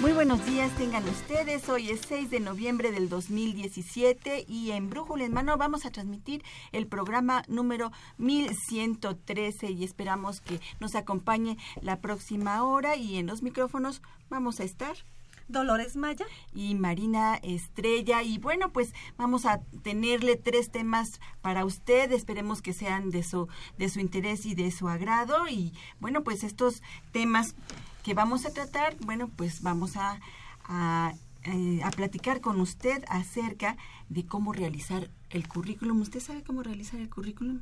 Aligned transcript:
Muy 0.00 0.12
buenos 0.12 0.46
días, 0.46 0.70
tengan 0.76 1.02
ustedes. 1.08 1.68
Hoy 1.68 1.90
es 1.90 2.02
6 2.06 2.30
de 2.30 2.38
noviembre 2.38 2.92
del 2.92 3.08
2017 3.08 4.44
y 4.48 4.70
en 4.70 4.90
Brújula 4.90 5.24
en 5.24 5.32
Mano 5.32 5.58
vamos 5.58 5.84
a 5.86 5.90
transmitir 5.90 6.44
el 6.70 6.86
programa 6.86 7.42
número 7.48 7.90
1113 8.18 9.72
y 9.72 9.82
esperamos 9.82 10.40
que 10.40 10.60
nos 10.78 10.94
acompañe 10.94 11.58
la 11.82 12.00
próxima 12.00 12.62
hora 12.62 12.94
y 12.94 13.16
en 13.16 13.26
los 13.26 13.42
micrófonos 13.42 14.00
vamos 14.30 14.60
a 14.60 14.64
estar 14.64 14.94
Dolores 15.48 15.96
Maya 15.96 16.26
y 16.54 16.74
Marina 16.76 17.36
Estrella. 17.42 18.22
Y 18.22 18.38
bueno, 18.38 18.70
pues 18.70 18.92
vamos 19.16 19.46
a 19.46 19.62
tenerle 19.82 20.36
tres 20.36 20.70
temas 20.70 21.20
para 21.40 21.64
usted. 21.64 22.12
Esperemos 22.12 22.62
que 22.62 22.72
sean 22.72 23.10
de 23.10 23.24
su, 23.24 23.48
de 23.78 23.88
su 23.88 23.98
interés 23.98 24.46
y 24.46 24.54
de 24.54 24.70
su 24.70 24.88
agrado. 24.88 25.48
Y 25.48 25.72
bueno, 25.98 26.22
pues 26.22 26.44
estos 26.44 26.82
temas 27.12 27.56
que 28.02 28.14
vamos 28.14 28.46
a 28.46 28.52
tratar, 28.52 28.96
bueno, 29.00 29.28
pues 29.28 29.62
vamos 29.62 29.96
a, 29.96 30.20
a, 30.64 31.14
eh, 31.44 31.80
a 31.84 31.90
platicar 31.90 32.40
con 32.40 32.60
usted 32.60 33.04
acerca 33.08 33.76
de 34.08 34.24
cómo 34.26 34.52
realizar 34.52 35.10
el 35.30 35.48
currículum. 35.48 36.00
¿Usted 36.00 36.20
sabe 36.20 36.42
cómo 36.42 36.62
realizar 36.62 37.00
el 37.00 37.10
currículum? 37.10 37.60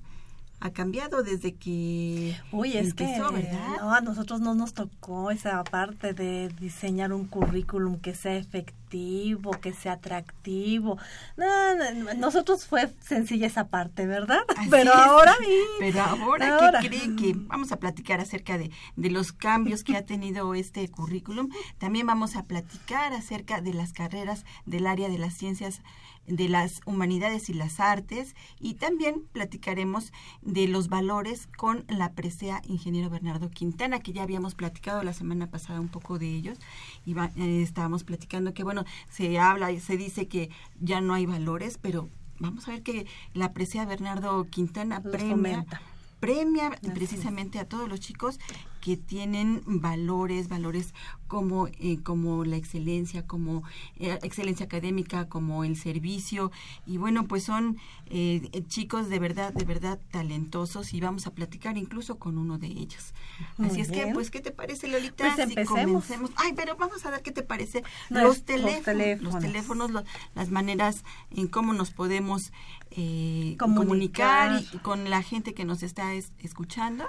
Ha 0.60 0.70
cambiado 0.70 1.22
desde 1.22 1.54
que 1.54 2.36
Uy, 2.50 2.76
es 2.76 2.94
que 2.94 3.04
¿verdad? 3.04 3.76
No, 3.80 3.94
a 3.94 4.00
nosotros 4.00 4.40
no 4.40 4.54
nos 4.54 4.72
tocó 4.72 5.30
esa 5.30 5.62
parte 5.64 6.14
de 6.14 6.48
diseñar 6.60 7.12
un 7.12 7.26
currículum 7.26 7.98
que 8.00 8.14
sea 8.14 8.36
efectivo, 8.36 9.50
que 9.60 9.74
sea 9.74 9.92
atractivo. 9.92 10.98
No, 11.36 11.46
no, 11.74 12.14
nosotros 12.14 12.66
fue 12.66 12.90
sencilla 13.02 13.46
esa 13.46 13.68
parte, 13.68 14.06
¿verdad? 14.06 14.40
Así 14.56 14.68
pero 14.70 14.92
es. 14.92 14.98
ahora 14.98 15.36
Pero 15.78 16.00
ahora, 16.02 16.56
Ahora. 16.56 16.80
¿qué 16.80 16.88
cree 16.88 17.16
que 17.16 17.34
vamos 17.36 17.70
a 17.72 17.76
platicar 17.76 18.20
acerca 18.20 18.56
de, 18.56 18.70
de 18.96 19.10
los 19.10 19.32
cambios 19.32 19.84
que 19.84 19.96
ha 19.96 20.06
tenido 20.06 20.54
este 20.54 20.88
currículum? 20.88 21.50
También 21.78 22.06
vamos 22.06 22.34
a 22.34 22.44
platicar 22.44 23.12
acerca 23.12 23.60
de 23.60 23.74
las 23.74 23.92
carreras 23.92 24.44
del 24.64 24.86
área 24.86 25.10
de 25.10 25.18
las 25.18 25.34
ciencias 25.34 25.82
de 26.26 26.48
las 26.48 26.80
humanidades 26.86 27.48
y 27.48 27.54
las 27.54 27.80
artes 27.80 28.34
y 28.60 28.74
también 28.74 29.22
platicaremos 29.32 30.12
de 30.42 30.68
los 30.68 30.88
valores 30.88 31.46
con 31.56 31.84
la 31.88 32.12
presea 32.12 32.62
ingeniero 32.66 33.10
Bernardo 33.10 33.50
Quintana 33.50 34.00
que 34.00 34.12
ya 34.12 34.22
habíamos 34.22 34.54
platicado 34.54 35.02
la 35.02 35.12
semana 35.12 35.48
pasada 35.48 35.80
un 35.80 35.88
poco 35.88 36.18
de 36.18 36.34
ellos 36.34 36.58
y 37.04 37.14
va- 37.14 37.30
eh, 37.36 37.62
estábamos 37.62 38.04
platicando 38.04 38.54
que 38.54 38.64
bueno 38.64 38.84
se 39.08 39.38
habla 39.38 39.72
y 39.72 39.80
se 39.80 39.96
dice 39.96 40.28
que 40.28 40.50
ya 40.80 41.00
no 41.00 41.14
hay 41.14 41.26
valores 41.26 41.78
pero 41.80 42.08
vamos 42.38 42.66
a 42.68 42.72
ver 42.72 42.82
que 42.82 43.06
la 43.34 43.52
presea 43.52 43.84
Bernardo 43.86 44.44
Quintana 44.50 45.00
Los 45.02 45.12
premia 45.12 45.34
fomenta. 45.56 45.82
premia 46.20 46.68
Así 46.68 46.90
precisamente 46.90 47.58
a 47.58 47.68
todos 47.68 47.88
los 47.88 48.00
chicos 48.00 48.38
que 48.86 48.96
tienen 48.96 49.62
valores, 49.66 50.48
valores 50.48 50.94
como, 51.26 51.66
eh, 51.66 51.98
como 52.04 52.44
la 52.44 52.54
excelencia, 52.54 53.26
como 53.26 53.64
eh, 53.96 54.16
excelencia 54.22 54.66
académica, 54.66 55.28
como 55.28 55.64
el 55.64 55.74
servicio. 55.76 56.52
Y 56.86 56.96
bueno, 56.98 57.26
pues 57.26 57.42
son 57.42 57.78
eh, 58.10 58.48
chicos 58.68 59.08
de 59.08 59.18
verdad, 59.18 59.52
de 59.52 59.64
verdad 59.64 59.98
talentosos 60.12 60.94
y 60.94 61.00
vamos 61.00 61.26
a 61.26 61.32
platicar 61.34 61.76
incluso 61.76 62.20
con 62.20 62.38
uno 62.38 62.58
de 62.58 62.68
ellos. 62.68 63.12
Muy 63.58 63.70
Así 63.70 63.80
es 63.80 63.90
que, 63.90 64.06
pues, 64.14 64.30
¿qué 64.30 64.40
te 64.40 64.52
parece, 64.52 64.86
Lolita? 64.86 65.16
Pues 65.24 65.34
si 65.34 65.42
empecemos. 65.42 66.04
comencemos? 66.04 66.30
Ay, 66.36 66.52
pero 66.54 66.76
vamos 66.76 67.04
a 67.04 67.10
ver 67.10 67.22
qué 67.22 67.32
te 67.32 67.42
parece 67.42 67.82
los 68.08 68.22
Nuestros 68.22 68.44
teléfonos, 68.44 68.84
teléfonos. 68.84 69.32
los 69.34 69.42
teléfonos, 69.42 69.90
las 70.36 70.50
maneras 70.50 71.02
en 71.32 71.48
cómo 71.48 71.72
nos 71.72 71.90
podemos 71.90 72.52
eh, 72.92 73.56
Comunicar. 73.58 74.50
comunicar 74.60 74.74
y 74.74 74.78
con 74.78 75.10
la 75.10 75.22
gente 75.22 75.54
que 75.54 75.64
nos 75.64 75.82
está 75.82 76.14
es- 76.14 76.30
escuchando. 76.38 77.04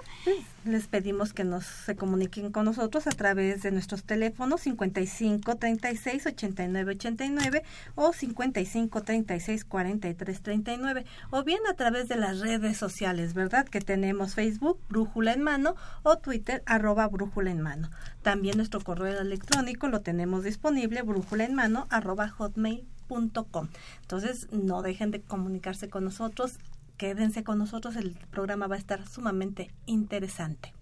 les 0.65 0.87
pedimos 0.87 1.33
que 1.33 1.43
nos 1.43 1.66
se 1.67 1.95
comuniquen 1.95 2.51
con 2.51 2.65
nosotros 2.65 3.07
a 3.07 3.11
través 3.11 3.61
de 3.63 3.71
nuestros 3.71 4.03
teléfonos 4.03 4.61
55 4.61 5.55
36 5.55 6.25
89 6.25 6.91
89 6.91 7.63
o 7.95 8.13
55 8.13 9.03
36 9.03 9.65
43 9.65 10.41
39 10.41 11.05
o 11.31 11.43
bien 11.43 11.59
a 11.69 11.73
través 11.73 12.07
de 12.07 12.15
las 12.15 12.39
redes 12.39 12.77
sociales, 12.77 13.33
¿verdad? 13.33 13.67
Que 13.67 13.81
tenemos 13.81 14.35
Facebook 14.35 14.79
Brújula 14.89 15.33
en 15.33 15.43
Mano 15.43 15.75
o 16.03 16.17
Twitter 16.17 16.63
arroba 16.65 17.07
Brújula 17.07 17.51
en 17.51 17.61
Mano. 17.61 17.89
También 18.21 18.57
nuestro 18.57 18.81
correo 18.81 19.19
electrónico 19.19 19.87
lo 19.87 20.01
tenemos 20.01 20.43
disponible 20.43 21.01
brújula 21.01 21.45
en 21.45 21.55
mano 21.55 21.87
arroba 21.89 22.27
hotmail.com. 22.27 23.69
Entonces 24.01 24.47
no 24.51 24.81
dejen 24.81 25.11
de 25.11 25.21
comunicarse 25.21 25.89
con 25.89 26.03
nosotros. 26.03 26.59
Quédense 26.97 27.43
con 27.43 27.59
nosotros, 27.59 27.95
el 27.95 28.17
programa 28.31 28.67
va 28.67 28.75
a 28.75 28.79
estar 28.79 29.07
sumamente 29.07 29.71
interesante. 29.85 30.73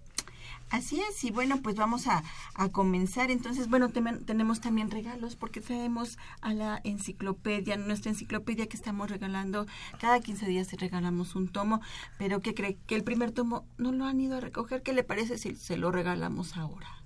Así 0.75 0.99
es, 0.99 1.23
y 1.23 1.31
bueno, 1.31 1.61
pues 1.61 1.77
vamos 1.77 2.05
a, 2.07 2.21
a 2.53 2.67
comenzar. 2.67 3.31
Entonces, 3.31 3.69
bueno, 3.69 3.91
tenemos 3.91 4.59
también 4.59 4.91
regalos 4.91 5.37
porque 5.37 5.61
traemos 5.61 6.17
a 6.41 6.53
la 6.53 6.81
enciclopedia, 6.83 7.77
nuestra 7.77 8.11
enciclopedia 8.11 8.67
que 8.67 8.75
estamos 8.75 9.09
regalando. 9.09 9.67
Cada 10.01 10.19
15 10.19 10.45
días 10.47 10.73
regalamos 10.73 11.33
un 11.35 11.47
tomo, 11.47 11.79
pero 12.17 12.41
¿qué 12.41 12.53
cree? 12.53 12.77
Que 12.87 12.95
el 12.95 13.05
primer 13.05 13.31
tomo 13.31 13.65
no 13.77 13.93
lo 13.93 14.03
han 14.03 14.19
ido 14.19 14.35
a 14.35 14.41
recoger. 14.41 14.83
¿Qué 14.83 14.91
le 14.91 15.05
parece 15.05 15.37
si 15.37 15.55
se 15.55 15.77
lo 15.77 15.93
regalamos 15.93 16.57
ahora? 16.57 17.04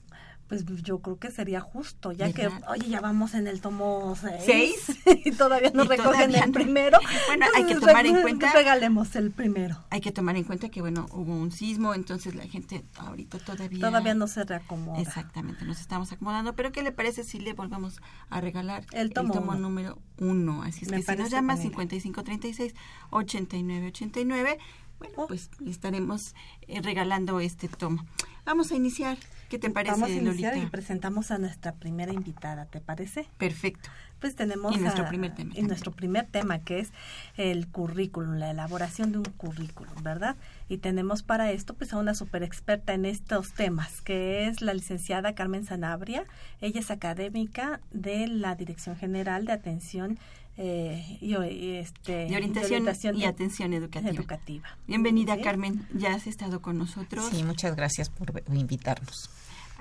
Pues 0.50 0.66
yo 0.82 0.98
creo 1.00 1.20
que 1.20 1.30
sería 1.30 1.62
justo, 1.62 2.12
ya 2.12 2.34
que, 2.34 2.48
oye, 2.70 2.90
ya 2.90 3.02
vamos 3.02 3.36
en 3.36 3.46
el 3.46 3.62
tomo 3.62 4.16
6 4.20 4.34
¿Seis? 4.44 4.98
y 5.26 5.32
todavía 5.32 5.70
no 5.76 5.84
recogen 5.84 6.12
todavía 6.12 6.40
el 6.44 6.52
primero. 6.52 6.98
Bueno, 7.28 7.46
hay 7.56 7.66
que 7.66 7.76
tomar 7.76 8.04
en 8.08 8.20
cuenta- 8.24 8.52
Regalemos 8.52 9.16
el 9.16 9.30
primero. 9.30 9.78
Hay 9.92 10.02
que 10.02 10.12
tomar 10.12 10.36
en 10.38 10.44
cuenta 10.46 10.70
que, 10.70 10.82
bueno, 10.82 11.06
hubo 11.12 11.36
un 11.36 11.52
sismo, 11.52 11.94
entonces 11.94 12.34
la 12.34 12.48
gente 12.48 12.84
ahorita 12.98 13.38
todavía... 13.38 13.80
Todavía 13.80 14.16
no 14.16 14.26
se 14.28 14.44
reacomoda. 14.44 15.00
Exactamente, 15.00 15.64
nos 15.66 15.80
estamos 15.80 16.12
acomodando. 16.12 16.56
Pero 16.56 16.72
¿qué 16.72 16.81
le 16.81 16.92
parece 16.92 17.24
si 17.24 17.40
le 17.40 17.54
volvamos 17.54 18.02
a 18.31 18.42
regalar 18.42 18.86
El 18.92 19.14
tomo 19.14 19.36
uno. 19.36 19.54
número 19.56 20.00
uno? 20.18 20.64
Así 20.64 20.86
es 20.86 20.90
Me 20.92 20.98
que 20.98 21.04
si 21.04 21.16
nos 21.16 21.30
llama 21.30 21.54
buena 21.54 21.62
idea. 21.62 21.72
5536 22.02 22.74
8989, 23.12 24.58
bueno, 24.98 25.14
Oh. 25.18 25.28
pues 25.28 25.50
le 25.60 25.70
estaremos 25.72 26.34
eh, 26.68 26.81
regalando 26.81 27.40
este 27.40 27.68
tomo. 27.68 28.04
Vamos 28.46 28.72
a 28.72 28.76
iniciar. 28.76 29.18
¿Qué 29.50 29.58
te 29.60 29.70
parece, 29.72 29.94
Vamos 29.94 30.10
a 30.10 30.14
iniciar 30.14 30.54
Lolita? 30.54 30.68
y 30.68 30.70
presentamos 30.70 31.32
a 31.32 31.38
nuestra 31.40 31.74
primera 31.74 32.14
invitada, 32.14 32.66
¿te 32.66 32.80
parece? 32.82 33.26
Perfecto. 33.38 33.90
Pues 34.20 34.36
tenemos 34.36 34.76
Y 34.76 34.80
nuestro 34.80 35.06
a- 35.06 35.08
primer 35.10 35.34
tema 35.34 35.54
y 35.56 35.62
nuestro 35.64 35.92
primer 35.92 36.28
tema 36.28 36.60
que 36.60 36.80
es 36.80 36.92
el 37.38 37.68
currículum, 37.68 38.36
la 38.36 38.52
elaboración 38.52 39.12
de 39.12 39.18
un 39.20 39.24
currículum, 39.26 40.04
¿verdad? 40.04 40.36
Y 40.68 40.78
tenemos 40.78 41.24
para 41.24 41.52
esto 41.52 41.74
pues 41.74 41.94
a 41.94 41.98
una 41.98 42.14
super 42.14 42.44
experta 42.44 42.94
en 42.94 43.06
estos 43.06 43.54
temas, 43.54 44.02
que 44.02 44.48
es 44.48 44.62
la 44.62 44.74
licenciada 44.74 45.34
Carmen 45.36 45.66
Sanabria. 45.66 46.26
Ella 46.62 46.81
es 46.81 46.92
académica 46.92 47.80
de 47.92 48.28
la 48.28 48.56
Dirección 48.56 48.98
General 48.98 49.46
de 49.46 49.54
Atención 49.54 50.20
eh, 50.62 51.18
y, 51.22 51.38
y, 51.38 51.75
este 51.78 52.28
De 52.28 52.36
orientación, 52.36 53.18
y 53.18 53.24
atención 53.24 53.72
educativa. 53.74 54.12
educativa. 54.12 54.68
Bienvenida, 54.88 55.36
Sí. 55.38 55.42
Carmen. 55.42 55.88
Ya 55.94 56.14
has 56.14 56.28
estado 56.28 56.62
con 56.62 56.78
nosotros. 56.78 57.30
Sí, 57.31 57.44
muchas 57.44 57.78
gracias 57.78 58.09
por 58.09 58.44
invitarnos. 58.53 59.30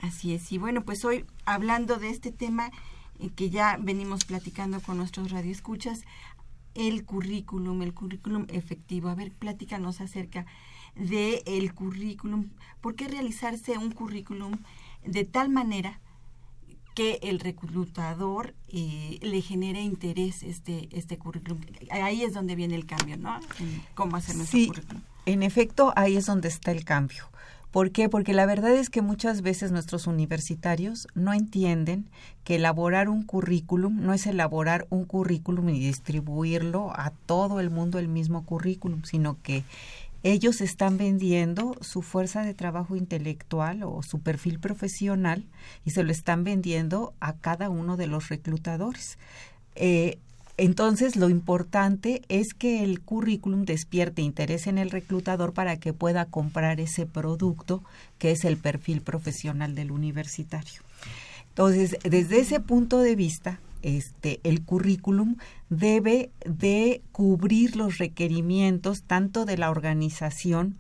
Así 0.01 0.35
es. 0.35 0.53
Y 0.53 0.59
bueno, 0.59 0.83
pues 0.85 1.05
hoy 1.05 1.25
hablando 1.45 1.97
de 1.97 2.11
este 2.11 2.31
tema 2.31 2.71
eh, 3.19 3.31
que 3.35 3.51
ya 3.51 3.77
venimos 3.81 4.25
platicando 4.25 4.81
con 4.81 4.99
nuestros 4.99 5.33
radioescuchas, 5.33 6.03
el 6.75 7.05
currículum, 7.05 7.83
el 7.83 7.93
currículum 7.93 8.47
efectivo. 8.49 9.09
A 9.09 9.17
ver, 9.17 9.33
platícanos 9.33 10.01
acerca 10.01 10.47
de 10.95 11.43
el 11.47 11.75
currículum. 11.75 12.51
¿Por 12.81 12.95
qué 12.95 13.09
realizarse 13.09 13.77
un 13.79 13.91
currículum 13.91 14.59
de 15.05 15.25
tal 15.25 15.49
manera 15.49 15.99
que 16.99 17.19
el 17.23 17.39
reclutador 17.39 18.55
eh, 18.69 19.19
le 19.23 19.41
genere 19.41 19.81
interés 19.83 20.43
este 20.43 20.89
este 20.91 21.17
currículum? 21.17 21.61
Ahí 21.91 22.23
es 22.23 22.35
donde 22.35 22.57
viene 22.57 22.75
el 22.75 22.87
cambio, 22.87 23.17
¿no? 23.17 23.37
En 23.61 23.83
cómo 23.95 24.17
hacer 24.17 24.35
nuestro 24.37 24.59
Sí, 24.59 24.67
currículum. 24.67 25.03
en 25.27 25.43
efecto, 25.45 25.93
ahí 25.95 26.17
es 26.17 26.27
donde 26.27 26.49
está 26.49 26.73
el 26.73 26.85
cambio. 26.85 27.25
¿Por 27.71 27.91
qué? 27.93 28.09
Porque 28.09 28.33
la 28.33 28.47
verdad 28.47 28.75
es 28.75 28.89
que 28.91 29.03
muchas 29.03 29.43
veces 29.43 29.71
nuestros 29.73 30.07
universitarios 30.07 31.07
no 31.15 31.35
entienden 31.35 32.09
que 32.43 32.57
elaborar 32.57 33.09
un 33.11 33.23
currículum 33.25 34.01
no 34.01 34.15
es 34.15 34.27
elaborar 34.27 34.87
un 34.91 35.05
currículum 35.05 35.69
y 35.69 35.79
distribuirlo 35.79 36.91
a 36.99 37.11
todo 37.27 37.61
el 37.61 37.69
mundo 37.71 37.99
el 37.99 38.09
mismo 38.09 38.45
currículum, 38.45 39.03
sino 39.05 39.37
que 39.43 39.65
ellos 40.23 40.61
están 40.61 40.99
vendiendo 40.99 41.77
su 41.81 42.03
fuerza 42.03 42.43
de 42.43 42.55
trabajo 42.55 42.97
intelectual 42.97 43.83
o 43.83 44.03
su 44.03 44.21
perfil 44.21 44.59
profesional 44.59 45.45
y 45.85 45.91
se 45.91 46.03
lo 46.03 46.11
están 46.11 46.45
vendiendo 46.45 47.15
a 47.21 47.35
cada 47.35 47.71
uno 47.71 47.97
de 47.97 48.09
los 48.09 48.29
reclutadores. 48.29 49.19
Eh, 49.75 50.19
entonces, 50.57 51.15
lo 51.15 51.29
importante 51.29 52.23
es 52.29 52.53
que 52.53 52.83
el 52.83 53.01
currículum 53.01 53.65
despierte 53.65 54.23
interés 54.23 54.67
en 54.67 54.77
el 54.77 54.91
reclutador 54.91 55.53
para 55.53 55.77
que 55.79 55.93
pueda 55.93 56.25
comprar 56.25 56.81
ese 56.81 57.07
producto 57.07 57.85
que 58.19 58.33
es 58.33 58.45
el 58.45 58.57
perfil 58.57 59.01
profesional 59.01 59.77
del 59.77 59.93
universitario. 59.93 60.83
Entonces, 61.51 61.97
desde 62.03 62.41
ese 62.41 62.59
punto 62.59 62.99
de 62.99 63.15
vista, 63.15 63.61
este, 63.83 64.41
el 64.45 64.63
currículum 64.65 65.37
debe 65.69 66.31
de 66.45 67.03
cubrir 67.13 67.77
los 67.77 67.99
requerimientos 67.99 69.03
tanto 69.03 69.45
de 69.45 69.59
la 69.59 69.71
organización 69.71 70.79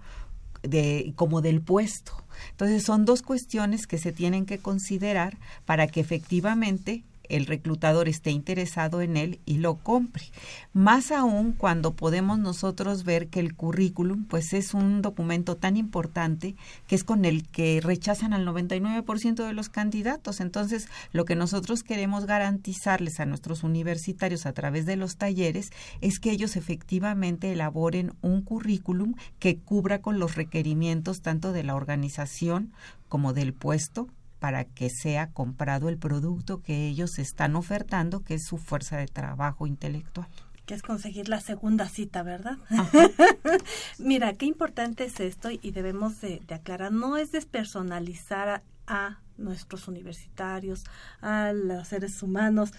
de, 0.63 1.13
como 1.17 1.41
del 1.41 1.61
puesto. 1.61 2.13
Entonces 2.51 2.83
son 2.83 3.05
dos 3.05 3.23
cuestiones 3.23 3.87
que 3.87 3.99
se 3.99 4.13
tienen 4.13 4.47
que 4.47 4.59
considerar 4.59 5.39
para 5.65 5.87
que 5.87 6.01
efectivamente 6.01 7.05
el 7.29 7.47
reclutador 7.47 8.09
esté 8.09 8.31
interesado 8.31 9.03
en 9.03 9.17
él 9.17 9.41
y 9.47 9.59
lo 9.59 9.77
compre. 9.77 10.25
Más 10.73 11.11
aún 11.11 11.53
cuando 11.53 11.95
podemos 11.95 12.39
nosotros 12.39 13.05
ver 13.05 13.29
que 13.29 13.41
el 13.41 13.55
currículum 13.55 14.25
pues 14.25 14.53
es 14.53 14.75
un 14.75 15.03
documento 15.03 15.57
tan 15.57 15.77
importante 15.77 16.57
que 16.87 16.95
es 16.95 17.05
con 17.05 17.25
el 17.25 17.47
que 17.49 17.81
rechazan 17.83 18.33
al 18.33 18.47
99% 18.47 19.47
de 19.47 19.53
los 19.53 19.69
candidatos. 19.69 20.41
Entonces, 20.41 20.89
lo 21.13 21.25
que 21.25 21.37
nosotros 21.37 21.83
queremos 21.83 22.27
garantizarles 22.27 23.21
a 23.21 23.27
nuestros 23.27 23.63
universitarios 23.63 24.47
a 24.47 24.53
través 24.53 24.87
de 24.87 24.97
los 24.97 25.17
talleres 25.17 25.71
es 26.01 26.19
que 26.19 26.31
ellos 26.31 26.57
efectivamente 26.57 27.53
elaboren 27.53 28.13
un 28.23 28.43
currículum 28.43 29.15
que 29.39 29.59
cubra 29.59 30.01
con 30.01 30.19
los 30.19 30.35
requerimientos 30.35 31.23
tanto 31.23 31.53
de 31.53 31.65
la 31.65 31.75
organización 31.75 32.73
como 33.09 33.33
del 33.33 33.53
puesto 33.53 34.09
para 34.39 34.65
que 34.65 34.91
sea 34.91 35.31
comprado 35.31 35.89
el 35.89 35.99
producto 35.99 36.63
que 36.63 36.87
ellos 36.87 37.19
están 37.19 37.57
ofertando, 37.57 38.21
que 38.21 38.35
es 38.35 38.45
su 38.45 38.59
fuerza 38.59 38.97
de 38.97 39.07
trabajo 39.07 39.67
intelectual. 39.67 40.29
Que 40.67 40.75
es 40.75 40.83
conseguir 40.83 41.29
la 41.29 41.41
segunda 41.41 41.89
cita, 41.89 42.23
¿verdad? 42.23 42.59
Mira, 43.99 44.35
qué 44.35 44.47
importante 44.47 45.05
es 45.05 45.19
esto 45.19 45.49
y 45.51 45.71
debemos 45.71 46.21
de, 46.21 46.43
aclarar, 46.51 46.93
no 46.93 47.17
es 47.17 47.33
despersonalizar 47.33 48.63
a, 48.87 49.19
nuestros 49.37 49.87
universitarios, 49.87 50.85
a 51.21 51.53
los 51.53 51.89
seres 51.89 52.23
humanos, 52.23 52.73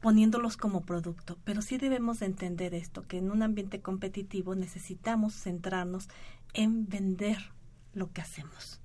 poniéndolos 0.00 0.56
como 0.56 0.82
producto, 0.82 1.36
pero 1.42 1.62
sí 1.62 1.78
debemos 1.78 2.20
de 2.20 2.26
entender 2.26 2.74
esto, 2.74 3.02
que 3.02 3.18
en 3.18 3.30
un 3.30 3.42
ambiente 3.42 3.80
competitivo 3.80 4.54
necesitamos 4.54 5.34
centrarnos 5.34 6.08
en 6.54 6.88
vender 6.88 7.38
lo 7.92 8.12
que 8.12 8.20
hacemos 8.20 8.80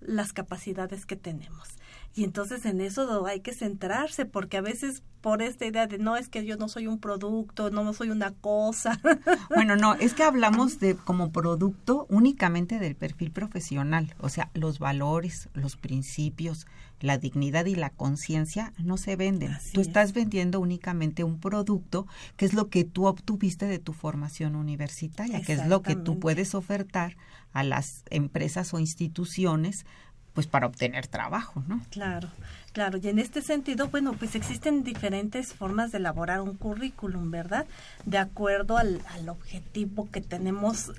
las 0.00 0.32
capacidades 0.32 1.06
que 1.06 1.16
tenemos. 1.16 1.68
Y 2.14 2.24
entonces 2.24 2.64
en 2.64 2.80
eso 2.80 3.26
hay 3.26 3.40
que 3.40 3.52
centrarse, 3.52 4.24
porque 4.24 4.56
a 4.56 4.60
veces 4.60 5.02
por 5.20 5.42
esta 5.42 5.66
idea 5.66 5.86
de 5.86 5.98
no 5.98 6.16
es 6.16 6.28
que 6.28 6.44
yo 6.44 6.56
no 6.56 6.68
soy 6.68 6.86
un 6.86 6.98
producto, 6.98 7.70
no 7.70 7.92
soy 7.92 8.10
una 8.10 8.32
cosa. 8.32 9.00
Bueno, 9.54 9.76
no, 9.76 9.94
es 9.94 10.14
que 10.14 10.22
hablamos 10.22 10.78
de 10.78 10.94
como 10.94 11.32
producto 11.32 12.06
únicamente 12.08 12.78
del 12.78 12.94
perfil 12.94 13.30
profesional, 13.30 14.14
o 14.20 14.28
sea, 14.28 14.50
los 14.54 14.78
valores, 14.78 15.48
los 15.54 15.76
principios, 15.76 16.66
la 17.00 17.18
dignidad 17.18 17.66
y 17.66 17.74
la 17.74 17.90
conciencia 17.90 18.72
no 18.78 18.96
se 18.96 19.16
venden. 19.16 19.56
tú 19.72 19.80
estás 19.80 20.12
vendiendo 20.12 20.60
únicamente 20.60 21.24
un 21.24 21.40
producto 21.40 22.06
que 22.36 22.44
es 22.44 22.54
lo 22.54 22.68
que 22.68 22.84
tú 22.84 23.06
obtuviste 23.06 23.66
de 23.66 23.78
tu 23.78 23.92
formación 23.92 24.54
universitaria, 24.54 25.40
que 25.42 25.54
es 25.54 25.66
lo 25.66 25.82
que 25.82 25.96
tú 25.96 26.18
puedes 26.18 26.54
ofertar 26.54 27.16
a 27.52 27.62
las 27.62 28.04
empresas 28.10 28.72
o 28.74 28.78
instituciones 28.78 29.86
pues 30.34 30.46
para 30.46 30.68
obtener 30.68 31.08
trabajo, 31.08 31.64
¿no? 31.66 31.80
Claro, 31.90 32.28
claro. 32.72 32.98
Y 33.02 33.08
en 33.08 33.18
este 33.18 33.42
sentido, 33.42 33.88
bueno, 33.88 34.12
pues 34.12 34.36
existen 34.36 34.84
diferentes 34.84 35.52
formas 35.52 35.90
de 35.90 35.98
elaborar 35.98 36.42
un 36.42 36.54
currículum, 36.54 37.32
¿verdad? 37.32 37.66
De 38.04 38.18
acuerdo 38.18 38.76
al, 38.76 39.02
al 39.10 39.28
objetivo 39.30 40.08
que 40.12 40.20
tenemos 40.20 40.92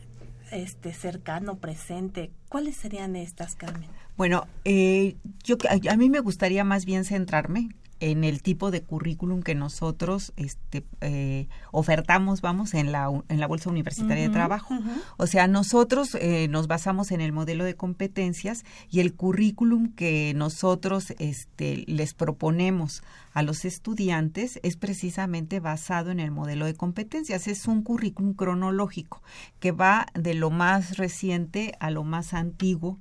este 0.51 0.93
cercano, 0.93 1.55
presente. 1.55 2.31
¿Cuáles 2.49 2.75
serían 2.75 3.15
estas, 3.15 3.55
Carmen? 3.55 3.89
Bueno, 4.17 4.47
eh, 4.65 5.15
yo 5.43 5.55
a, 5.69 5.95
mí 5.95 6.09
me 6.09 6.19
gustaría 6.19 6.63
más 6.63 6.85
bien 6.85 7.05
centrarme 7.05 7.69
en 7.99 8.23
el 8.23 8.41
tipo 8.41 8.71
de 8.71 8.81
currículum 8.81 9.41
que 9.41 9.55
nosotros 9.55 10.33
este, 10.37 10.85
eh, 11.01 11.47
ofertamos, 11.71 12.41
vamos, 12.41 12.73
en 12.73 12.91
la, 12.91 13.09
en 13.27 13.39
la 13.39 13.47
Bolsa 13.47 13.69
Universitaria 13.69 14.23
de 14.23 14.33
Trabajo. 14.33 14.77
O 15.17 15.27
sea, 15.27 15.47
nosotros 15.47 16.15
eh, 16.15 16.47
nos 16.49 16.67
basamos 16.67 17.11
en 17.11 17.21
el 17.21 17.31
modelo 17.31 17.63
de 17.63 17.75
competencias 17.75 18.63
y 18.89 19.01
el 19.01 19.13
currículum 19.13 19.93
que 19.93 20.33
nosotros 20.35 21.13
este, 21.19 21.83
les 21.87 22.13
proponemos 22.13 23.03
a 23.33 23.43
los 23.43 23.65
estudiantes 23.65 24.59
es 24.63 24.75
precisamente 24.75 25.59
basado 25.59 26.11
en 26.11 26.19
el 26.19 26.31
modelo 26.31 26.65
de 26.65 26.75
competencias. 26.75 27.47
Es 27.47 27.67
un 27.67 27.83
currículum 27.83 28.33
cronológico 28.33 29.21
que 29.59 29.71
va 29.71 30.07
de 30.13 30.33
lo 30.33 30.49
más 30.49 30.97
reciente 30.97 31.73
a 31.79 31.91
lo 31.91 32.03
más 32.03 32.33
antiguo 32.33 32.97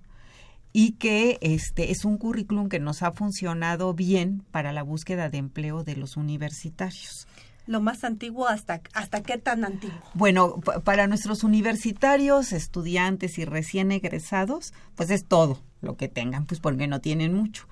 y 0.72 0.92
que 0.92 1.38
este 1.40 1.90
es 1.90 2.04
un 2.04 2.18
currículum 2.18 2.68
que 2.68 2.80
nos 2.80 3.02
ha 3.02 3.12
funcionado 3.12 3.94
bien 3.94 4.44
para 4.50 4.72
la 4.72 4.82
búsqueda 4.82 5.30
de 5.30 5.38
empleo 5.38 5.84
de 5.84 5.96
los 5.96 6.16
universitarios. 6.16 7.26
Lo 7.66 7.82
más 7.82 8.02
antiguo 8.02 8.48
hasta 8.48 8.80
hasta 8.94 9.22
qué 9.22 9.36
tan 9.36 9.62
antiguo? 9.62 9.98
Bueno, 10.14 10.58
para 10.84 11.06
nuestros 11.06 11.44
universitarios, 11.44 12.52
estudiantes 12.52 13.38
y 13.38 13.44
recién 13.44 13.92
egresados, 13.92 14.72
pues 14.94 15.10
es 15.10 15.26
todo 15.26 15.60
lo 15.82 15.96
que 15.96 16.08
tengan, 16.08 16.46
pues 16.46 16.60
porque 16.60 16.86
no 16.86 17.00
tienen 17.00 17.34
mucho. 17.34 17.68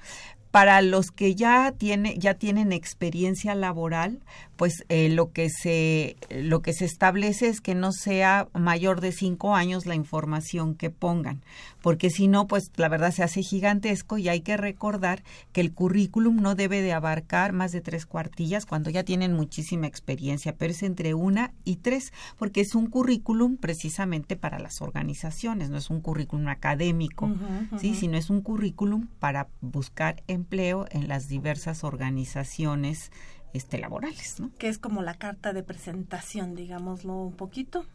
Para 0.51 0.81
los 0.83 1.11
que 1.11 1.35
ya 1.35 1.73
tiene 1.73 2.15
ya 2.19 2.35
tienen 2.35 2.73
experiencia 2.73 3.55
laboral, 3.55 4.21
pues 4.57 4.85
eh, 4.91 5.09
lo 5.09 5.33
que 5.33 5.49
se 5.49 6.17
lo 6.29 6.61
que 6.61 6.75
se 6.75 6.85
establece 6.85 7.49
es 7.49 7.63
que 7.63 7.75
no 7.75 7.93
sea 7.93 8.49
mayor 8.53 9.01
de 9.01 9.13
cinco 9.13 9.55
años 9.55 9.87
la 9.87 9.95
información 9.95 10.75
que 10.75 10.91
pongan 10.91 11.43
porque 11.87 12.11
si 12.11 12.27
no 12.27 12.49
pues 12.49 12.73
la 12.75 12.89
verdad 12.89 13.13
se 13.13 13.23
hace 13.23 13.45
gigantesco 13.45 14.19
y 14.19 14.29
hay 14.29 14.41
que 14.41 14.57
recordar 14.57 15.23
que 15.53 15.61
el 15.61 15.73
currículum 15.73 16.39
no 16.43 16.57
debe 16.57 16.83
de 16.83 16.93
abarcar 16.93 17.53
más 17.53 17.71
de 17.71 17.81
tres 17.81 18.07
cuartillas 18.07 18.67
cuando 18.67 18.91
ya 18.91 19.05
tienen 19.05 19.35
muchísima 19.35 19.87
experiencia 19.87 20.57
pero 20.57 20.73
es 20.73 20.83
entre 20.83 21.15
una 21.15 21.53
y 21.63 21.77
tres 21.77 22.13
porque 22.39 22.61
es 22.61 22.75
un 22.75 22.91
currículum 22.91 23.57
precisamente 23.57 24.35
para 24.35 24.59
las 24.59 24.83
organizaciones 24.83 25.71
no 25.71 25.77
es 25.77 25.89
un 25.89 26.01
currículum 26.01 26.49
académico 26.49 27.31
sí 27.79 27.95
sino 27.95 28.17
es 28.17 28.31
un 28.31 28.41
currículum 28.41 29.07
para 29.21 29.47
buscar 29.61 30.25
empleo 30.27 30.87
en 30.91 31.07
las 31.07 31.29
diversas 31.29 31.85
organizaciones 31.85 33.13
este, 33.57 33.79
laborales. 33.79 34.39
¿no? 34.39 34.51
Que 34.59 34.69
es 34.69 34.79
como 34.79 35.03
la 35.03 35.15
carta 35.15 35.53
de 35.53 35.63
presentación, 35.63 36.55
digámoslo 36.55 37.15
un 37.15 37.35
poquito. 37.35 37.87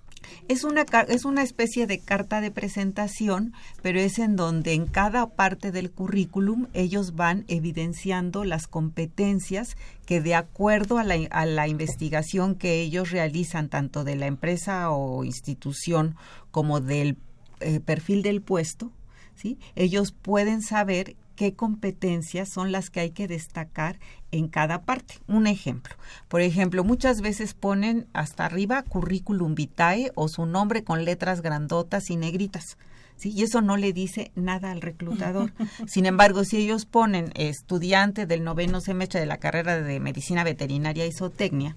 Es 0.47 0.63
una, 0.63 0.85
es 1.07 1.25
una 1.25 1.43
especie 1.43 1.87
de 1.87 1.99
carta 1.99 2.41
de 2.41 2.51
presentación, 2.51 3.53
pero 3.81 3.99
es 3.99 4.19
en 4.19 4.35
donde 4.35 4.73
en 4.73 4.85
cada 4.85 5.27
parte 5.27 5.71
del 5.71 5.91
currículum 5.91 6.67
ellos 6.73 7.15
van 7.15 7.45
evidenciando 7.47 8.43
las 8.43 8.67
competencias 8.67 9.77
que 10.05 10.21
de 10.21 10.35
acuerdo 10.35 10.97
a 10.97 11.03
la, 11.03 11.15
a 11.31 11.45
la 11.45 11.67
investigación 11.67 12.55
que 12.55 12.81
ellos 12.81 13.11
realizan, 13.11 13.69
tanto 13.69 14.03
de 14.03 14.15
la 14.15 14.27
empresa 14.27 14.91
o 14.91 15.23
institución 15.23 16.15
como 16.51 16.79
del 16.81 17.17
eh, 17.59 17.79
perfil 17.79 18.23
del 18.23 18.41
puesto, 18.41 18.91
¿sí? 19.35 19.57
ellos 19.75 20.11
pueden 20.11 20.61
saber 20.61 21.15
qué 21.41 21.55
competencias 21.55 22.50
son 22.50 22.71
las 22.71 22.91
que 22.91 23.00
hay 23.00 23.10
que 23.10 23.27
destacar 23.27 23.98
en 24.29 24.48
cada 24.48 24.83
parte. 24.83 25.15
Un 25.25 25.48
ejemplo, 25.48 25.95
por 26.27 26.41
ejemplo, 26.41 26.83
muchas 26.83 27.21
veces 27.21 27.55
ponen 27.55 28.05
hasta 28.13 28.45
arriba 28.45 28.83
currículum 28.83 29.55
vitae 29.55 30.12
o 30.13 30.27
su 30.27 30.45
nombre 30.45 30.83
con 30.83 31.03
letras 31.03 31.41
grandotas 31.41 32.12
y 32.12 32.15
negritas. 32.15 32.77
¿Sí? 33.15 33.33
Y 33.36 33.41
eso 33.41 33.62
no 33.62 33.75
le 33.75 33.91
dice 33.91 34.31
nada 34.36 34.69
al 34.69 34.81
reclutador. 34.81 35.51
Sin 35.88 36.05
embargo, 36.05 36.43
si 36.43 36.57
ellos 36.57 36.86
ponen 36.86 37.31
estudiante 37.33 38.27
del 38.27 38.43
noveno 38.43 38.79
semestre 38.79 39.19
de 39.19 39.25
la 39.25 39.38
carrera 39.38 39.81
de 39.81 40.00
medicina 40.00 40.43
veterinaria 40.43 41.07
y 41.07 41.12
zootecnia 41.12 41.75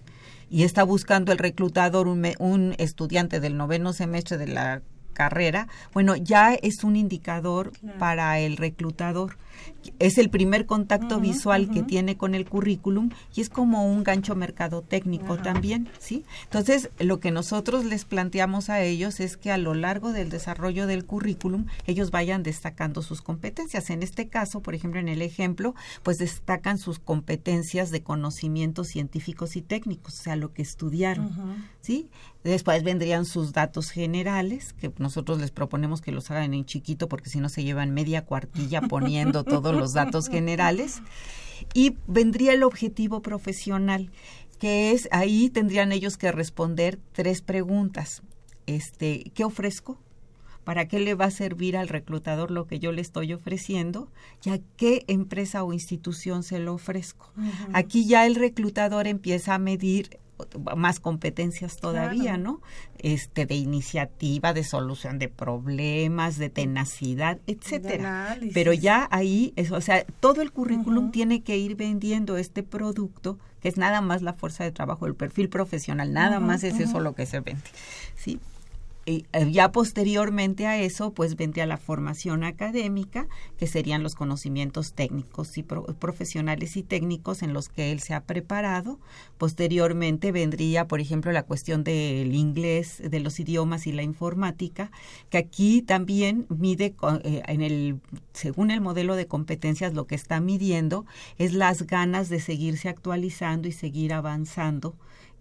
y 0.50 0.64
está 0.64 0.82
buscando 0.82 1.32
el 1.32 1.38
reclutador 1.38 2.06
un, 2.06 2.26
un 2.38 2.74
estudiante 2.76 3.40
del 3.40 3.56
noveno 3.56 3.94
semestre 3.94 4.36
de 4.36 4.46
la 4.48 4.82
carrera, 5.14 5.68
bueno, 5.94 6.16
ya 6.16 6.52
es 6.54 6.84
un 6.84 6.96
indicador 6.96 7.72
para 7.98 8.38
el 8.40 8.58
reclutador 8.58 9.38
es 9.98 10.18
el 10.18 10.30
primer 10.30 10.66
contacto 10.66 11.20
visual 11.20 11.70
que 11.70 11.82
tiene 11.82 12.16
con 12.16 12.34
el 12.34 12.48
currículum 12.48 13.10
y 13.34 13.40
es 13.40 13.48
como 13.48 13.86
un 13.90 14.02
gancho 14.02 14.34
mercado 14.34 14.82
técnico 14.82 15.36
también, 15.36 15.88
¿sí? 15.98 16.24
Entonces, 16.44 16.90
lo 16.98 17.20
que 17.20 17.30
nosotros 17.30 17.84
les 17.84 18.04
planteamos 18.04 18.70
a 18.70 18.82
ellos 18.82 19.20
es 19.20 19.36
que 19.36 19.50
a 19.50 19.58
lo 19.58 19.74
largo 19.74 20.12
del 20.12 20.30
desarrollo 20.30 20.86
del 20.86 21.04
currículum 21.04 21.66
ellos 21.86 22.10
vayan 22.10 22.42
destacando 22.42 23.02
sus 23.02 23.22
competencias. 23.22 23.90
En 23.90 24.02
este 24.02 24.28
caso, 24.28 24.60
por 24.60 24.74
ejemplo, 24.74 25.00
en 25.00 25.08
el 25.08 25.22
ejemplo, 25.22 25.74
pues 26.02 26.18
destacan 26.18 26.78
sus 26.78 26.98
competencias 26.98 27.90
de 27.90 28.02
conocimientos 28.02 28.88
científicos 28.88 29.56
y 29.56 29.62
técnicos, 29.62 30.20
o 30.20 30.22
sea, 30.22 30.36
lo 30.36 30.52
que 30.52 30.62
estudiaron, 30.62 31.66
¿sí? 31.80 32.08
Después 32.44 32.82
vendrían 32.82 33.24
sus 33.24 33.52
datos 33.52 33.90
generales, 33.90 34.74
que 34.74 34.92
nosotros 34.98 35.40
les 35.40 35.50
proponemos 35.50 36.02
que 36.02 36.12
los 36.12 36.30
hagan 36.30 36.52
en 36.52 36.66
chiquito 36.66 37.08
porque 37.08 37.30
si 37.30 37.40
no 37.40 37.48
se 37.48 37.64
llevan 37.64 37.94
media 37.94 38.26
cuartilla 38.26 38.82
poniendo 38.82 39.44
todos 39.44 39.74
los 39.74 39.94
datos 39.94 40.28
generales. 40.28 41.00
Y 41.72 41.96
vendría 42.06 42.52
el 42.52 42.62
objetivo 42.62 43.22
profesional, 43.22 44.10
que 44.58 44.92
es 44.92 45.08
ahí 45.10 45.48
tendrían 45.48 45.90
ellos 45.90 46.18
que 46.18 46.32
responder 46.32 46.98
tres 47.12 47.40
preguntas. 47.40 48.22
Este, 48.66 49.30
¿qué 49.34 49.44
ofrezco? 49.44 49.98
¿Para 50.64 50.86
qué 50.86 50.98
le 50.98 51.14
va 51.14 51.26
a 51.26 51.30
servir 51.30 51.76
al 51.76 51.88
reclutador 51.88 52.50
lo 52.50 52.66
que 52.66 52.78
yo 52.78 52.92
le 52.92 53.00
estoy 53.00 53.32
ofreciendo? 53.32 54.08
¿Y 54.44 54.50
a 54.50 54.60
qué 54.76 55.04
empresa 55.08 55.62
o 55.62 55.72
institución 55.72 56.42
se 56.42 56.58
lo 56.58 56.74
ofrezco? 56.74 57.32
Aquí 57.72 58.06
ya 58.06 58.26
el 58.26 58.34
reclutador 58.34 59.06
empieza 59.06 59.54
a 59.54 59.58
medir 59.58 60.18
más 60.76 61.00
competencias 61.00 61.76
todavía, 61.76 62.36
¿no? 62.36 62.60
Este 62.98 63.46
de 63.46 63.54
iniciativa, 63.54 64.52
de 64.52 64.64
solución 64.64 65.18
de 65.18 65.28
problemas, 65.28 66.38
de 66.38 66.50
tenacidad, 66.50 67.38
etcétera. 67.46 68.36
Pero 68.52 68.72
ya 68.72 69.08
ahí, 69.10 69.52
es, 69.56 69.70
o 69.70 69.80
sea, 69.80 70.04
todo 70.20 70.42
el 70.42 70.52
currículum 70.52 71.10
tiene 71.10 71.42
que 71.42 71.56
ir 71.56 71.76
vendiendo 71.76 72.36
este 72.36 72.62
producto 72.62 73.38
que 73.60 73.68
es 73.68 73.78
nada 73.78 74.02
más 74.02 74.20
la 74.20 74.34
fuerza 74.34 74.62
de 74.62 74.72
trabajo, 74.72 75.06
el 75.06 75.14
perfil 75.14 75.48
profesional, 75.48 76.12
nada 76.12 76.38
más 76.38 76.64
es 76.64 76.78
eso 76.80 77.00
lo 77.00 77.14
que 77.14 77.24
se 77.24 77.40
vende. 77.40 77.62
Sí, 78.14 78.38
eh, 79.06 79.24
ya 79.50 79.70
posteriormente 79.70 80.66
a 80.66 80.80
eso, 80.80 81.12
pues 81.12 81.36
vendría 81.36 81.66
la 81.66 81.76
formación 81.76 82.44
académica, 82.44 83.28
que 83.58 83.66
serían 83.66 84.02
los 84.02 84.14
conocimientos 84.14 84.94
técnicos 84.94 85.58
y 85.58 85.62
profesionales 85.62 86.76
y 86.76 86.82
técnicos 86.82 87.42
en 87.42 87.52
los 87.52 87.68
que 87.68 87.92
él 87.92 88.00
se 88.00 88.14
ha 88.14 88.22
preparado. 88.22 88.98
Posteriormente 89.36 90.32
vendría, 90.32 90.86
por 90.86 91.00
ejemplo, 91.00 91.32
la 91.32 91.42
cuestión 91.42 91.84
del 91.84 92.34
inglés, 92.34 93.02
de 93.04 93.20
los 93.20 93.38
idiomas 93.40 93.86
y 93.86 93.92
la 93.92 94.02
informática, 94.02 94.90
que 95.28 95.38
aquí 95.38 95.82
también 95.82 96.46
mide 96.48 96.94
eh, 97.24 97.42
en 97.46 97.62
el 97.62 98.00
según 98.32 98.70
el 98.70 98.80
modelo 98.80 99.16
de 99.16 99.26
competencias 99.26 99.94
lo 99.94 100.06
que 100.06 100.14
está 100.14 100.40
midiendo 100.40 101.04
es 101.38 101.52
las 101.52 101.86
ganas 101.86 102.28
de 102.28 102.40
seguirse 102.40 102.88
actualizando 102.88 103.68
y 103.68 103.72
seguir 103.72 104.12
avanzando 104.12 104.96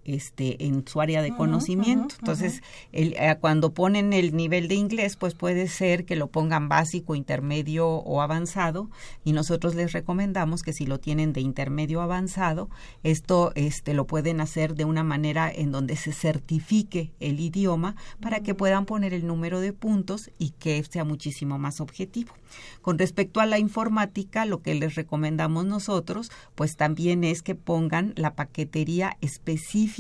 este 0.06 0.66
en 0.66 0.88
su 0.88 1.02
área 1.02 1.22
de 1.22 1.36
conocimiento. 1.36 2.16
Entonces, 2.20 2.62
el, 2.92 3.14
eh, 3.14 3.38
cuando 3.40 3.74
ponen 3.74 4.14
el 4.14 4.36
nivel 4.36 4.68
de 4.68 4.76
inglés, 4.76 5.16
pues 5.16 5.34
puede 5.34 5.68
ser 5.68 6.06
que 6.06 6.16
lo 6.16 6.28
pongan 6.28 6.70
básico, 6.70 7.16
intermedio 7.16 7.88
o 7.88 8.22
avanzado 8.22 8.90
y 9.24 9.34
nosotros 9.34 9.76
les 9.76 9.94
recomendamos 9.94 10.64
que 10.64 10.74
si 10.74 10.86
lo 10.86 11.00
tienen 11.00 11.34
de 11.34 11.42
intermedio 11.42 12.02
avanzado, 12.02 12.70
esto 13.04 13.52
este 13.56 13.94
lo 13.94 14.06
pueden 14.06 14.42
hacer 14.42 14.76
de 14.76 14.86
una 14.86 15.04
manera 15.04 15.52
en 15.54 15.72
donde 15.72 15.96
se 15.96 16.12
certifique 16.12 17.12
el 17.20 17.40
idioma 17.40 17.96
para 18.22 18.42
que 18.42 18.56
puedan 18.56 18.86
poner 18.86 19.14
el 19.14 19.28
número 19.28 19.60
de 19.60 19.74
puntos 19.74 20.32
y 20.38 20.52
que 20.52 20.84
sea 20.84 21.04
muchísimo 21.04 21.60
más 21.60 21.80
objetivo. 21.82 22.34
Con 22.82 23.00
respecto 23.00 23.40
a 23.40 23.46
la 23.46 23.58
informática, 23.58 24.46
lo 24.46 24.62
que 24.62 24.76
les 24.76 24.96
recomendamos 24.96 25.66
nosotros, 25.66 26.32
pues 26.56 26.76
también 26.76 27.24
es 27.24 27.42
que 27.42 27.56
pongan 27.56 28.14
la 28.16 28.36
paquetería 28.36 29.18
específica 29.22 29.93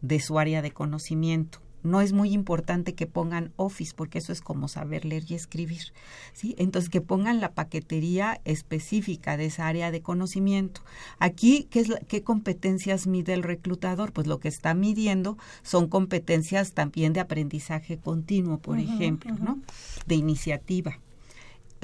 de 0.00 0.20
su 0.20 0.38
área 0.38 0.62
de 0.62 0.72
conocimiento. 0.72 1.60
No 1.82 2.00
es 2.00 2.12
muy 2.12 2.32
importante 2.32 2.94
que 2.94 3.06
pongan 3.06 3.52
Office 3.56 3.92
porque 3.96 4.18
eso 4.18 4.32
es 4.32 4.40
como 4.40 4.66
saber 4.66 5.04
leer 5.04 5.24
y 5.28 5.34
escribir, 5.34 5.92
¿sí? 6.32 6.54
Entonces 6.58 6.90
que 6.90 7.00
pongan 7.00 7.40
la 7.40 7.52
paquetería 7.52 8.40
específica 8.44 9.36
de 9.36 9.46
esa 9.46 9.68
área 9.68 9.90
de 9.92 10.02
conocimiento. 10.02 10.80
Aquí 11.20 11.68
¿qué 11.70 11.80
es 11.80 11.88
qué 12.08 12.22
competencias 12.22 13.06
mide 13.06 13.32
el 13.32 13.44
reclutador? 13.44 14.12
Pues 14.12 14.26
lo 14.26 14.40
que 14.40 14.48
está 14.48 14.74
midiendo 14.74 15.38
son 15.62 15.88
competencias 15.88 16.72
también 16.72 17.12
de 17.12 17.20
aprendizaje 17.20 17.96
continuo, 17.98 18.58
por 18.58 18.78
ejemplo, 18.78 19.34
¿no? 19.40 19.60
De 20.06 20.16
iniciativa 20.16 20.98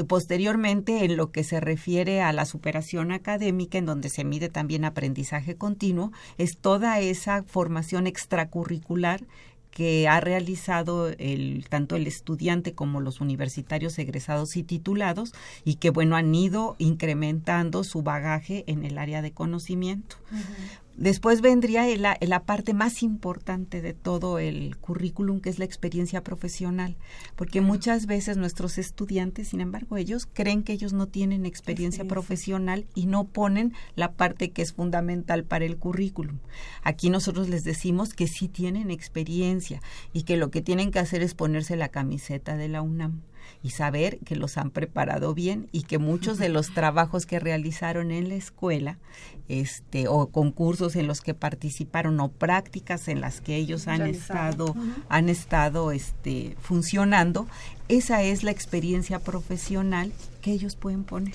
posteriormente, 0.08 1.04
en 1.04 1.16
lo 1.16 1.30
que 1.30 1.44
se 1.44 1.60
refiere 1.60 2.20
a 2.20 2.32
la 2.32 2.44
superación 2.44 3.12
académica, 3.12 3.78
en 3.78 3.86
donde 3.86 4.08
se 4.08 4.24
mide 4.24 4.48
también 4.48 4.84
aprendizaje 4.84 5.56
continuo, 5.56 6.12
es 6.38 6.58
toda 6.58 7.00
esa 7.00 7.44
formación 7.44 8.06
extracurricular 8.06 9.22
que 9.74 10.06
ha 10.06 10.20
realizado 10.20 11.08
el, 11.08 11.66
tanto 11.68 11.96
el 11.96 12.06
estudiante 12.06 12.74
como 12.74 13.00
los 13.00 13.20
universitarios 13.20 13.98
egresados 13.98 14.56
y 14.56 14.62
titulados 14.62 15.32
y 15.64 15.74
que 15.76 15.90
bueno 15.90 16.14
han 16.14 16.32
ido 16.32 16.76
incrementando 16.78 17.82
su 17.82 18.02
bagaje 18.02 18.62
en 18.68 18.84
el 18.84 18.98
área 18.98 19.20
de 19.20 19.32
conocimiento. 19.32 20.16
Después 20.96 21.40
vendría 21.40 21.84
la, 21.96 22.16
la, 22.20 22.44
parte 22.44 22.72
más 22.72 23.02
importante 23.02 23.82
de 23.82 23.94
todo 23.94 24.38
el 24.38 24.76
currículum, 24.76 25.40
que 25.40 25.50
es 25.50 25.58
la 25.58 25.64
experiencia 25.64 26.22
profesional, 26.22 26.96
porque 27.34 27.60
muchas 27.60 28.06
veces 28.06 28.36
nuestros 28.36 28.78
estudiantes, 28.78 29.48
sin 29.48 29.60
embargo, 29.60 29.96
ellos 29.96 30.28
creen 30.32 30.62
que 30.62 30.72
ellos 30.72 30.92
no 30.92 31.08
tienen 31.08 31.46
experiencia 31.46 32.04
profesional 32.04 32.86
y 32.94 33.06
no 33.06 33.24
ponen 33.24 33.72
la 33.96 34.12
parte 34.12 34.52
que 34.52 34.62
es 34.62 34.72
fundamental 34.72 35.42
para 35.42 35.64
el 35.64 35.78
currículum. 35.78 36.38
Aquí 36.84 37.10
nosotros 37.10 37.48
les 37.48 37.64
decimos 37.64 38.14
que 38.14 38.28
sí 38.28 38.46
tienen 38.46 38.92
experiencia 38.92 39.82
y 40.12 40.22
que 40.22 40.36
lo 40.36 40.52
que 40.52 40.62
tienen 40.62 40.92
que 40.92 41.00
hacer 41.00 41.22
es 41.22 41.34
ponerse 41.34 41.74
la 41.74 41.88
camiseta 41.88 42.56
de 42.56 42.68
la 42.68 42.82
UNAM 42.82 43.22
y 43.62 43.70
saber 43.70 44.18
que 44.18 44.36
los 44.36 44.58
han 44.58 44.70
preparado 44.70 45.34
bien 45.34 45.68
y 45.72 45.82
que 45.82 45.98
muchos 45.98 46.38
de 46.38 46.48
los 46.48 46.72
trabajos 46.74 47.26
que 47.26 47.40
realizaron 47.40 48.10
en 48.10 48.28
la 48.28 48.34
escuela 48.34 48.98
este 49.48 50.08
o 50.08 50.28
concursos 50.28 50.96
en 50.96 51.06
los 51.06 51.20
que 51.20 51.34
participaron 51.34 52.20
o 52.20 52.30
prácticas 52.30 53.08
en 53.08 53.20
las 53.20 53.40
que 53.40 53.56
ellos 53.56 53.88
han 53.88 54.02
estado 54.02 54.74
han 55.08 55.28
estado 55.28 55.92
este 55.92 56.56
funcionando 56.60 57.46
esa 57.88 58.22
es 58.22 58.42
la 58.42 58.50
experiencia 58.50 59.18
profesional 59.18 60.12
que 60.44 60.52
ellos 60.52 60.76
pueden 60.76 61.04
poner. 61.04 61.32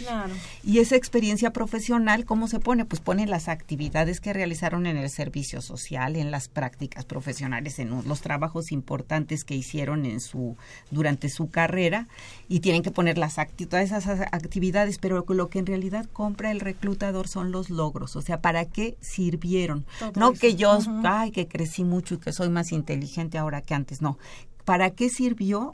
Y 0.63 0.77
esa 0.77 0.95
experiencia 0.95 1.51
profesional, 1.51 2.25
¿cómo 2.25 2.47
se 2.47 2.59
pone? 2.59 2.85
Pues 2.85 3.01
ponen 3.01 3.31
las 3.31 3.47
actividades 3.47 4.21
que 4.21 4.33
realizaron 4.33 4.85
en 4.85 4.97
el 4.97 5.09
servicio 5.09 5.63
social, 5.63 6.15
en 6.15 6.29
las 6.29 6.47
prácticas 6.47 7.05
profesionales, 7.05 7.79
en 7.79 8.07
los 8.07 8.21
trabajos 8.21 8.71
importantes 8.71 9.45
que 9.45 9.55
hicieron 9.55 10.05
en 10.05 10.19
su 10.19 10.57
durante 10.91 11.29
su 11.29 11.49
carrera 11.49 12.07
y 12.47 12.59
tienen 12.59 12.83
que 12.83 12.91
poner 12.91 13.17
las 13.17 13.39
todas 13.67 13.85
esas 13.85 14.21
actividades, 14.31 14.99
pero 14.99 15.25
lo 15.27 15.49
que 15.49 15.57
en 15.57 15.65
realidad 15.65 16.05
compra 16.13 16.51
el 16.51 16.59
reclutador 16.59 17.27
son 17.27 17.51
los 17.51 17.71
logros, 17.71 18.15
o 18.15 18.21
sea, 18.21 18.41
¿para 18.41 18.65
qué 18.65 18.95
sirvieron? 19.01 19.85
no 20.15 20.33
que 20.33 20.53
yo, 20.55 20.77
ay, 21.03 21.31
que 21.31 21.47
crecí 21.47 21.83
mucho 21.83 22.13
y 22.13 22.17
que 22.19 22.31
soy 22.31 22.49
más 22.49 22.71
inteligente 22.71 23.39
ahora 23.39 23.63
que 23.63 23.73
antes, 23.73 24.03
no. 24.03 24.19
¿Para 24.65 24.91
qué 24.91 25.09
sirvió 25.09 25.71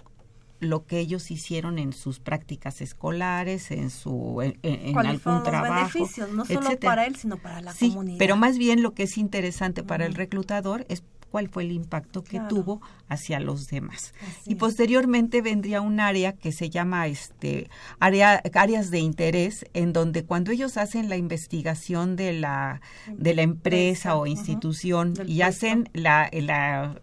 lo 0.59 0.85
que 0.85 0.99
ellos 0.99 1.31
hicieron 1.31 1.79
en 1.79 1.93
sus 1.93 2.19
prácticas 2.19 2.81
escolares, 2.81 3.71
en 3.71 3.89
su 3.89 4.41
en, 4.41 4.97
algún 4.97 5.43
trabajo, 5.43 5.73
beneficios, 5.73 6.31
no 6.31 6.45
solo 6.45 6.79
para 6.79 7.05
él, 7.05 7.15
sino 7.15 7.37
para 7.37 7.61
la 7.61 7.73
sí, 7.73 7.89
comunidad. 7.89 8.17
Pero 8.17 8.35
más 8.35 8.57
bien 8.57 8.81
lo 8.81 8.93
que 8.93 9.03
es 9.03 9.17
interesante 9.17 9.83
para 9.83 10.05
el 10.05 10.15
reclutador 10.15 10.85
es 10.89 11.03
cuál 11.35 11.49
fue 11.49 11.63
el 11.63 11.73
impacto 11.73 12.23
que 12.23 12.39
tuvo 12.47 12.81
hacia 13.09 13.41
los 13.41 13.67
demás. 13.67 14.13
y 14.45 14.55
posteriormente 14.55 15.41
vendría 15.41 15.81
un 15.81 15.99
área 15.99 16.31
que 16.31 16.53
se 16.53 16.69
llama 16.69 17.07
este 17.07 17.69
área 17.99 18.41
áreas 18.53 18.89
de 18.89 18.99
interés 18.99 19.65
en 19.73 19.91
donde 19.91 20.23
cuando 20.23 20.51
ellos 20.51 20.77
hacen 20.77 21.09
la 21.09 21.17
investigación 21.17 22.15
de 22.15 22.31
la 22.31 22.79
de 23.09 23.33
la 23.33 23.41
empresa 23.41 24.15
o 24.15 24.27
institución 24.27 25.13
y 25.27 25.41
hacen 25.41 25.89
la, 25.91 26.29
la 26.31 27.01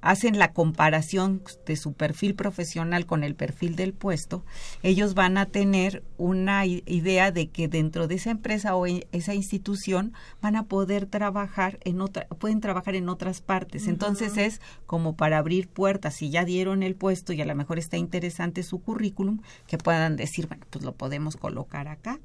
hacen 0.00 0.38
la 0.38 0.52
comparación 0.52 1.42
de 1.66 1.76
su 1.76 1.92
perfil 1.92 2.34
profesional 2.34 3.06
con 3.06 3.24
el 3.24 3.34
perfil 3.34 3.76
del 3.76 3.92
puesto, 3.92 4.44
ellos 4.82 5.14
van 5.14 5.38
a 5.38 5.46
tener 5.46 6.02
una 6.16 6.66
idea 6.66 7.32
de 7.32 7.48
que 7.48 7.68
dentro 7.68 8.06
de 8.06 8.16
esa 8.16 8.30
empresa 8.30 8.76
o 8.76 8.86
e, 8.86 9.06
esa 9.12 9.34
institución 9.34 10.12
van 10.40 10.56
a 10.56 10.64
poder 10.64 11.06
trabajar 11.06 11.78
en 11.84 12.00
otra, 12.00 12.26
pueden 12.26 12.60
trabajar 12.60 12.94
en 12.94 13.08
otras 13.08 13.40
partes. 13.40 13.86
Entonces 13.86 14.36
es 14.36 14.60
como 14.86 15.16
para 15.16 15.38
abrir 15.38 15.68
puertas, 15.68 16.14
si 16.14 16.30
ya 16.30 16.44
dieron 16.44 16.82
el 16.82 16.94
puesto 16.94 17.32
y 17.32 17.40
a 17.40 17.46
lo 17.46 17.54
mejor 17.54 17.78
está 17.78 17.96
interesante 17.96 18.62
su 18.62 18.80
currículum, 18.80 19.40
que 19.66 19.78
puedan 19.78 20.16
decir, 20.16 20.46
bueno, 20.46 20.64
pues 20.70 20.84
lo 20.84 20.92
podemos 20.92 21.36
colocar 21.36 21.88
acá 21.88 22.18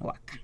o 0.00 0.10
acá. 0.10 0.40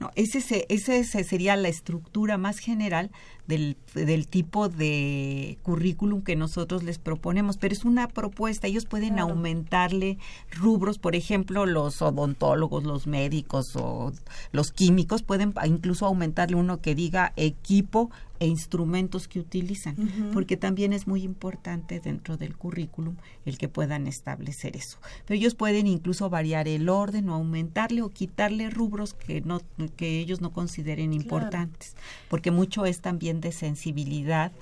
No, 0.00 0.12
ese, 0.14 0.66
ese, 0.68 1.04
sería 1.24 1.56
la 1.56 1.68
estructura 1.68 2.38
más 2.38 2.58
general 2.58 3.10
del, 3.48 3.76
del, 3.94 4.28
tipo 4.28 4.68
de 4.68 5.58
currículum 5.62 6.22
que 6.22 6.36
nosotros 6.36 6.84
les 6.84 6.98
proponemos, 6.98 7.56
pero 7.56 7.72
es 7.72 7.84
una 7.84 8.06
propuesta, 8.06 8.66
ellos 8.66 8.84
pueden 8.84 9.18
aumentarle 9.18 10.18
rubros, 10.52 10.98
por 10.98 11.16
ejemplo, 11.16 11.64
los 11.64 12.02
odontólogos, 12.02 12.84
los 12.84 13.06
médicos 13.06 13.74
o 13.74 14.12
los 14.52 14.70
químicos 14.70 15.22
pueden 15.22 15.54
incluso 15.64 16.04
aumentarle 16.06 16.56
uno 16.56 16.80
que 16.80 16.94
diga 16.94 17.32
equipo 17.36 18.10
e 18.40 18.46
instrumentos 18.46 19.26
que 19.26 19.40
utilizan, 19.40 19.96
porque 20.32 20.56
también 20.56 20.92
es 20.92 21.06
muy 21.06 21.22
importante 21.22 22.00
dentro 22.00 22.36
del 22.36 22.56
currículum 22.56 23.16
el 23.44 23.58
que 23.58 23.68
puedan 23.68 24.06
establecer 24.06 24.76
eso. 24.76 24.98
Pero 25.26 25.38
ellos 25.38 25.54
pueden 25.54 25.86
incluso 25.86 26.30
variar 26.30 26.68
el 26.68 26.88
orden 26.88 27.28
o 27.28 27.34
aumentarle 27.34 28.02
o 28.02 28.10
quitarle 28.10 28.70
rubros 28.70 29.14
que 29.14 29.40
no 29.40 29.60
que 29.96 30.20
ellos 30.20 30.40
no 30.40 30.52
consideren 30.52 31.12
importantes, 31.12 31.96
porque 32.28 32.50
mucho 32.50 32.86
es 32.86 33.00
también 33.00 33.37
de 33.40 33.52
sensibilidad 33.52 34.52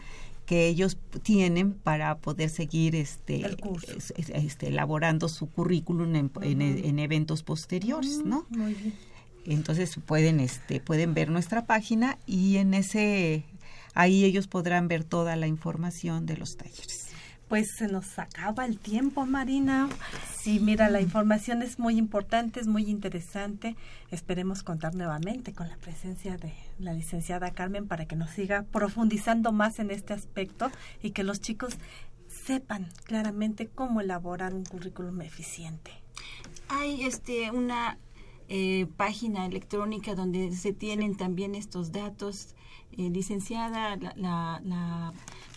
que 0.46 0.66
ellos 0.68 0.98
tienen 1.22 1.72
para 1.74 2.18
poder 2.18 2.48
seguir 2.50 2.94
este, 2.96 3.44
El 3.44 3.56
curso. 3.56 3.92
este 4.16 4.68
elaborando 4.68 5.28
su 5.28 5.46
currículum 5.48 6.14
en, 6.16 6.30
en- 6.42 6.62
en 6.84 6.98
eventos 6.98 7.42
posteriores, 7.42 8.22
¿no? 8.24 8.46
Muy 8.50 8.74
bien. 8.74 8.94
Entonces 9.44 9.98
pueden 10.04 10.40
este 10.40 10.80
pueden 10.80 11.14
ver 11.14 11.30
nuestra 11.30 11.64
página 11.64 12.18
y 12.26 12.56
en 12.56 12.74
ese 12.74 13.44
ahí 13.94 14.24
ellos 14.24 14.46
podrán 14.46 14.88
ver 14.88 15.04
toda 15.04 15.36
la 15.36 15.46
información 15.46 16.26
de 16.26 16.36
los 16.36 16.56
talleres. 16.56 17.08
Pues 17.48 17.72
se 17.76 17.88
nos 17.88 18.16
acaba 18.20 18.64
el 18.64 18.78
tiempo, 18.78 19.26
Marina. 19.26 19.88
Sí, 20.40 20.60
mira, 20.60 20.88
la 20.88 21.00
información 21.00 21.62
es 21.62 21.80
muy 21.80 21.98
importante, 21.98 22.60
es 22.60 22.68
muy 22.68 22.88
interesante. 22.88 23.74
Esperemos 24.12 24.62
contar 24.62 24.94
nuevamente 24.94 25.52
con 25.52 25.68
la 25.68 25.76
presencia 25.76 26.36
de 26.36 26.54
la 26.78 26.92
licenciada 26.92 27.50
Carmen 27.50 27.88
para 27.88 28.06
que 28.06 28.14
nos 28.14 28.30
siga 28.30 28.62
profundizando 28.70 29.50
más 29.50 29.80
en 29.80 29.90
este 29.90 30.12
aspecto 30.12 30.70
y 31.02 31.10
que 31.10 31.24
los 31.24 31.40
chicos 31.40 31.76
sepan 32.28 32.88
claramente 33.02 33.66
cómo 33.66 34.00
elaborar 34.00 34.54
un 34.54 34.64
currículum 34.64 35.20
eficiente. 35.22 35.90
Hay 36.68 37.04
este 37.04 37.50
una 37.50 37.98
eh, 38.50 38.86
página 38.98 39.46
electrónica 39.46 40.14
donde 40.14 40.52
se 40.52 40.74
tienen 40.74 41.16
también 41.16 41.54
estos 41.54 41.92
datos. 41.92 42.54
Eh, 42.98 43.08
licenciada, 43.08 43.94
la, 43.96 44.12
la, 44.16 44.60
la 44.64 45.12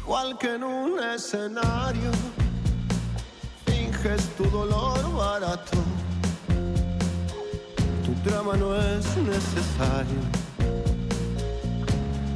Igual 0.10 0.40
que 0.40 0.56
en 0.56 0.64
un 0.64 1.00
escenario, 1.04 2.10
finges 3.68 4.28
tu 4.36 4.44
dolor 4.46 4.98
barato. 5.14 5.78
Tu 8.04 8.28
drama 8.28 8.58
no 8.58 8.76
es 8.76 9.06
necesario. 9.18 10.22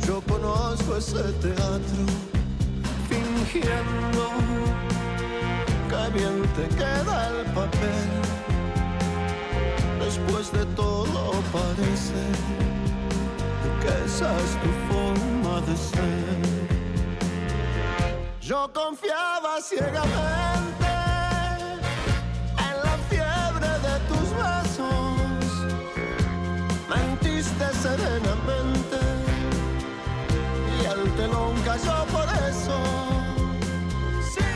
Yo 0.05 0.21
conozco 0.21 0.97
ese 0.97 1.23
teatro, 1.41 2.03
fingiendo 3.09 4.25
que 5.89 6.19
bien 6.19 6.43
te 6.55 6.67
queda 6.75 7.29
el 7.29 7.45
papel. 7.53 8.07
Después 9.99 10.51
de 10.51 10.63
todo 10.75 11.41
parece 11.51 12.21
que 13.81 14.05
esa 14.05 14.31
es 14.37 14.51
tu 14.61 14.69
forma 14.93 15.59
de 15.61 15.75
ser. 15.75 16.42
Yo 18.45 18.69
confiaba 18.73 19.61
ciegamente 19.61 20.91
en 22.57 22.75
la 22.83 22.97
fiebre 23.09 23.69
de 23.87 23.95
tus 24.09 24.27
besos. 24.35 25.47
Mentiste 26.89 27.65
serenamente 27.81 28.99
y 30.75 30.85
el 30.85 31.09
telón 31.15 31.55
cayó 31.63 32.05
por 32.11 32.27
eso. 32.49 32.77
Sí, 34.33 34.51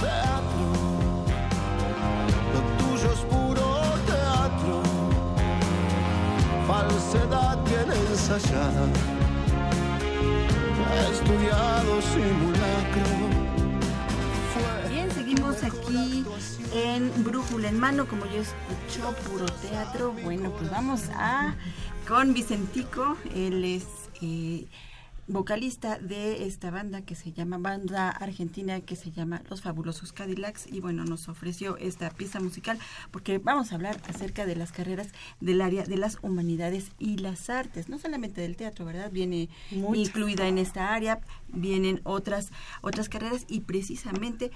teatro, 0.00 0.68
lo 2.54 2.60
tuyo 2.78 3.12
es 3.12 3.20
puro 3.32 3.66
teatro. 4.06 4.82
Falsedad 6.68 7.58
bien 7.64 7.90
ensayada 7.90 9.21
Bien, 14.88 15.10
seguimos 15.10 15.62
aquí 15.62 16.24
en 16.74 17.24
Brújula 17.24 17.68
en 17.68 17.78
Mano, 17.78 18.06
como 18.06 18.26
yo 18.26 18.42
escucho 18.42 19.14
puro 19.28 19.46
teatro. 19.46 20.12
Bueno, 20.22 20.50
pues 20.50 20.70
vamos 20.70 21.02
a 21.14 21.54
con 22.06 22.34
Vicentico. 22.34 23.16
Él 23.34 23.64
es 23.64 23.84
eh, 24.20 24.66
vocalista 25.28 25.98
de 25.98 26.46
esta 26.46 26.70
banda 26.70 27.02
que 27.02 27.14
se 27.14 27.32
llama 27.32 27.58
banda 27.58 28.10
argentina 28.10 28.80
que 28.80 28.96
se 28.96 29.12
llama 29.12 29.42
Los 29.48 29.62
Fabulosos 29.62 30.12
Cadillacs 30.12 30.66
y 30.66 30.80
bueno 30.80 31.04
nos 31.04 31.28
ofreció 31.28 31.76
esta 31.76 32.10
pieza 32.10 32.40
musical 32.40 32.78
porque 33.12 33.38
vamos 33.38 33.70
a 33.70 33.76
hablar 33.76 34.00
acerca 34.08 34.46
de 34.46 34.56
las 34.56 34.72
carreras 34.72 35.08
del 35.40 35.60
área 35.60 35.84
de 35.84 35.96
las 35.96 36.18
humanidades 36.22 36.90
y 36.98 37.18
las 37.18 37.50
artes 37.50 37.88
no 37.88 37.98
solamente 37.98 38.40
del 38.40 38.56
teatro 38.56 38.84
verdad 38.84 39.12
viene 39.12 39.48
incluida 39.70 40.48
en 40.48 40.58
esta 40.58 40.92
área 40.92 41.20
vienen 41.48 42.00
otras 42.02 42.50
otras 42.80 43.08
carreras 43.08 43.44
y 43.48 43.60
precisamente 43.60 44.50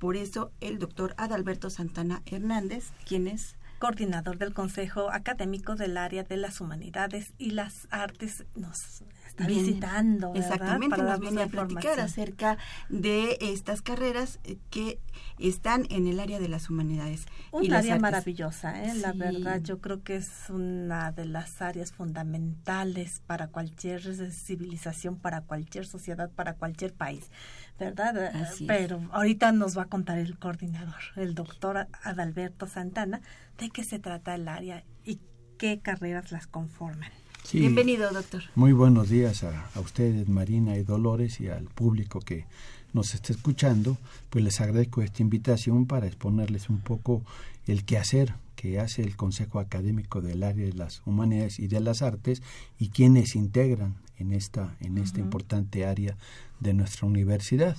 por 0.00 0.16
eso 0.16 0.50
el 0.60 0.80
doctor 0.80 1.14
Adalberto 1.16 1.70
Santana 1.70 2.22
Hernández 2.26 2.90
quien 3.06 3.28
es 3.28 3.56
coordinador 3.78 4.38
del 4.38 4.52
Consejo 4.52 5.10
Académico 5.12 5.76
del 5.76 5.96
Área 5.96 6.24
de 6.24 6.36
las 6.36 6.60
Humanidades 6.60 7.32
y 7.38 7.52
las 7.52 7.86
Artes, 7.90 8.44
nos 8.56 9.04
está 9.38 9.46
visitando. 9.46 10.34
Exactamente, 10.34 10.96
Para 10.96 11.10
nos 11.10 11.20
viene 11.20 11.42
a 11.42 11.46
platicar 11.46 12.00
acerca 12.00 12.58
de 12.88 13.38
estas 13.40 13.82
carreras 13.82 14.40
eh, 14.44 14.58
que 14.70 15.00
están 15.38 15.86
en 15.90 16.06
el 16.06 16.20
área 16.20 16.38
de 16.38 16.48
las 16.48 16.70
humanidades. 16.70 17.26
Un 17.52 17.72
área 17.72 17.98
maravillosa, 17.98 18.84
¿eh? 18.84 18.94
la 18.94 19.12
verdad, 19.12 19.60
yo 19.62 19.80
creo 19.80 20.02
que 20.02 20.16
es 20.16 20.50
una 20.50 21.12
de 21.12 21.24
las 21.24 21.62
áreas 21.62 21.92
fundamentales 21.92 23.22
para 23.26 23.48
cualquier 23.48 24.02
civilización, 24.32 25.16
para 25.16 25.42
cualquier 25.42 25.86
sociedad, 25.86 26.30
para 26.30 26.54
cualquier 26.54 26.92
país. 26.92 27.30
¿verdad? 27.78 28.32
Pero 28.66 29.00
ahorita 29.12 29.52
nos 29.52 29.78
va 29.78 29.82
a 29.82 29.86
contar 29.86 30.18
el 30.18 30.38
coordinador, 30.38 31.00
el 31.16 31.34
doctor 31.34 31.86
Adalberto 32.02 32.66
Santana, 32.66 33.20
de 33.56 33.70
qué 33.70 33.84
se 33.84 33.98
trata 33.98 34.34
el 34.34 34.48
área 34.48 34.84
y 35.04 35.20
qué 35.58 35.80
carreras 35.80 36.32
las 36.32 36.46
conforman. 36.46 37.10
Bienvenido, 37.52 38.12
doctor. 38.12 38.42
Muy 38.54 38.72
buenos 38.72 39.08
días 39.08 39.42
a, 39.42 39.70
a, 39.74 39.80
ustedes, 39.80 40.28
Marina 40.28 40.76
y 40.76 40.82
Dolores, 40.82 41.40
y 41.40 41.48
al 41.48 41.64
público 41.64 42.20
que 42.20 42.44
nos 42.92 43.14
está 43.14 43.32
escuchando. 43.32 43.96
Pues 44.28 44.44
les 44.44 44.60
agradezco 44.60 45.00
esta 45.00 45.22
invitación 45.22 45.86
para 45.86 46.06
exponerles 46.06 46.68
un 46.68 46.80
poco 46.80 47.22
el 47.66 47.84
quehacer 47.84 48.34
que 48.54 48.80
hace 48.80 49.02
el 49.02 49.16
Consejo 49.16 49.60
Académico 49.60 50.20
del 50.20 50.42
Área 50.42 50.66
de 50.66 50.72
las 50.72 51.00
Humanidades 51.06 51.58
y 51.58 51.68
de 51.68 51.80
las 51.80 52.02
Artes 52.02 52.42
y 52.78 52.88
quienes 52.88 53.34
integran 53.34 53.94
en 54.18 54.32
esta, 54.32 54.76
en 54.80 54.98
esta 54.98 55.20
importante 55.20 55.86
área 55.86 56.16
de 56.60 56.74
nuestra 56.74 57.06
universidad. 57.06 57.76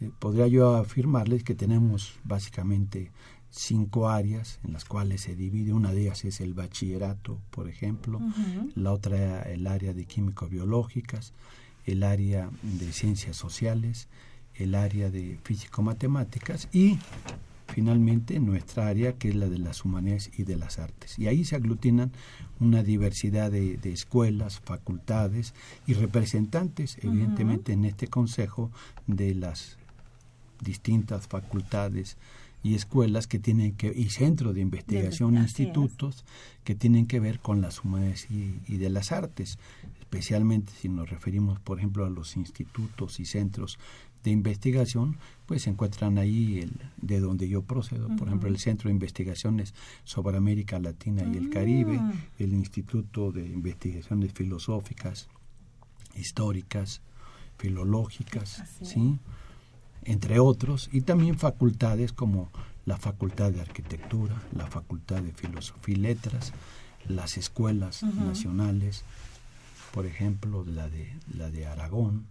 Eh, 0.00 0.10
podría 0.18 0.46
yo 0.46 0.76
afirmarles 0.76 1.42
que 1.42 1.54
tenemos 1.54 2.14
básicamente 2.24 3.10
cinco 3.54 4.08
áreas 4.08 4.58
en 4.64 4.72
las 4.72 4.84
cuales 4.84 5.22
se 5.22 5.36
divide. 5.36 5.72
Una 5.72 5.92
de 5.92 6.02
ellas 6.02 6.24
es 6.24 6.40
el 6.40 6.54
bachillerato, 6.54 7.40
por 7.50 7.68
ejemplo, 7.68 8.20
la 8.74 8.92
otra 8.92 9.42
el 9.42 9.66
área 9.66 9.92
de 9.92 10.04
químico-biológicas, 10.06 11.32
el 11.86 12.02
área 12.02 12.50
de 12.62 12.92
ciencias 12.92 13.36
sociales, 13.36 14.08
el 14.56 14.74
área 14.74 15.10
de 15.10 15.38
físico-matemáticas 15.44 16.68
y 16.72 16.98
finalmente 17.68 18.38
nuestra 18.40 18.88
área 18.88 19.14
que 19.14 19.28
es 19.28 19.34
la 19.34 19.48
de 19.48 19.58
las 19.58 19.84
humanidades 19.84 20.30
y 20.36 20.42
de 20.42 20.56
las 20.56 20.78
artes. 20.78 21.18
Y 21.18 21.28
ahí 21.28 21.44
se 21.44 21.56
aglutinan 21.56 22.12
una 22.60 22.82
diversidad 22.82 23.50
de, 23.50 23.78
escuelas, 23.84 24.60
facultades 24.60 25.54
y 25.86 25.94
representantes, 25.94 26.98
evidentemente, 27.02 27.72
en 27.72 27.84
este 27.84 28.08
consejo 28.08 28.70
de 29.06 29.34
las 29.34 29.78
distintas 30.60 31.26
facultades 31.28 32.16
y 32.64 32.74
escuelas 32.74 33.26
que 33.28 33.38
tienen 33.38 33.76
que 33.76 33.92
y 33.94 34.08
centros 34.08 34.54
de 34.54 34.62
investigación, 34.62 35.36
institutos 35.36 36.24
que 36.64 36.74
tienen 36.74 37.06
que 37.06 37.20
ver 37.20 37.38
con 37.38 37.60
las 37.60 37.84
humanidades 37.84 38.26
y, 38.30 38.58
y, 38.66 38.78
de 38.78 38.88
las 38.88 39.12
artes, 39.12 39.58
especialmente 40.00 40.72
si 40.72 40.88
nos 40.88 41.10
referimos, 41.10 41.60
por 41.60 41.78
ejemplo, 41.78 42.06
a 42.06 42.10
los 42.10 42.36
institutos 42.36 43.20
y 43.20 43.26
centros 43.26 43.78
de 44.24 44.30
investigación, 44.30 45.18
pues 45.44 45.62
se 45.62 45.70
encuentran 45.70 46.16
ahí 46.16 46.60
el, 46.60 46.72
de 46.96 47.20
donde 47.20 47.48
yo 47.48 47.62
procedo, 47.62 48.08
por 48.16 48.28
ejemplo, 48.28 48.48
el 48.48 48.58
Centro 48.58 48.88
de 48.88 48.94
Investigaciones 48.94 49.74
sobre 50.04 50.38
América 50.38 50.78
Latina 50.78 51.22
y 51.30 51.36
el 51.36 51.50
Caribe, 51.50 51.98
mm. 51.98 52.12
el 52.38 52.54
Instituto 52.54 53.30
de 53.30 53.46
Investigaciones 53.46 54.32
Filosóficas, 54.32 55.28
Históricas, 56.16 57.02
Filológicas, 57.58 58.62
¿sí? 58.82 59.18
Entre 60.04 60.38
otros, 60.38 60.88
y 60.92 61.02
también 61.02 61.38
facultades 61.38 62.12
como 62.12 62.50
la 62.86 62.96
Facultad 62.96 63.50
de 63.52 63.60
Arquitectura, 63.60 64.34
la 64.54 64.66
Facultad 64.66 65.22
de 65.22 65.32
Filosofía 65.32 65.94
y 65.94 65.98
Letras, 65.98 66.52
las 67.08 67.36
escuelas 67.36 68.02
nacionales, 68.02 69.04
por 69.92 70.06
ejemplo, 70.06 70.64
la 70.64 70.88
de, 70.88 71.12
la 71.36 71.50
de 71.50 71.66
Aragón, 71.66 72.26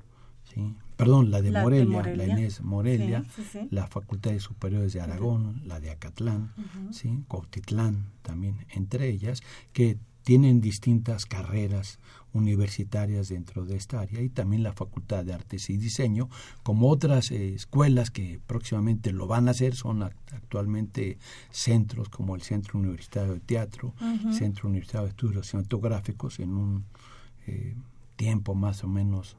¿sí? 0.54 0.76
perdón, 0.96 1.32
la 1.32 1.42
de, 1.42 1.52
Morelia, 1.52 2.16
la 2.16 2.26
Inés 2.26 2.62
Morelia, 2.62 3.24
la 3.72 3.88
Facultad 3.88 4.32
de 4.32 4.40
Superiores 4.40 4.94
de 4.94 5.02
Aragón, 5.02 5.62
la 5.66 5.80
de 5.80 5.92
Acatlán, 5.92 6.52
¿sí? 6.92 7.24
Cuautitlán 7.28 8.06
también, 8.22 8.66
entre 8.70 9.10
ellas, 9.10 9.42
que 9.74 9.98
tienen 10.24 10.62
distintas 10.62 11.26
carreras 11.26 12.00
universitarias 12.34 13.30
dentro 13.30 13.64
de 13.64 13.76
esta 13.76 14.00
área 14.00 14.22
y 14.22 14.30
también 14.30 14.64
la 14.64 14.74
Facultad 14.74 15.24
de 15.24 15.34
Artes 15.34 15.70
y 15.70 15.78
Diseño, 15.78 16.30
como 16.64 16.90
otras 16.90 17.32
eh, 17.32 17.54
escuelas 17.54 18.10
que 18.10 18.40
próximamente 18.46 19.12
lo 19.12 19.28
van 19.28 19.48
a 19.48 19.52
hacer, 19.52 19.76
son 19.76 20.02
actualmente 20.04 21.20
centros 21.52 22.10
como 22.10 22.36
el 22.36 22.42
Centro 22.42 22.80
Universitario 22.80 23.34
de 23.34 23.40
Teatro, 23.40 23.94
Centro 24.32 24.68
Universitario 24.68 25.06
de 25.06 25.12
Estudios 25.12 25.48
Cinematográficos, 25.48 26.40
en 26.40 26.56
un 26.56 26.86
eh, 27.46 27.76
tiempo 28.16 28.56
más 28.56 28.84
o 28.84 28.88
menos 28.88 29.38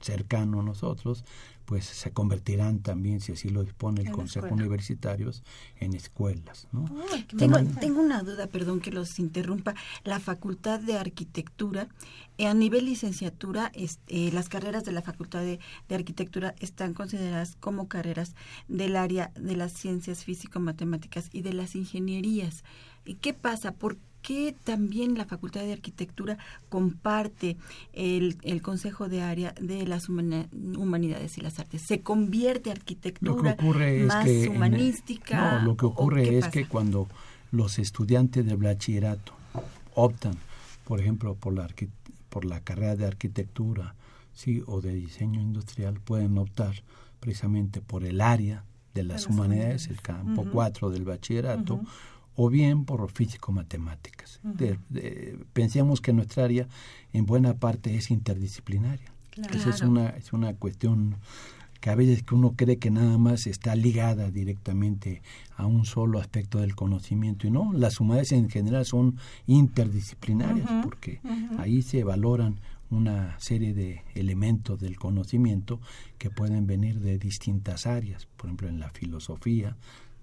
cercano 0.00 0.60
a 0.60 0.62
nosotros, 0.62 1.24
pues 1.68 1.84
se 1.84 2.12
convertirán 2.12 2.78
también, 2.78 3.20
si 3.20 3.32
así 3.32 3.50
lo 3.50 3.62
dispone 3.62 4.00
el 4.00 4.10
Consejo 4.10 4.46
Universitario, 4.46 5.30
en 5.78 5.92
escuelas. 5.92 6.66
¿no? 6.72 6.86
tengo, 7.36 7.58
tengo, 7.78 8.00
una 8.00 8.22
duda, 8.22 8.46
perdón 8.46 8.80
que 8.80 8.90
los 8.90 9.18
interrumpa. 9.18 9.74
La 10.02 10.18
Facultad 10.18 10.80
de 10.80 10.96
Arquitectura, 10.96 11.88
eh, 12.38 12.46
a 12.46 12.54
nivel 12.54 12.86
licenciatura, 12.86 13.70
este, 13.74 14.32
las 14.32 14.48
carreras 14.48 14.86
de 14.86 14.92
la 14.92 15.02
Facultad 15.02 15.40
de, 15.40 15.60
de, 15.90 15.94
Arquitectura 15.94 16.54
están 16.58 16.94
consideradas 16.94 17.54
como 17.60 17.86
carreras 17.86 18.34
del 18.68 18.96
área 18.96 19.30
de 19.38 19.54
las 19.54 19.74
ciencias 19.74 20.24
físico-matemáticas 20.24 21.28
y 21.34 21.42
de 21.42 21.52
las 21.52 21.74
ingenierías. 21.74 22.64
¿Qué 23.20 23.34
pasa? 23.34 23.72
¿Por 23.72 23.98
que 24.22 24.54
también 24.64 25.16
la 25.16 25.24
Facultad 25.24 25.60
de 25.62 25.72
Arquitectura 25.72 26.38
comparte 26.68 27.56
el, 27.92 28.36
el 28.42 28.62
Consejo 28.62 29.08
de 29.08 29.22
Área 29.22 29.54
de 29.60 29.86
las 29.86 30.08
Humanidades 30.08 31.38
y 31.38 31.40
las 31.40 31.58
Artes. 31.58 31.82
¿Se 31.82 32.00
convierte 32.00 32.70
arquitectura 32.70 33.56
más 34.06 34.28
humanística? 34.48 35.60
no, 35.60 35.66
lo 35.66 35.76
que 35.76 35.86
ocurre 35.86 36.38
es 36.38 36.48
que 36.48 36.66
cuando 36.66 37.08
los 37.50 37.78
estudiantes 37.78 38.44
de 38.44 38.56
bachillerato 38.56 39.32
optan, 39.94 40.36
por 40.84 41.00
ejemplo, 41.00 41.34
por 41.34 41.54
la, 41.54 41.68
por 42.28 42.44
la 42.44 42.60
carrera 42.60 42.96
de 42.96 43.06
arquitectura 43.06 43.94
sí, 44.34 44.62
o 44.66 44.80
de 44.80 44.94
diseño 44.94 45.40
industrial, 45.40 46.00
pueden 46.00 46.38
optar 46.38 46.74
precisamente 47.20 47.80
por 47.80 48.04
el 48.04 48.20
área 48.20 48.64
de 48.94 49.04
las, 49.04 49.26
humanidades, 49.26 49.86
el 49.88 50.00
campo 50.00 50.46
4 50.50 50.90
del 50.90 51.04
bachillerato, 51.04 51.80
o 52.40 52.48
bien 52.48 52.84
por 52.84 53.10
físico-matemáticas. 53.10 54.40
pensemos 55.52 56.00
que 56.00 56.12
nuestra 56.12 56.44
área 56.44 56.68
en 57.12 57.26
buena 57.26 57.54
parte 57.54 57.96
es 57.96 58.12
interdisciplinaria. 58.12 59.12
Esa 59.52 59.70
es 59.70 59.82
una, 59.82 60.10
es 60.10 60.32
una 60.32 60.54
cuestión 60.54 61.16
que 61.80 61.90
a 61.90 61.96
veces 61.96 62.22
que 62.22 62.36
uno 62.36 62.54
cree 62.56 62.78
que 62.78 62.92
nada 62.92 63.18
más 63.18 63.48
está 63.48 63.74
ligada 63.74 64.30
directamente 64.30 65.20
a 65.56 65.66
un 65.66 65.84
solo 65.84 66.20
aspecto 66.20 66.60
del 66.60 66.76
conocimiento 66.76 67.48
y 67.48 67.50
no, 67.50 67.72
las 67.72 67.98
humanidades 67.98 68.30
en 68.30 68.48
general 68.48 68.86
son 68.86 69.16
interdisciplinarias 69.48 70.68
porque 70.84 71.20
ahí 71.58 71.82
se 71.82 72.04
valoran 72.04 72.60
una 72.90 73.38
serie 73.40 73.74
de 73.74 74.02
elementos 74.14 74.78
del 74.78 74.96
conocimiento 74.96 75.80
que 76.18 76.30
pueden 76.30 76.68
venir 76.68 77.00
de 77.00 77.18
distintas 77.18 77.86
áreas, 77.86 78.26
por 78.36 78.46
ejemplo 78.46 78.68
en 78.68 78.78
la 78.78 78.90
filosofía, 78.90 79.76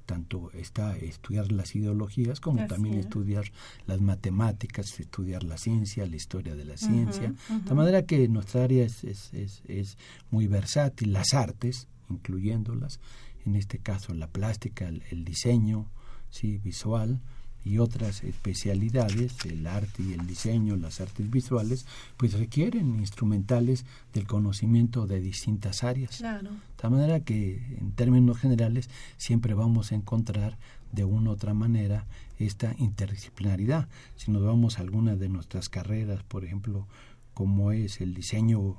tanto 0.05 0.51
está 0.53 0.95
estudiar 0.97 1.51
las 1.51 1.75
ideologías 1.75 2.39
como 2.39 2.65
también 2.67 2.95
estudiar 2.95 3.45
las 3.87 4.01
matemáticas, 4.01 4.99
estudiar 4.99 5.43
la 5.43 5.57
ciencia, 5.57 6.05
la 6.05 6.15
historia 6.15 6.55
de 6.55 6.65
la 6.65 6.77
ciencia. 6.77 7.33
De 7.49 7.73
manera 7.73 8.05
que 8.05 8.27
nuestra 8.27 8.63
área 8.63 8.85
es, 8.85 9.03
es, 9.03 9.33
es, 9.33 9.61
es, 9.67 9.97
muy 10.31 10.47
versátil, 10.47 11.13
las 11.13 11.33
artes, 11.33 11.87
incluyéndolas, 12.09 12.99
en 13.45 13.55
este 13.55 13.79
caso 13.79 14.13
la 14.13 14.27
plástica, 14.27 14.87
el, 14.87 15.03
el 15.09 15.25
diseño 15.25 15.89
sí, 16.29 16.57
visual, 16.57 17.21
y 17.65 17.79
otras 17.79 18.23
especialidades, 18.23 19.43
el 19.45 19.65
arte 19.65 20.03
y 20.03 20.13
el 20.13 20.27
diseño, 20.27 20.75
las 20.75 21.01
artes 21.01 21.29
visuales, 21.31 21.87
pues 22.15 22.33
requieren 22.33 22.99
instrumentales 22.99 23.85
del 24.13 24.27
conocimiento 24.27 25.07
de 25.07 25.19
distintas 25.19 25.83
áreas. 25.83 26.19
De 26.19 26.49
tal 26.75 26.91
manera 26.91 27.21
que 27.21 27.55
en 27.79 27.91
términos 27.93 28.37
generales 28.37 28.87
siempre 29.17 29.55
vamos 29.55 29.91
a 29.91 29.95
encontrar 29.95 30.59
de 30.91 31.05
una 31.05 31.31
u 31.31 31.33
otra 31.33 31.55
manera 31.55 32.05
esta 32.37 32.75
interdisciplinaridad. 32.77 33.89
Si 34.15 34.31
nos 34.31 34.43
vamos 34.43 34.77
a 34.77 34.81
alguna 34.81 35.15
de 35.15 35.27
nuestras 35.27 35.67
carreras, 35.67 36.21
por 36.23 36.45
ejemplo, 36.45 36.87
como 37.33 37.71
es 37.71 37.99
el 37.99 38.13
diseño 38.13 38.77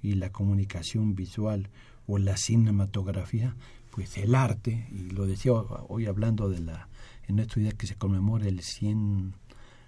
y 0.00 0.14
la 0.14 0.30
comunicación 0.30 1.16
visual 1.16 1.70
o 2.06 2.18
la 2.18 2.36
cinematografía, 2.36 3.56
pues 3.90 4.16
el 4.16 4.36
arte, 4.36 4.86
y 4.92 5.10
lo 5.10 5.26
decía 5.26 5.52
hoy 5.52 6.06
hablando 6.06 6.48
de 6.48 6.60
la, 6.60 6.88
en 7.28 7.38
estos 7.38 7.62
días 7.62 7.74
que 7.74 7.86
se 7.86 7.94
conmemora 7.94 8.48
el 8.48 8.60
100, 8.60 9.34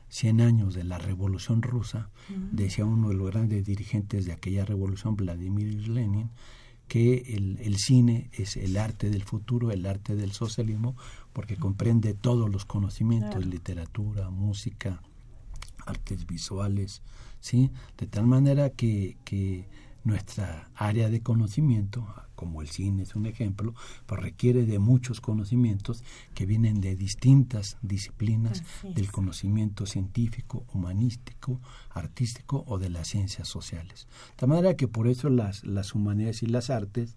100 0.09 0.41
años 0.41 0.75
de 0.75 0.85
la 0.85 0.99
Revolución 0.99 1.63
Rusa, 1.63 2.11
decía 2.53 2.85
uno 2.85 3.09
de 3.09 3.15
los 3.15 3.31
grandes 3.31 3.65
dirigentes 3.65 4.27
de 4.27 4.33
aquella 4.33 4.65
revolución, 4.65 5.17
Vladimir 5.17 5.89
Lenin, 5.89 6.31
que 6.87 7.35
el, 7.37 7.59
el, 7.61 7.77
cine 7.79 8.31
es 8.33 8.57
el 8.57 8.77
arte 8.77 9.11
del 9.11 9.23
futuro, 9.23 9.71
el 9.71 9.87
arte 9.87 10.17
del 10.17 10.33
socialismo, 10.33 10.97
porque 11.33 11.57
comprende 11.57 12.15
todos 12.15 12.51
los 12.51 12.65
conocimientos, 12.65 13.47
literatura, 13.47 14.29
música, 14.31 15.01
artes 15.87 16.27
visuales, 16.27 17.03
¿sí? 17.41 17.71
De 17.97 18.07
tal 18.07 18.27
manera 18.27 18.71
que, 18.71 19.17
que 19.25 19.69
nuestra 20.05 20.71
área 20.75 21.11
de 21.11 21.21
conocimiento, 21.21 22.07
como 22.35 22.63
el 22.63 22.69
cine 22.69 23.03
es 23.03 23.15
un 23.15 23.27
ejemplo, 23.27 23.75
pues 24.07 24.21
requiere 24.21 24.65
de 24.65 24.79
muchos 24.79 25.21
conocimientos 25.21 26.03
que 26.35 26.47
vienen 26.47 26.81
de 26.81 26.97
distintas 26.97 27.77
disciplinas 27.83 28.63
del 28.83 29.11
conocimiento 29.11 29.87
científico, 29.87 30.65
humanístico, 30.73 31.61
artístico 31.91 32.65
o 32.67 32.79
de 32.79 32.91
las 32.91 33.09
ciencias 33.09 33.49
sociales. 33.49 34.09
De 34.39 34.47
manera 34.47 34.75
que 34.75 34.89
por 34.89 35.09
eso 35.09 35.29
las, 35.29 35.65
las 35.65 35.95
humanidades 35.95 36.43
y 36.43 36.47
las 36.47 36.71
artes 36.71 37.17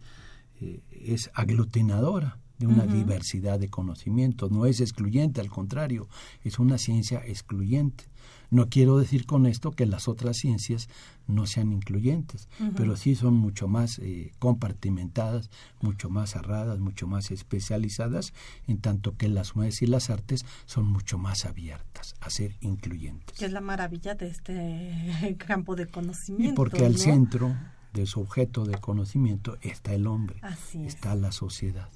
eh, 0.60 0.82
es 0.92 1.32
aglutinadora 1.34 2.40
de 2.60 2.68
una 2.68 2.86
diversidad 2.86 3.60
de 3.60 3.70
conocimientos, 3.70 4.52
no 4.52 4.66
es 4.66 4.80
excluyente, 4.80 5.42
al 5.42 5.50
contrario, 5.50 6.08
es 6.44 6.60
una 6.60 6.78
ciencia 6.78 7.22
excluyente. 7.26 8.06
No 8.54 8.70
quiero 8.70 9.00
decir 9.00 9.26
con 9.26 9.48
esto 9.48 9.72
que 9.72 9.88
las 9.88 10.08
otras 10.08 10.38
ciencias 10.38 10.88
no 11.26 11.48
sean 11.48 11.72
incluyentes, 11.72 12.48
pero 12.78 12.96
sí 12.96 13.16
son 13.16 13.34
mucho 13.34 13.68
más 13.68 13.98
eh, 13.98 14.32
compartimentadas, 14.38 15.50
mucho 15.82 16.12
más 16.12 16.34
cerradas, 16.34 16.78
mucho 16.78 17.08
más 17.08 17.32
especializadas, 17.32 18.32
en 18.68 18.78
tanto 18.78 19.18
que 19.18 19.28
las 19.28 19.56
humanidades 19.56 19.82
y 19.82 19.88
las 19.88 20.12
artes 20.12 20.46
son 20.68 20.86
mucho 20.86 21.18
más 21.18 21.46
abiertas 21.46 22.14
a 22.22 22.30
ser 22.30 22.56
incluyentes. 22.62 23.40
Que 23.40 23.46
es 23.46 23.52
la 23.52 23.62
maravilla 23.62 24.14
de 24.14 24.28
este 24.28 25.36
campo 25.48 25.76
de 25.76 25.88
conocimiento. 25.88 26.54
Y 26.54 26.56
porque 26.56 26.86
al 26.86 26.98
centro 26.98 27.56
de 27.92 28.06
su 28.06 28.22
objeto 28.22 28.66
de 28.66 28.78
conocimiento 28.78 29.58
está 29.62 29.96
el 29.96 30.06
hombre, 30.06 30.40
está 30.86 31.16
la 31.16 31.32
sociedad. 31.32 31.90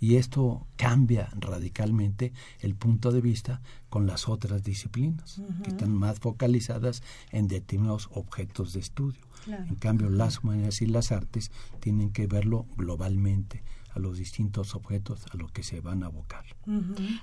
Y 0.00 0.16
esto 0.16 0.66
cambia 0.76 1.30
radicalmente 1.38 2.32
el 2.60 2.74
punto 2.74 3.12
de 3.12 3.20
vista 3.20 3.60
con 3.88 4.06
las 4.06 4.28
otras 4.28 4.62
disciplinas, 4.62 5.40
que 5.62 5.70
están 5.70 5.94
más 5.94 6.20
focalizadas 6.20 7.02
en 7.32 7.48
determinados 7.48 8.08
objetos 8.12 8.72
de 8.72 8.80
estudio. 8.80 9.20
En 9.46 9.76
cambio, 9.76 10.10
las 10.10 10.42
humanidades 10.42 10.82
y 10.82 10.86
las 10.86 11.12
artes 11.12 11.50
tienen 11.80 12.10
que 12.10 12.26
verlo 12.26 12.66
globalmente, 12.76 13.62
a 13.98 14.00
los 14.00 14.18
distintos 14.18 14.74
objetos 14.74 15.26
a 15.32 15.36
los 15.36 15.50
que 15.50 15.62
se 15.62 15.80
van 15.80 16.02
a 16.02 16.06
abocar. 16.06 16.44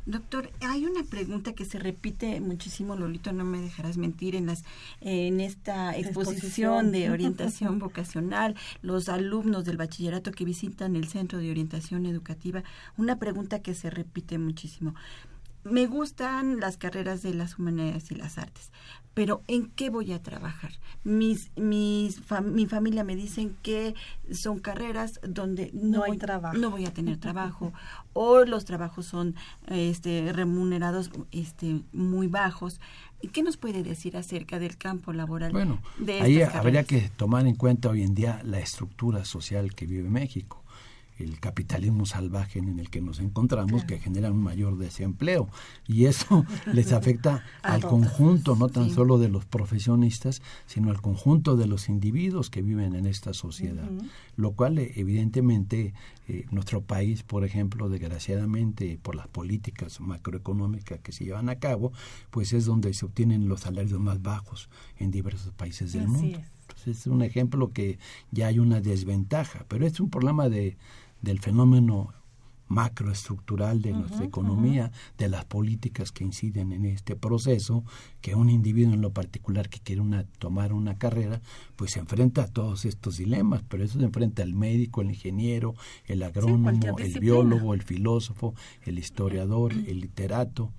Doctor, 0.05 0.51
hay 0.61 0.85
una 0.85 1.03
pregunta 1.03 1.53
que 1.53 1.65
se 1.65 1.79
repite 1.79 2.39
muchísimo, 2.41 2.95
Lolito, 2.95 3.31
no 3.31 3.45
me 3.45 3.61
dejarás 3.61 3.97
mentir, 3.97 4.35
en 4.35 4.47
las 4.47 4.63
en 5.01 5.39
esta 5.39 5.95
exposición, 5.97 6.91
de 6.91 7.09
orientación 7.15 7.79
vocacional, 7.79 8.55
los 8.81 9.09
alumnos 9.09 9.65
del 9.65 9.77
bachillerato 9.77 10.31
que 10.31 10.45
visitan 10.45 10.95
el 10.95 11.07
Centro 11.07 11.39
de 11.39 11.49
Orientación 11.49 12.05
Educativa, 12.05 12.63
una 12.97 13.17
pregunta 13.17 13.59
que 13.59 13.73
se 13.73 13.89
repite 13.89 14.37
muchísimo. 14.37 14.95
Me 15.63 15.87
gustan 15.87 16.59
las 16.59 16.77
carreras 16.77 17.23
de 17.23 17.33
las 17.33 17.57
humanidades 17.57 18.11
y 18.11 18.15
las 18.15 18.37
artes, 18.37 18.71
pero 19.15 19.41
¿en 19.47 19.67
qué 19.71 19.89
voy 19.89 20.11
a 20.11 20.21
trabajar? 20.21 20.73
Mis, 21.03 21.49
mis 21.55 22.21
mi 22.43 22.65
familia 22.67 23.03
me 23.03 23.15
dicen 23.15 23.55
que 23.63 23.95
son 24.29 24.59
carreras 24.59 25.21
donde 25.27 25.71
no, 25.73 26.03
hay 26.03 26.17
trabajo. 26.17 26.57
no 26.57 26.69
voy 26.69 26.85
a 26.85 26.93
tener 26.93 27.17
trabajo 27.17 27.73
o 28.13 28.43
los 28.43 28.65
trabajos 28.65 29.05
son 29.05 29.35
este, 29.67 30.31
remunerados 30.33 31.09
este, 31.31 31.81
muy 31.93 32.27
bajos. 32.27 32.81
¿Qué 33.31 33.41
nos 33.41 33.55
puede 33.55 33.81
decir 33.81 34.17
acerca 34.17 34.59
del 34.59 34.77
campo 34.77 35.13
laboral? 35.13 35.53
Bueno, 35.53 35.81
ahí 36.21 36.41
habría 36.41 36.83
que 36.83 37.09
tomar 37.15 37.47
en 37.47 37.55
cuenta 37.55 37.89
hoy 37.89 38.03
en 38.03 38.13
día 38.13 38.41
la 38.43 38.59
estructura 38.59 39.23
social 39.23 39.73
que 39.73 39.87
vive 39.87 40.09
México 40.09 40.64
el 41.17 41.39
capitalismo 41.39 42.05
salvaje 42.05 42.59
en 42.59 42.79
el 42.79 42.89
que 42.89 43.01
nos 43.01 43.19
encontramos 43.19 43.85
que 43.85 43.99
genera 43.99 44.31
un 44.31 44.43
mayor 44.43 44.77
desempleo. 44.77 45.47
Y 45.87 46.05
eso 46.05 46.45
les 46.73 46.91
afecta 46.91 47.43
al 47.61 47.81
conjunto 47.81 48.55
no 48.55 48.69
tan 48.69 48.89
solo 48.89 49.17
de 49.17 49.29
los 49.29 49.45
profesionistas 49.45 50.41
sino 50.65 50.91
al 50.91 51.01
conjunto 51.01 51.55
de 51.55 51.67
los 51.67 51.89
individuos 51.89 52.49
que 52.49 52.61
viven 52.61 52.95
en 52.95 53.05
esta 53.05 53.33
sociedad. 53.33 53.89
Lo 54.35 54.51
cual 54.51 54.77
eh, 54.79 54.91
evidentemente 54.95 55.93
eh, 56.27 56.45
nuestro 56.51 56.81
país 56.81 57.23
por 57.23 57.45
ejemplo 57.45 57.89
desgraciadamente 57.89 58.99
por 59.01 59.15
las 59.15 59.27
políticas 59.27 59.99
macroeconómicas 59.99 60.99
que 60.99 61.11
se 61.11 61.25
llevan 61.25 61.49
a 61.49 61.59
cabo 61.59 61.91
pues 62.31 62.53
es 62.53 62.65
donde 62.65 62.93
se 62.93 63.05
obtienen 63.05 63.47
los 63.47 63.61
salarios 63.61 63.99
más 63.99 64.21
bajos 64.21 64.69
en 64.97 65.11
diversos 65.11 65.53
países 65.53 65.93
del 65.93 66.07
mundo. 66.07 66.39
Entonces, 66.61 66.97
es 66.97 67.07
un 67.07 67.21
ejemplo 67.21 67.71
que 67.71 67.99
ya 68.31 68.47
hay 68.47 68.59
una 68.59 68.81
desventaja 68.81 69.65
pero 69.67 69.85
es 69.85 69.99
un 69.99 70.09
problema 70.09 70.49
de 70.49 70.77
del 71.25 71.39
fenómeno 71.39 72.13
macroestructural 72.67 73.81
de 73.81 73.91
nuestra 73.91 74.23
economía, 74.25 74.91
de 75.17 75.29
las 75.29 75.45
políticas 75.45 76.11
que 76.11 76.23
inciden 76.23 76.71
en 76.71 76.85
este 76.85 77.15
proceso, 77.15 77.83
que 78.21 78.35
un 78.35 78.49
individuo 78.49 78.93
en 78.93 79.01
lo 79.01 79.11
particular 79.11 79.69
que 79.69 79.79
quiere 79.79 80.01
una, 80.01 80.23
tomar 80.39 80.73
una 80.73 80.97
carrera, 80.97 81.41
pues 81.75 81.91
se 81.91 81.99
enfrenta 81.99 82.43
a 82.43 82.47
todos 82.47 82.85
estos 82.85 83.17
dilemas, 83.17 83.63
pero 83.67 83.83
eso 83.83 83.99
se 83.99 84.05
enfrenta 84.05 84.41
al 84.41 84.53
médico, 84.53 85.01
el 85.01 85.09
ingeniero, 85.09 85.75
el 86.05 86.23
agrónomo, 86.23 86.97
el 86.97 87.19
biólogo, 87.19 87.73
el 87.73 87.83
filósofo, 87.83 88.55
el 88.83 88.97
historiador, 88.97 89.73
el 89.73 89.99
literato, 89.99 90.71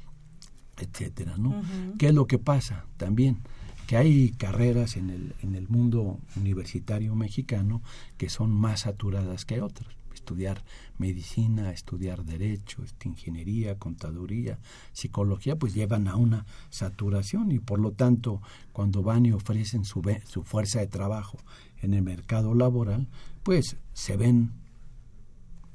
etcétera, 0.78 1.36
¿no? 1.38 1.62
¿Qué 1.98 2.08
es 2.08 2.14
lo 2.14 2.26
que 2.26 2.38
pasa 2.38 2.86
también? 2.96 3.38
que 3.86 3.96
hay 3.96 4.30
carreras 4.30 4.96
en 4.96 5.10
el, 5.10 5.34
en 5.42 5.54
el 5.54 5.68
mundo 5.68 6.18
universitario 6.34 7.14
mexicano 7.14 7.82
que 8.16 8.28
son 8.28 8.50
más 8.50 8.80
saturadas 8.80 9.44
que 9.44 9.60
otras 9.60 9.96
estudiar 10.26 10.64
medicina, 10.98 11.70
estudiar 11.70 12.24
derecho, 12.24 12.82
este, 12.82 13.08
ingeniería, 13.08 13.78
contaduría, 13.78 14.58
psicología, 14.92 15.54
pues 15.54 15.72
llevan 15.72 16.08
a 16.08 16.16
una 16.16 16.44
saturación 16.68 17.52
y 17.52 17.60
por 17.60 17.78
lo 17.78 17.92
tanto 17.92 18.42
cuando 18.72 19.04
van 19.04 19.24
y 19.24 19.30
ofrecen 19.30 19.84
su, 19.84 20.02
su 20.24 20.42
fuerza 20.42 20.80
de 20.80 20.88
trabajo 20.88 21.38
en 21.80 21.94
el 21.94 22.02
mercado 22.02 22.54
laboral, 22.54 23.06
pues 23.44 23.76
se 23.92 24.16
ven 24.16 24.50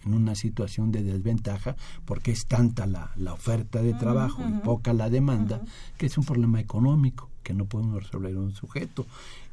en 0.04 0.16
una 0.16 0.36
situación 0.36 0.92
de 0.92 1.04
desventaja 1.04 1.78
porque 2.04 2.32
es 2.32 2.46
tanta 2.46 2.88
la, 2.88 3.12
la 3.16 3.32
oferta 3.32 3.82
de 3.82 3.94
trabajo 3.94 4.44
y 4.46 4.52
poca 4.66 4.92
la 4.92 5.10
demanda 5.10 5.62
que 5.98 6.08
es 6.08 6.18
un 6.18 6.26
problema 6.26 6.60
económico 6.60 7.30
que 7.42 7.54
no 7.54 7.66
podemos 7.66 8.04
resolver 8.04 8.36
un 8.38 8.54
sujeto. 8.54 9.06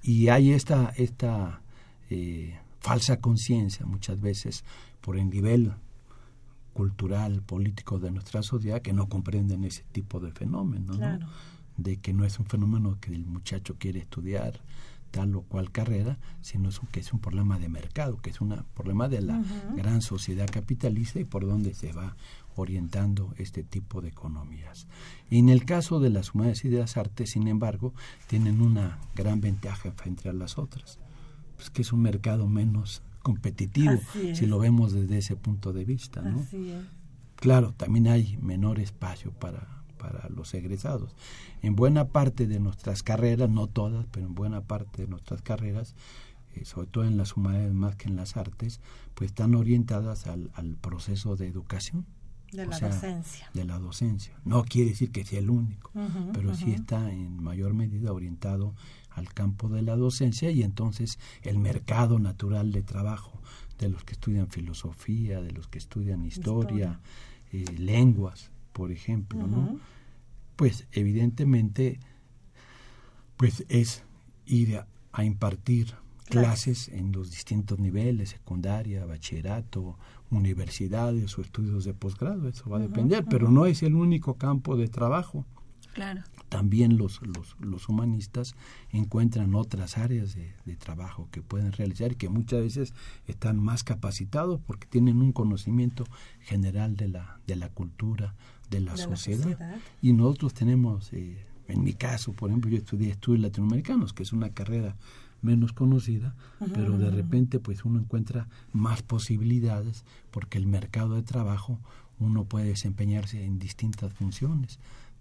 Y 0.02 0.28
hay 0.28 0.52
esta 0.52 0.92
esta 0.96 1.60
eh, 2.10 2.58
falsa 2.80 3.18
conciencia 3.18 3.86
muchas 3.86 4.20
veces 4.20 4.64
por 5.00 5.16
el 5.16 5.28
nivel 5.30 5.72
cultural, 6.72 7.42
político 7.42 7.98
de 7.98 8.10
nuestra 8.10 8.42
sociedad 8.42 8.82
que 8.82 8.92
no 8.92 9.08
comprenden 9.08 9.64
ese 9.64 9.84
tipo 9.90 10.20
de 10.20 10.32
fenómenos, 10.32 10.98
de 11.76 11.96
que 11.96 12.12
no 12.12 12.24
es 12.24 12.38
un 12.38 12.46
fenómeno 12.46 12.98
que 13.00 13.12
el 13.12 13.26
muchacho 13.26 13.76
quiere 13.78 14.00
estudiar 14.00 14.60
tal 15.10 15.34
o 15.34 15.42
cual 15.42 15.70
carrera, 15.70 16.18
sino 16.40 16.68
es 16.68 16.80
que 16.92 17.00
es 17.00 17.12
un 17.12 17.18
problema 17.18 17.58
de 17.58 17.68
mercado, 17.68 18.18
que 18.18 18.30
es 18.30 18.40
un 18.40 18.64
problema 18.74 19.08
de 19.08 19.22
la 19.22 19.42
gran 19.74 20.02
sociedad 20.02 20.48
capitalista 20.50 21.18
y 21.18 21.24
por 21.24 21.46
donde 21.46 21.74
se 21.74 21.92
va 21.92 22.16
orientando 22.56 23.34
este 23.38 23.62
tipo 23.62 24.00
de 24.00 24.08
economías. 24.08 24.86
Y 25.30 25.38
en 25.38 25.48
el 25.48 25.64
caso 25.64 26.00
de 26.00 26.10
las 26.10 26.34
humanidades 26.34 26.64
y 26.64 26.68
de 26.68 26.78
las 26.78 26.96
artes, 26.96 27.30
sin 27.30 27.48
embargo, 27.48 27.94
tienen 28.26 28.60
una 28.60 28.98
gran 29.14 29.40
ventaja 29.40 29.92
frente 29.92 30.28
a 30.28 30.32
las 30.32 30.58
otras, 30.58 30.98
pues 31.56 31.70
que 31.70 31.82
es 31.82 31.92
un 31.92 32.02
mercado 32.02 32.48
menos 32.48 33.02
competitivo 33.28 33.92
si 34.32 34.46
lo 34.46 34.58
vemos 34.58 34.94
desde 34.94 35.18
ese 35.18 35.36
punto 35.36 35.74
de 35.74 35.84
vista. 35.84 36.22
¿no? 36.22 36.42
Claro, 37.36 37.74
también 37.76 38.08
hay 38.08 38.38
menor 38.40 38.80
espacio 38.80 39.32
para, 39.32 39.82
para 39.98 40.30
los 40.30 40.54
egresados. 40.54 41.14
En 41.60 41.76
buena 41.76 42.08
parte 42.08 42.46
de 42.46 42.58
nuestras 42.58 43.02
carreras, 43.02 43.50
no 43.50 43.66
todas, 43.66 44.06
pero 44.10 44.24
en 44.24 44.34
buena 44.34 44.62
parte 44.62 45.02
de 45.02 45.08
nuestras 45.08 45.42
carreras, 45.42 45.94
eh, 46.54 46.64
sobre 46.64 46.86
todo 46.86 47.04
en 47.04 47.18
las 47.18 47.36
humanidades 47.36 47.74
más 47.74 47.96
que 47.96 48.08
en 48.08 48.16
las 48.16 48.38
artes, 48.38 48.80
pues 49.14 49.32
están 49.32 49.54
orientadas 49.54 50.26
al, 50.26 50.50
al 50.54 50.76
proceso 50.76 51.36
de 51.36 51.48
educación. 51.48 52.06
De 52.50 52.64
la 52.64 52.78
docencia. 52.78 53.50
De 53.52 53.64
la 53.66 53.78
docencia. 53.78 54.32
No 54.46 54.64
quiere 54.64 54.92
decir 54.92 55.10
que 55.12 55.22
sea 55.26 55.40
el 55.40 55.50
único, 55.50 55.90
pero 56.32 56.54
sí 56.54 56.72
está 56.72 57.12
en 57.12 57.42
mayor 57.42 57.74
medida 57.74 58.10
orientado 58.10 58.74
al 59.18 59.32
campo 59.32 59.68
de 59.68 59.82
la 59.82 59.96
docencia 59.96 60.50
y 60.50 60.62
entonces 60.62 61.18
el 61.42 61.58
mercado 61.58 62.18
natural 62.18 62.72
de 62.72 62.82
trabajo 62.82 63.38
de 63.78 63.88
los 63.88 64.04
que 64.04 64.12
estudian 64.12 64.48
filosofía, 64.48 65.40
de 65.40 65.52
los 65.52 65.68
que 65.68 65.78
estudian 65.78 66.24
historia, 66.24 67.00
eh, 67.52 67.64
lenguas, 67.78 68.50
por 68.72 68.90
ejemplo, 68.90 69.46
¿no? 69.46 69.78
Pues 70.56 70.86
evidentemente, 70.92 72.00
pues 73.36 73.64
es 73.68 74.02
ir 74.46 74.78
a, 75.12 75.24
impartir 75.24 75.94
clases 76.26 76.88
en 76.88 77.10
los 77.10 77.30
distintos 77.30 77.78
niveles, 77.80 78.30
secundaria, 78.30 79.04
bachillerato, 79.04 79.98
universidades 80.30 81.36
o 81.38 81.42
estudios 81.42 81.84
de 81.84 81.94
posgrado, 81.94 82.48
eso 82.48 82.68
va 82.70 82.78
a 82.78 82.82
depender, 82.82 83.24
pero 83.28 83.50
no 83.50 83.66
es 83.66 83.82
el 83.82 83.94
único 83.94 84.34
campo 84.34 84.76
de 84.76 84.88
trabajo. 84.88 85.44
Claro. 85.98 86.22
También 86.48 86.96
los, 86.96 87.20
los, 87.26 87.56
los 87.58 87.88
humanistas 87.88 88.54
encuentran 88.92 89.56
otras 89.56 89.98
áreas 89.98 90.32
de, 90.36 90.54
de, 90.64 90.76
trabajo 90.76 91.28
que 91.32 91.42
pueden 91.42 91.72
realizar 91.72 92.12
y 92.12 92.14
que 92.14 92.28
muchas 92.28 92.60
veces 92.60 92.94
están 93.26 93.58
más 93.58 93.82
capacitados 93.82 94.60
porque 94.64 94.86
tienen 94.86 95.20
un 95.20 95.32
conocimiento 95.32 96.04
general 96.42 96.96
de 96.96 97.08
la, 97.08 97.40
de 97.48 97.56
la 97.56 97.68
cultura, 97.68 98.36
de 98.70 98.78
la, 98.78 98.92
De 98.92 98.98
la 98.98 99.04
sociedad. 99.08 99.42
sociedad. 99.42 99.76
Y 100.00 100.12
nosotros 100.12 100.54
tenemos, 100.54 101.12
eh, 101.12 101.44
en 101.66 101.82
mi 101.82 101.94
caso, 101.94 102.32
por 102.32 102.50
ejemplo, 102.50 102.70
yo 102.70 102.78
estudié 102.78 103.10
estudios 103.10 103.40
latinoamericanos, 103.42 104.12
que 104.12 104.22
es 104.22 104.32
una 104.32 104.50
carrera 104.50 104.94
menos 105.42 105.72
conocida, 105.72 106.36
pero 106.74 106.96
de 106.96 107.10
repente 107.10 107.58
pues 107.58 107.84
uno 107.84 107.98
encuentra 107.98 108.48
más 108.72 109.02
posibilidades 109.02 110.04
porque 110.30 110.58
el 110.58 110.66
mercado 110.66 111.16
de 111.16 111.22
trabajo 111.22 111.80
uno 112.20 112.44
puede 112.44 112.66
desempeñarse 112.66 113.44
en 113.44 113.58
distintas 113.58 114.12
funciones, 114.12 114.78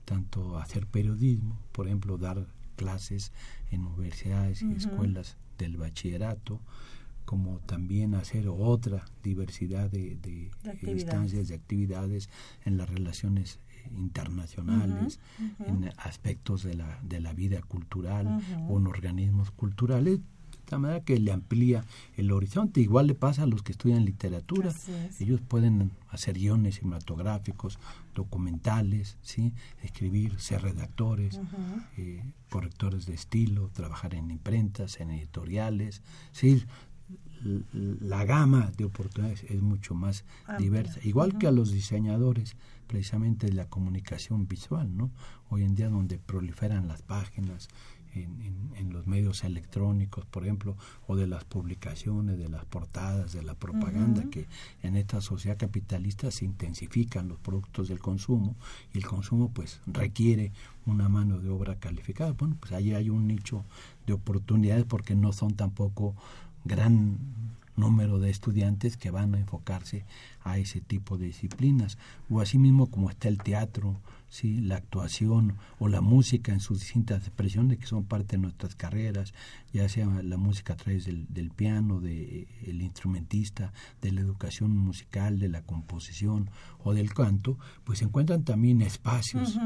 tanto 0.08 0.58
hacer 0.58 0.88
periodismo, 0.88 1.60
por 1.74 1.86
ejemplo, 1.88 2.18
dar 2.18 2.48
clases 2.78 3.34
en 3.72 3.84
universidades 3.86 4.62
y 4.62 4.72
escuelas 4.72 5.36
del 5.58 5.76
bachillerato, 5.76 6.62
como 7.26 7.60
también 7.60 8.16
hacer 8.16 8.48
otra 8.48 9.04
diversidad 9.22 9.92
de, 9.92 10.16
de 10.16 10.50
De 10.64 10.70
actividades. 10.72 11.02
instancias, 11.04 11.48
de 11.50 11.56
actividades 11.56 12.30
en 12.64 12.78
las 12.78 12.90
relaciones 12.90 13.60
eh, 13.70 13.92
internacionales, 13.98 15.20
en 15.66 15.92
aspectos 15.98 16.64
de 16.64 16.76
la, 16.76 17.02
de 17.04 17.20
la 17.20 17.34
vida 17.34 17.62
cultural 17.62 18.40
o 18.70 18.78
en 18.80 18.88
organismos 18.88 19.52
culturales, 19.52 20.22
tal 20.68 20.80
manera 20.80 21.04
que 21.04 21.18
le 21.18 21.32
amplía 21.32 21.84
el 22.16 22.32
horizonte. 22.32 22.82
Igual 22.82 23.08
le 23.08 23.16
pasa 23.16 23.44
a 23.44 23.48
los 23.48 23.64
que 23.64 23.72
estudian 23.72 24.06
literatura. 24.06 24.74
Ellos 25.20 25.42
pueden 25.42 25.92
hacer 26.10 26.36
guiones 26.38 26.76
cinematográficos, 26.76 27.80
documentales, 28.14 29.18
¿sí? 29.22 29.54
escribir, 29.82 30.40
ser 30.40 30.62
redactores, 30.62 31.40
eh, 31.98 32.24
correctores 32.50 33.06
de 33.06 33.14
estilo, 33.14 33.70
trabajar 33.74 34.14
en 34.14 34.30
imprentas, 34.30 35.00
en 35.00 35.12
editoriales. 35.12 36.02
Sí, 36.32 36.64
la 37.44 38.26
gama 38.26 38.72
de 38.76 38.86
oportunidades 38.86 39.44
es 39.44 39.62
mucho 39.62 39.94
más 39.96 40.26
Amplia. 40.42 40.58
diversa. 40.58 41.00
Igual 41.04 41.38
que 41.38 41.48
a 41.48 41.52
los 41.52 41.72
diseñadores 41.72 42.56
precisamente 42.88 43.48
de 43.48 43.54
la 43.54 43.66
comunicación 43.66 44.48
visual, 44.48 44.96
¿no? 44.96 45.12
Hoy 45.50 45.64
en 45.64 45.76
día 45.76 45.90
donde 45.90 46.18
proliferan 46.18 46.88
las 46.88 47.02
páginas, 47.02 47.68
en, 48.24 48.42
en- 48.42 48.58
en 48.78 48.94
los 48.94 49.08
medios 49.08 49.44
electrónicos, 49.44 50.26
por 50.28 50.44
ejemplo, 50.44 50.76
o 51.08 51.16
de 51.16 51.26
las 51.26 51.44
publicaciones, 51.46 52.38
de 52.38 52.48
las 52.48 52.64
portadas, 52.66 53.34
de 53.34 53.42
la 53.42 53.56
propaganda, 53.56 54.24
que 54.30 54.46
en 54.84 54.96
esta 54.96 55.20
sociedad 55.20 55.58
capitalista 55.58 56.30
se 56.30 56.46
intensifican 56.46 57.28
los 57.28 57.40
productos 57.40 57.88
del 57.88 58.00
consumo 58.00 58.56
y 58.94 59.00
el 59.00 59.08
consumo 59.08 59.50
pues 59.52 59.82
requiere 59.88 60.52
una 60.86 61.10
mano 61.10 61.40
de 61.40 61.50
obra 61.50 61.76
calificada. 61.80 62.34
Bueno, 62.34 62.56
pues 62.60 62.72
ahí 62.72 62.94
hay 62.94 63.10
un 63.10 63.26
nicho 63.28 63.66
de 64.06 64.14
oportunidades 64.14 64.86
porque 64.86 65.16
no 65.16 65.34
son 65.34 65.56
tampoco 65.56 66.14
gran 66.64 67.18
número 67.76 68.20
de 68.20 68.30
estudiantes 68.30 68.96
que 68.98 69.12
van 69.12 69.34
a 69.36 69.40
enfocarse 69.40 70.06
a 70.52 70.58
ese 70.58 70.82
tipo 70.82 71.18
de 71.18 71.28
disciplinas. 71.28 71.98
O 72.30 72.42
asimismo 72.42 72.88
como 72.88 73.10
está 73.10 73.28
el 73.28 73.38
teatro 73.40 74.00
sí 74.30 74.60
la 74.60 74.76
actuación 74.76 75.56
o 75.80 75.88
la 75.88 76.02
música 76.02 76.52
en 76.52 76.60
sus 76.60 76.82
distintas 76.82 77.22
expresiones 77.26 77.78
que 77.80 77.86
son 77.86 78.04
parte 78.04 78.36
de 78.36 78.42
nuestras 78.42 78.76
carreras 78.76 79.34
ya 79.72 79.88
sea 79.88 80.06
la 80.22 80.36
música 80.36 80.74
a 80.74 80.76
través 80.76 81.06
del, 81.06 81.26
del 81.30 81.50
piano 81.50 82.02
de 82.02 82.46
el 82.66 82.82
instrumentista 82.82 83.72
de 84.02 84.12
la 84.12 84.20
educación 84.20 84.76
musical 84.78 85.40
de 85.40 85.48
la 85.48 85.62
composición 85.62 86.50
o 86.84 86.94
del 86.94 87.14
canto 87.14 87.58
pues 87.86 88.00
se 88.00 88.06
encuentran 88.06 88.44
también 88.44 88.82
espacios 88.82 89.58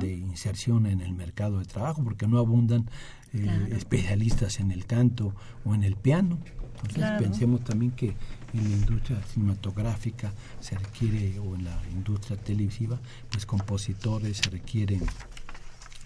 de 0.00 0.12
inserción 0.16 0.86
en 0.86 1.00
el 1.00 1.12
mercado 1.12 1.60
de 1.60 1.66
trabajo 1.66 2.02
porque 2.02 2.26
no 2.26 2.38
abundan 2.38 2.90
eh, 3.32 3.68
especialistas 3.70 4.58
en 4.58 4.72
el 4.72 4.84
canto 4.84 5.32
o 5.64 5.74
en 5.76 5.84
el 5.84 5.94
piano. 5.94 6.38
Entonces 6.78 6.94
Claro. 6.94 7.22
pensemos 7.24 7.62
también 7.62 7.92
que 7.92 8.14
en 8.54 8.70
la 8.70 8.76
industria 8.76 9.22
cinematográfica 9.22 10.32
se 10.60 10.76
requiere, 10.78 11.38
o 11.38 11.54
en 11.54 11.64
la 11.64 11.82
industria 11.90 12.36
televisiva, 12.36 12.98
pues 13.30 13.46
compositores, 13.46 14.38
se 14.38 14.50
requiere 14.50 15.00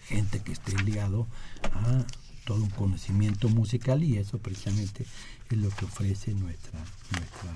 gente 0.07 0.41
que 0.41 0.53
esté 0.53 0.77
ligado 0.83 1.27
a 1.73 2.05
todo 2.45 2.63
un 2.63 2.71
conocimiento 2.71 3.49
musical 3.49 4.03
y 4.03 4.19
eso 4.19 4.39
precisamente 4.39 5.07
es 5.51 5.59
lo 5.59 5.71
que 5.71 5.85
ofrece 5.85 6.35
nuestra, 6.35 6.79
nuestra 7.13 7.53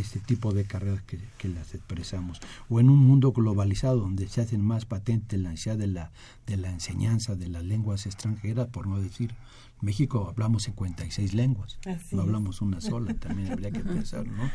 este 0.00 0.20
tipo 0.20 0.52
de 0.52 0.64
carreras 0.64 1.02
que, 1.02 1.18
que 1.38 1.48
las 1.48 1.74
expresamos. 1.74 2.40
O 2.68 2.80
en 2.80 2.88
un 2.90 2.98
mundo 2.98 3.32
globalizado 3.32 4.00
donde 4.00 4.28
se 4.28 4.40
hacen 4.40 4.64
más 4.64 4.84
patentes 4.84 5.38
la 5.40 5.50
necesidad 5.50 5.76
de 5.78 5.86
la, 5.88 6.10
de 6.46 6.56
la 6.56 6.70
enseñanza 6.70 7.34
de 7.36 7.48
las 7.48 7.64
lenguas 7.64 8.06
extranjeras, 8.06 8.68
por 8.68 8.86
no 8.86 9.00
decir, 9.00 9.34
México 9.80 10.26
hablamos 10.28 10.64
56 10.64 11.34
lenguas, 11.34 11.78
Así 11.86 12.16
no 12.16 12.22
hablamos 12.22 12.60
una 12.60 12.80
sola, 12.80 13.14
también 13.14 13.52
habría 13.52 13.70
que 13.70 13.80
pensar, 13.84 14.26
¿no? 14.26 14.50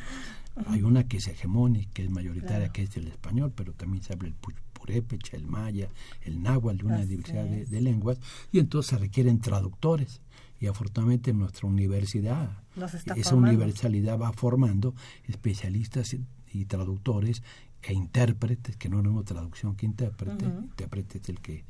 Hay 0.67 0.83
una 0.83 1.07
que 1.07 1.17
es 1.17 1.27
hegemónica, 1.27 1.89
que 1.93 2.03
es 2.03 2.09
mayoritaria, 2.11 2.69
que 2.69 2.83
es 2.83 2.95
el 2.97 3.07
español, 3.07 3.51
pero 3.55 3.73
también 3.73 4.03
se 4.03 4.13
habla 4.13 4.27
el 4.27 4.35
pu- 4.39 4.53
purépecha, 4.73 5.37
el 5.37 5.47
maya, 5.47 5.87
el 6.23 6.43
náhuatl, 6.43 6.85
una 6.85 6.97
Así 6.97 7.07
diversidad 7.07 7.45
de, 7.45 7.65
de 7.65 7.81
lenguas, 7.81 8.19
y 8.51 8.59
entonces 8.59 8.89
se 8.91 8.97
requieren 8.97 9.39
traductores. 9.39 10.21
Y 10.63 10.67
afortunadamente 10.67 11.33
nuestra 11.33 11.67
universidad, 11.67 12.63
esa 12.77 12.99
formando. 13.31 13.35
universalidad 13.35 14.17
va 14.17 14.31
formando 14.31 14.95
especialistas 15.25 16.15
y, 16.53 16.65
traductores 16.65 17.43
e 17.81 17.93
intérpretes, 17.93 18.77
que 18.77 18.87
no 18.87 19.01
es 19.01 19.07
una 19.07 19.23
traducción 19.23 19.75
que 19.75 19.85
intérprete, 19.85 20.45
intérprete 20.45 21.17
es 21.17 21.27
el 21.27 21.41
que 21.41 21.65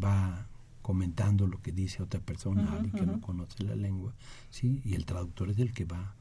va 0.00 0.46
comentando 0.82 1.48
lo 1.48 1.60
que 1.60 1.72
dice 1.72 2.00
otra 2.00 2.20
persona, 2.20 2.70
alguien 2.74 2.92
que 2.92 3.06
no 3.06 3.20
conoce 3.20 3.64
la 3.64 3.74
lengua, 3.74 4.14
¿sí? 4.50 4.82
y 4.84 4.94
el 4.94 5.04
traductor 5.04 5.50
es 5.50 5.58
el 5.58 5.72
que 5.72 5.84
va 5.84 6.14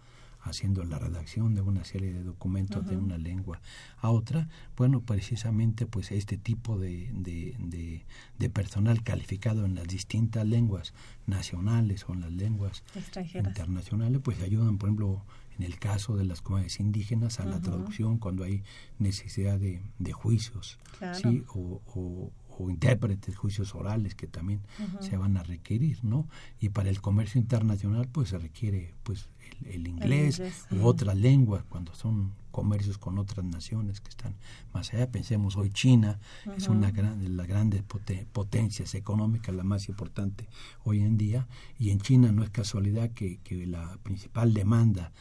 haciendo 0.48 0.84
la 0.84 0.98
redacción 1.00 1.54
de 1.56 1.62
una 1.62 1.84
serie 1.84 2.14
de 2.14 2.24
documentos 2.24 2.86
de 2.88 2.98
una 2.98 3.18
lengua 3.18 3.62
a 4.00 4.10
otra, 4.10 4.48
bueno, 4.76 5.02
precisamente 5.02 5.86
pues 5.86 6.12
este 6.12 6.38
tipo 6.38 6.78
de, 6.80 7.10
de, 7.14 7.56
de, 7.60 8.06
de 8.40 8.50
personal 8.50 9.04
calificado 9.04 9.66
en 9.66 9.76
las 9.76 9.88
distintas 9.88 10.46
lenguas 10.46 10.94
nacionales 11.26 12.06
o 12.08 12.14
en 12.14 12.22
las 12.22 12.32
lenguas 12.32 12.84
Extranjeras. 12.96 13.48
internacionales, 13.48 14.22
pues 14.24 14.42
ayudan, 14.42 14.78
por 14.78 14.90
ejemplo, 14.90 15.24
en 15.58 15.64
el 15.66 15.80
caso 15.80 16.16
de 16.16 16.26
las 16.26 16.42
comunidades 16.42 16.80
indígenas 16.80 17.40
a 17.40 17.46
la 17.46 17.60
traducción 17.60 18.20
cuando 18.20 18.44
hay 18.44 18.64
necesidad 19.00 19.60
de, 19.60 19.82
de 20.00 20.14
juicios, 20.14 20.78
Claro. 21.00 21.18
¿sí? 21.18 21.44
o, 21.50 21.82
o, 21.96 22.32
o 22.60 22.70
intérpretes, 22.70 23.36
juicios 23.36 23.76
orales 23.76 24.16
que 24.16 24.28
también 24.28 24.62
se 25.00 25.16
van 25.18 25.38
a 25.38 25.44
requerir, 25.44 26.04
¿no? 26.04 26.28
Y 26.60 26.70
para 26.70 26.90
el 26.90 27.00
comercio 27.02 27.40
internacional, 27.40 28.08
pues 28.08 28.30
se 28.30 28.38
requiere, 28.38 28.94
pues, 29.04 29.30
el, 29.62 29.68
el 29.68 29.88
inglés, 29.88 30.40
inglés, 30.40 30.66
u 30.72 30.86
otras 30.86 31.16
lenguas 31.16 31.64
cuando 31.70 31.94
son 31.94 32.34
comercios 32.52 32.98
con 32.98 33.20
otras 33.20 33.46
naciones 33.46 34.02
que 34.02 34.10
están 34.10 34.34
más 34.74 34.92
allá. 34.94 35.12
Pensemos 35.12 35.56
hoy 35.56 35.70
China 35.70 36.20
es 36.56 36.68
una 36.68 36.90
gran, 36.92 37.20
de 37.20 37.30
las 37.30 37.48
grandes 37.48 37.84
pote- 37.84 38.26
potencias 38.34 38.96
económicas, 38.96 39.54
la 39.54 39.64
más 39.64 39.88
importante 39.90 40.50
hoy 40.84 41.02
en 41.02 41.18
día, 41.18 41.48
y 41.78 41.92
en 41.92 42.00
China 42.00 42.32
no 42.32 42.44
es 42.44 42.50
casualidad 42.50 43.12
que, 43.12 43.38
que 43.44 43.68
la 43.68 43.98
principal 44.02 44.54
demanda 44.54 45.12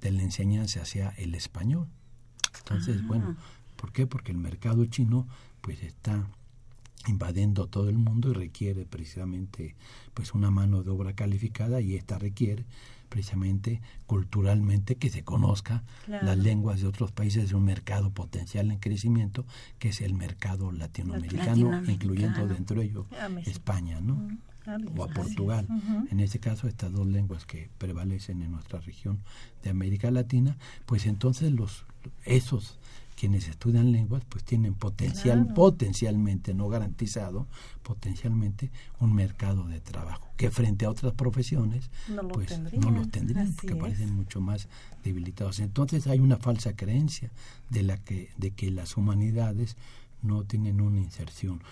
de 0.00 0.12
la 0.12 0.22
enseñanza 0.22 0.84
sea 0.84 1.10
el 1.18 1.34
español. 1.34 1.88
Entonces, 2.60 3.06
bueno, 3.06 3.36
¿por 3.76 3.92
qué? 3.92 4.06
Porque 4.06 4.32
el 4.32 4.38
mercado 4.38 4.86
chino 4.86 5.28
pues 5.60 5.82
está 5.82 6.26
invadiendo 7.06 7.66
todo 7.68 7.88
el 7.88 7.98
mundo 7.98 8.30
y 8.30 8.34
requiere 8.34 8.84
precisamente 8.84 9.76
pues 10.14 10.34
una 10.34 10.50
mano 10.50 10.82
de 10.82 10.90
obra 10.90 11.12
calificada 11.14 11.80
y 11.80 11.94
esta 11.94 12.18
requiere 12.18 12.64
precisamente 13.08 13.80
culturalmente 14.06 14.96
que 14.96 15.10
se 15.10 15.22
conozca 15.22 15.84
Claro. 16.06 16.26
las 16.26 16.38
lenguas 16.38 16.80
de 16.80 16.86
otros 16.88 17.12
países 17.12 17.48
de 17.48 17.54
un 17.54 17.64
mercado 17.64 18.10
potencial 18.10 18.70
en 18.70 18.78
crecimiento 18.78 19.44
que 19.78 19.90
es 19.90 20.00
el 20.00 20.14
mercado 20.14 20.72
latinoamericano, 20.72 21.46
Latinoamericano. 21.46 21.92
incluyendo 21.92 22.46
dentro 22.48 22.80
de 22.80 22.86
ello 22.86 23.06
A 23.20 23.28
México. 23.28 23.50
España, 23.50 24.00
¿no? 24.00 24.28
Claro, 24.64 24.90
o 24.96 25.04
a 25.04 25.06
es. 25.06 25.12
Portugal. 25.14 25.68
En 26.10 26.18
este 26.18 26.40
caso, 26.40 26.66
estas 26.66 26.90
dos 26.92 27.06
lenguas 27.06 27.46
que 27.46 27.70
prevalecen 27.78 28.42
en 28.42 28.50
nuestra 28.50 28.80
región 28.80 29.20
de 29.62 29.70
América 29.70 30.10
Latina, 30.10 30.56
pues 30.86 31.06
entonces 31.06 31.52
los 31.52 31.84
esos 32.24 32.76
quienes 33.16 33.48
estudian 33.48 33.90
lenguas 33.92 34.22
pues 34.28 34.44
tienen 34.44 34.74
potencial 34.74 35.40
Claro. 35.42 35.54
potencialmente 35.54 36.54
no 36.54 36.68
garantizado 36.68 37.46
potencialmente 37.82 38.70
un 39.00 39.14
mercado 39.14 39.64
de 39.66 39.80
trabajo 39.80 40.28
que 40.36 40.50
frente 40.50 40.84
a 40.84 40.90
otras 40.90 41.14
profesiones 41.14 41.90
No 42.08 42.28
pues 42.28 42.48
tendrían. 42.48 42.80
no 42.82 42.90
los 42.90 43.10
tendrían 43.10 43.44
Así 43.48 43.54
porque 43.56 43.72
es. 43.74 43.80
parecen 43.80 44.14
mucho 44.14 44.40
más 44.40 44.68
debilitados 45.02 45.60
entonces 45.60 46.06
hay 46.06 46.20
una 46.20 46.36
falsa 46.36 46.74
creencia 46.76 47.30
de 47.70 47.82
la 47.82 47.96
que 47.96 48.30
de 48.36 48.50
que 48.52 48.70
las 48.70 48.96
humanidades 48.96 49.76
no 50.22 50.44
tienen 50.44 50.80
una 50.80 50.98
inserción 51.00 51.62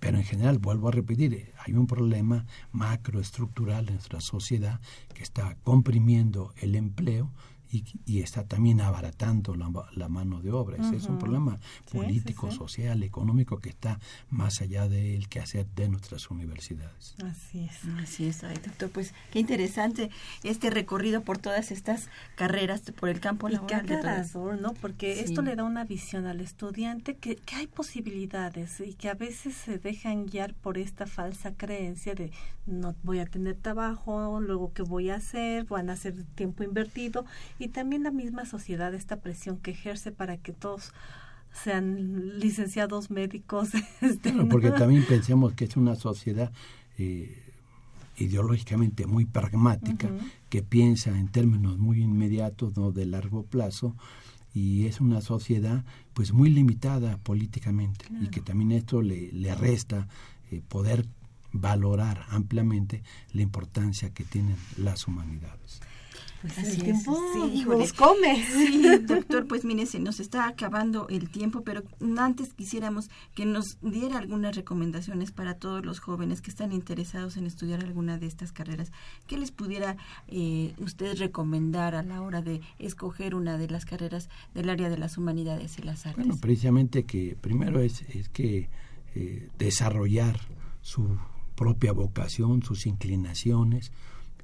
Pero 0.00 0.16
en 0.18 0.24
general, 0.24 0.58
vuelvo 0.60 0.86
a 0.88 0.92
repetir, 0.92 1.52
hay 1.66 1.74
un 1.74 1.88
problema 1.88 2.46
macroestructural 2.72 3.88
en 3.88 3.94
nuestra 3.94 4.20
sociedad 4.20 4.80
que 5.14 5.22
está 5.22 5.56
comprimiendo 5.64 6.52
el 6.58 6.74
empleo 6.76 7.30
y, 7.70 8.20
está 8.20 8.44
también 8.44 8.80
abaratando 8.80 9.54
la, 9.54 10.08
mano 10.08 10.40
de 10.40 10.52
obra. 10.52 10.76
Es 10.94 11.04
un 11.04 11.18
problema 11.18 11.58
político, 11.92 12.50
social, 12.50 13.02
económico 13.02 13.58
que 13.60 13.68
está 13.68 13.98
más 14.30 14.60
allá 14.60 14.88
del 14.88 15.28
quehacer 15.28 15.66
de 15.74 15.88
nuestras 15.88 16.30
universidades. 16.30 17.14
Así 17.24 17.60
es. 17.60 17.84
Así 18.02 18.26
es, 18.26 18.42
doctor. 18.42 18.90
Pues 18.90 19.14
qué 19.30 19.38
interesante 19.38 20.10
este 20.42 20.70
recorrido 20.70 21.22
por 21.22 21.38
todas 21.38 21.70
estas 21.70 22.08
carreras, 22.36 22.82
por 22.98 23.08
el 23.08 23.20
campo 23.20 23.48
laboral. 23.48 23.84
Y 23.84 23.88
qué 23.88 24.60
¿no? 24.60 24.74
Porque 24.74 25.20
esto 25.20 25.42
le 25.42 25.56
da 25.56 25.64
una 25.64 25.84
visión 25.84 26.26
al 26.26 26.40
estudiante 26.40 27.16
que, 27.16 27.36
que 27.36 27.56
hay 27.56 27.66
posibilidades 27.66 28.80
y 28.80 28.94
que 28.94 29.08
a 29.08 29.14
veces 29.14 29.54
se 29.54 29.78
dejan 29.78 30.26
guiar 30.26 30.54
por 30.54 30.78
esta 30.78 31.06
falsa 31.06 31.54
creencia 31.54 32.14
de 32.14 32.30
no 32.68 32.94
voy 33.02 33.18
a 33.18 33.26
tener 33.26 33.56
trabajo, 33.56 34.40
luego 34.40 34.72
qué 34.72 34.82
voy 34.82 35.10
a 35.10 35.16
hacer, 35.16 35.64
van 35.64 35.90
a 35.90 35.94
hacer 35.94 36.24
tiempo 36.34 36.62
invertido. 36.62 37.24
Y 37.58 37.68
también 37.68 38.02
la 38.02 38.10
misma 38.10 38.44
sociedad, 38.44 38.94
esta 38.94 39.16
presión 39.16 39.58
que 39.58 39.72
ejerce 39.72 40.12
para 40.12 40.36
que 40.36 40.52
todos 40.52 40.92
sean 41.52 42.38
licenciados 42.38 43.10
médicos. 43.10 43.70
Este, 44.00 44.32
porque 44.32 44.70
también 44.70 45.04
pensemos 45.06 45.54
que 45.54 45.64
es 45.64 45.76
una 45.76 45.96
sociedad 45.96 46.52
eh, 46.98 47.42
ideológicamente 48.16 49.06
muy 49.06 49.24
pragmática, 49.24 50.08
que 50.48 50.62
piensa 50.62 51.18
en 51.18 51.28
términos 51.28 51.78
muy 51.78 52.02
inmediatos, 52.02 52.76
no 52.76 52.92
de 52.92 53.06
largo 53.06 53.44
plazo, 53.44 53.96
y 54.54 54.86
es 54.86 55.00
una 55.00 55.20
sociedad 55.20 55.84
pues 56.14 56.32
muy 56.32 56.50
limitada 56.50 57.16
políticamente. 57.18 58.06
Y 58.20 58.28
que 58.28 58.40
también 58.40 58.72
esto 58.72 59.02
le, 59.02 59.32
le 59.32 59.54
resta 59.54 60.08
eh, 60.50 60.62
poder 60.66 61.06
valorar 61.52 62.24
ampliamente 62.28 63.02
la 63.32 63.42
importancia 63.42 64.10
que 64.10 64.24
tienen 64.24 64.56
las 64.76 65.06
humanidades. 65.06 65.80
Pues 66.40 66.56
el 66.58 66.82
tiempo 66.84 67.20
nos 67.66 67.92
come. 67.92 68.44
Sí, 68.44 68.82
doctor, 69.02 69.48
pues 69.48 69.64
mire, 69.64 69.86
se 69.86 69.98
nos 69.98 70.20
está 70.20 70.46
acabando 70.46 71.08
el 71.08 71.30
tiempo, 71.30 71.62
pero 71.62 71.82
antes 72.16 72.54
quisiéramos 72.54 73.10
que 73.34 73.44
nos 73.44 73.78
diera 73.82 74.18
algunas 74.18 74.54
recomendaciones 74.54 75.32
para 75.32 75.54
todos 75.54 75.84
los 75.84 75.98
jóvenes 75.98 76.40
que 76.40 76.50
están 76.50 76.70
interesados 76.70 77.36
en 77.36 77.46
estudiar 77.46 77.80
alguna 77.80 78.18
de 78.18 78.26
estas 78.26 78.52
carreras. 78.52 78.92
¿Qué 79.26 79.36
les 79.36 79.50
pudiera 79.50 79.96
eh, 80.28 80.74
usted 80.78 81.18
recomendar 81.18 81.96
a 81.96 82.04
la 82.04 82.22
hora 82.22 82.40
de 82.40 82.60
escoger 82.78 83.34
una 83.34 83.58
de 83.58 83.68
las 83.68 83.84
carreras 83.84 84.28
del 84.54 84.70
área 84.70 84.88
de 84.90 84.98
las 84.98 85.18
humanidades 85.18 85.76
y 85.78 85.82
las 85.82 86.06
artes? 86.06 86.24
Bueno, 86.24 86.40
precisamente 86.40 87.02
que 87.02 87.36
primero 87.40 87.80
es, 87.80 88.02
es 88.02 88.28
que 88.28 88.68
eh, 89.16 89.48
desarrollar 89.58 90.38
su 90.82 91.18
propia 91.58 91.92
vocación, 91.92 92.62
sus 92.62 92.86
inclinaciones, 92.86 93.90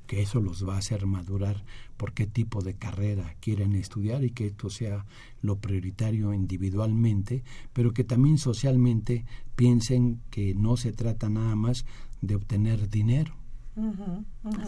que 0.08 0.20
eso 0.20 0.40
los 0.40 0.68
va 0.68 0.74
a 0.74 0.78
hacer 0.78 1.06
madurar 1.06 1.64
por 1.96 2.12
qué 2.12 2.26
tipo 2.26 2.60
de 2.60 2.74
carrera 2.74 3.36
quieren 3.40 3.76
estudiar 3.76 4.24
y 4.24 4.30
que 4.30 4.48
esto 4.48 4.68
sea 4.68 5.06
lo 5.40 5.60
prioritario 5.60 6.34
individualmente, 6.34 7.44
pero 7.72 7.94
que 7.94 8.02
también 8.02 8.36
socialmente 8.36 9.24
piensen 9.54 10.20
que 10.30 10.56
no 10.56 10.76
se 10.76 10.92
trata 10.92 11.30
nada 11.30 11.54
más 11.54 11.86
de 12.20 12.34
obtener 12.34 12.90
dinero, 12.90 13.36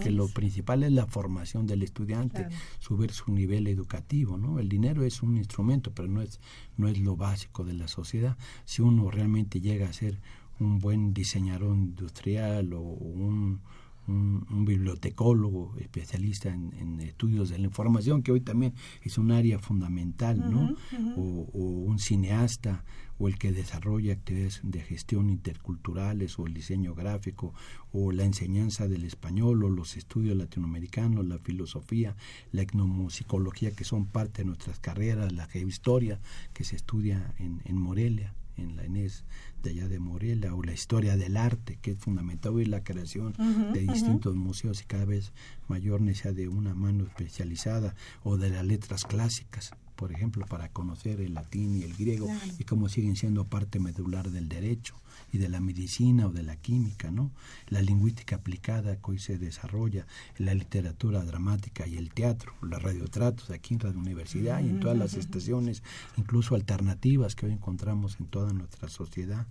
que 0.01 0.13
lo 0.13 0.29
principal 0.29 0.85
es 0.85 0.93
la 0.93 1.07
formación 1.07 1.67
del 1.67 1.83
estudiante, 1.83 2.47
subir 2.79 3.11
su 3.11 3.33
nivel 3.33 3.67
educativo, 3.67 4.39
¿no? 4.39 4.61
El 4.61 4.69
dinero 4.69 5.03
es 5.03 5.21
un 5.21 5.37
instrumento, 5.37 5.91
pero 5.93 6.07
no 6.07 6.23
es 6.23 6.41
no 6.77 6.87
es 6.87 6.99
lo 7.01 7.17
básico 7.17 7.65
de 7.65 7.75
la 7.75 7.89
sociedad. 7.89 8.37
Si 8.65 8.83
uno 8.83 9.11
realmente 9.11 9.61
llega 9.61 9.89
a 9.89 9.93
ser 9.93 10.21
un 10.61 10.79
buen 10.79 11.13
diseñador 11.13 11.77
industrial 11.77 12.73
o 12.73 12.81
un, 12.81 13.61
un, 14.09 14.65
bibliotecólogo 14.65 15.75
especialista 15.79 16.49
en, 16.49 17.01
estudios 17.01 17.49
de 17.49 17.59
la 17.59 17.65
información, 17.65 18.23
que 18.23 18.33
hoy 18.33 18.41
también 18.41 18.75
es 19.03 19.19
un 19.19 19.31
área 19.31 19.59
fundamental, 19.59 20.51
¿no? 20.51 20.75
o, 21.17 21.59
un 21.59 21.99
cineasta, 21.99 22.85
o 23.19 23.29
el 23.29 23.39
que 23.39 23.53
desarrolla 23.53 24.13
actividades 24.13 24.61
de 24.63 24.81
gestión 24.81 25.31
interculturales, 25.31 26.39
o 26.39 26.47
el 26.47 26.55
diseño 26.55 26.95
gráfico, 26.95 27.55
o 27.93 28.13
la 28.13 28.25
enseñanza 28.25 28.89
del 28.89 29.05
español, 29.05 29.65
o 29.65 29.71
los 29.71 29.97
estudios 29.97 30.37
latinoamericanos, 30.37 31.27
la 31.27 31.39
filosofía, 31.39 32.17
la 32.53 32.63
etnomusicología, 32.63 33.73
que 33.73 33.85
son 33.85 34.07
parte 34.07 34.43
de 34.43 34.47
nuestras 34.47 34.81
carreras, 34.81 35.33
la 35.33 35.47
geohistoria, 35.47 36.21
que 36.53 36.65
se 36.65 36.77
estudia 36.77 37.35
en, 37.39 37.63
en 37.65 37.77
Morelia 37.77 38.35
en 38.57 38.77
la 38.77 38.85
ENES 38.85 39.25
de 39.63 39.71
allá 39.71 39.89
de 39.89 39.99
Morelia, 39.99 40.55
o 40.55 40.63
la 40.63 40.73
historia 40.73 41.17
del 41.17 41.37
arte, 41.37 41.79
que 41.81 41.93
es 41.93 41.99
fundamental 41.99 42.55
hoy 42.55 42.67
la 42.67 42.85
creación 42.85 43.35
de 43.73 43.81
distintos 43.81 44.35
museos 44.37 44.83
y 44.83 44.85
cada 44.85 45.05
vez 45.05 45.33
mayor 45.69 46.01
necesidad 46.01 46.35
de 46.35 46.49
una 46.49 46.75
mano 46.75 47.05
especializada, 47.05 47.95
o 48.23 48.37
de 48.37 48.51
las 48.51 48.65
letras 48.65 49.05
clásicas, 49.05 49.73
por 49.97 50.13
ejemplo, 50.13 50.47
para 50.47 50.69
conocer 50.69 51.21
el 51.21 51.35
latín 51.35 51.75
y 51.75 51.83
el 51.83 51.95
griego, 51.95 52.29
y 52.59 52.65
cómo 52.65 52.89
siguen 52.89 53.17
siendo 53.17 53.47
parte 53.47 53.81
medular 53.81 54.31
del 54.31 54.49
derecho 54.49 54.95
y 55.33 55.39
de 55.39 55.49
la 55.49 55.61
medicina 55.61 56.27
o 56.27 56.31
de 56.31 56.43
la 56.43 56.57
química, 56.57 57.11
¿no? 57.11 57.33
La 57.69 57.83
lingüística 57.83 58.37
aplicada 58.37 58.97
que 58.97 59.11
hoy 59.11 59.19
se 59.19 59.39
desarrolla, 59.39 60.07
la 60.37 60.55
literatura 60.55 61.25
dramática 61.25 61.87
y 61.87 61.97
el 61.97 62.11
teatro, 62.11 62.53
los 62.61 62.83
radiotratos 62.83 63.51
aquí 63.51 63.75
en 63.75 63.81
Radio 63.81 63.99
Universidad 63.99 64.61
y 64.63 64.69
en 64.69 64.81
todas 64.81 64.97
las 64.97 65.15
estaciones, 65.15 65.83
incluso 66.17 66.55
alternativas 66.55 67.35
que 67.35 67.47
hoy 67.47 67.53
encontramos 67.53 68.21
en 68.21 68.27
toda 68.27 68.53
nuestra 68.53 68.89
sociedad, 68.89 69.47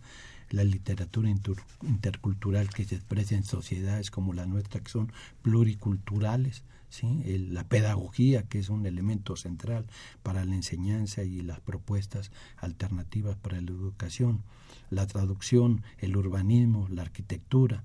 la 0.52 0.64
literatura 0.64 1.30
intercultural 1.82 2.70
que 2.70 2.86
se 2.86 2.96
expresa 2.96 3.36
en 3.36 3.44
sociedades 3.44 4.12
como 4.12 4.34
la 4.34 4.46
nuestra 4.46 4.80
que 4.80 4.92
son 4.92 5.12
pluriculturales, 5.42 6.64
¿sí? 6.90 7.24
la 7.52 7.64
pedagogía 7.68 8.44
que 8.44 8.60
es 8.60 8.70
un 8.70 8.86
elemento 8.86 9.36
central 9.36 9.86
para 10.24 10.46
la 10.46 10.56
enseñanza 10.56 11.24
y 11.24 11.42
las 11.42 11.60
propuestas 11.60 12.32
alternativas 12.58 13.36
para 13.38 13.62
la 13.62 13.72
educación 13.72 14.44
la 14.90 15.08
traducción, 15.08 15.84
el 16.00 16.16
urbanismo, 16.16 16.88
la 16.90 17.04
arquitectura, 17.04 17.84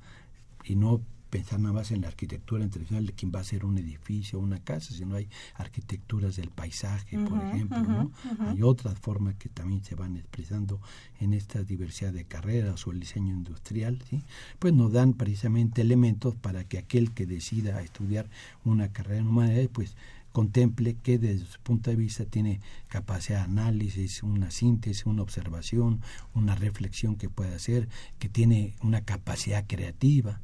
y 0.64 0.76
no 0.76 1.01
pensar 1.31 1.61
nada 1.61 1.72
más 1.72 1.91
en 1.93 2.03
la 2.03 2.09
arquitectura 2.09 2.68
tradicional 2.68 3.07
de 3.07 3.12
quién 3.12 3.33
va 3.35 3.41
a 3.41 3.45
ser 3.45 3.64
un 3.64 3.78
edificio 3.78 4.39
o 4.39 4.43
una 4.43 4.59
casa, 4.59 4.93
sino 4.93 5.14
hay 5.14 5.28
arquitecturas 5.55 6.37
del 6.37 6.51
paisaje, 6.51 7.18
por 7.18 7.41
ejemplo, 7.41 7.81
¿no? 7.83 8.11
Hay 8.49 8.62
otras 8.62 8.99
formas 8.99 9.37
que 9.37 9.49
también 9.49 9.85
se 9.85 9.95
van 9.95 10.16
expresando 10.16 10.81
en 11.20 11.33
esta 11.33 11.62
diversidad 11.62 12.12
de 12.12 12.24
carreras 12.24 12.87
o 12.87 12.91
el 12.91 13.01
diseño 13.01 13.33
industrial, 13.33 14.03
¿sí? 14.11 14.22
Pues 14.59 14.74
nos 14.74 14.93
dan 14.93 15.14
precisamente 15.14 15.83
elementos 15.83 16.35
para 16.35 16.64
que 16.64 16.78
aquel 16.78 17.12
que 17.12 17.26
decida 17.26 17.81
estudiar 17.81 18.28
una 18.64 18.89
carrera 18.89 19.20
en 19.20 19.28
humanidades, 19.28 19.68
pues 19.72 19.97
contemple 20.33 20.95
que 20.95 21.18
desde 21.18 21.47
su 21.47 21.61
punto 21.61 21.91
de 21.91 21.97
vista 21.97 22.24
tiene 22.24 22.61
capacidad 22.89 23.39
de 23.39 23.45
análisis, 23.45 24.22
una 24.22 24.51
síntesis, 24.51 25.07
una 25.07 25.22
observación, 25.22 26.03
una 26.35 26.55
reflexión 26.55 27.16
que 27.16 27.28
puede 27.28 27.55
hacer, 27.55 27.89
que 28.18 28.28
tiene 28.28 28.74
una 28.83 29.03
capacidad 29.03 29.64
creativa, 29.66 30.41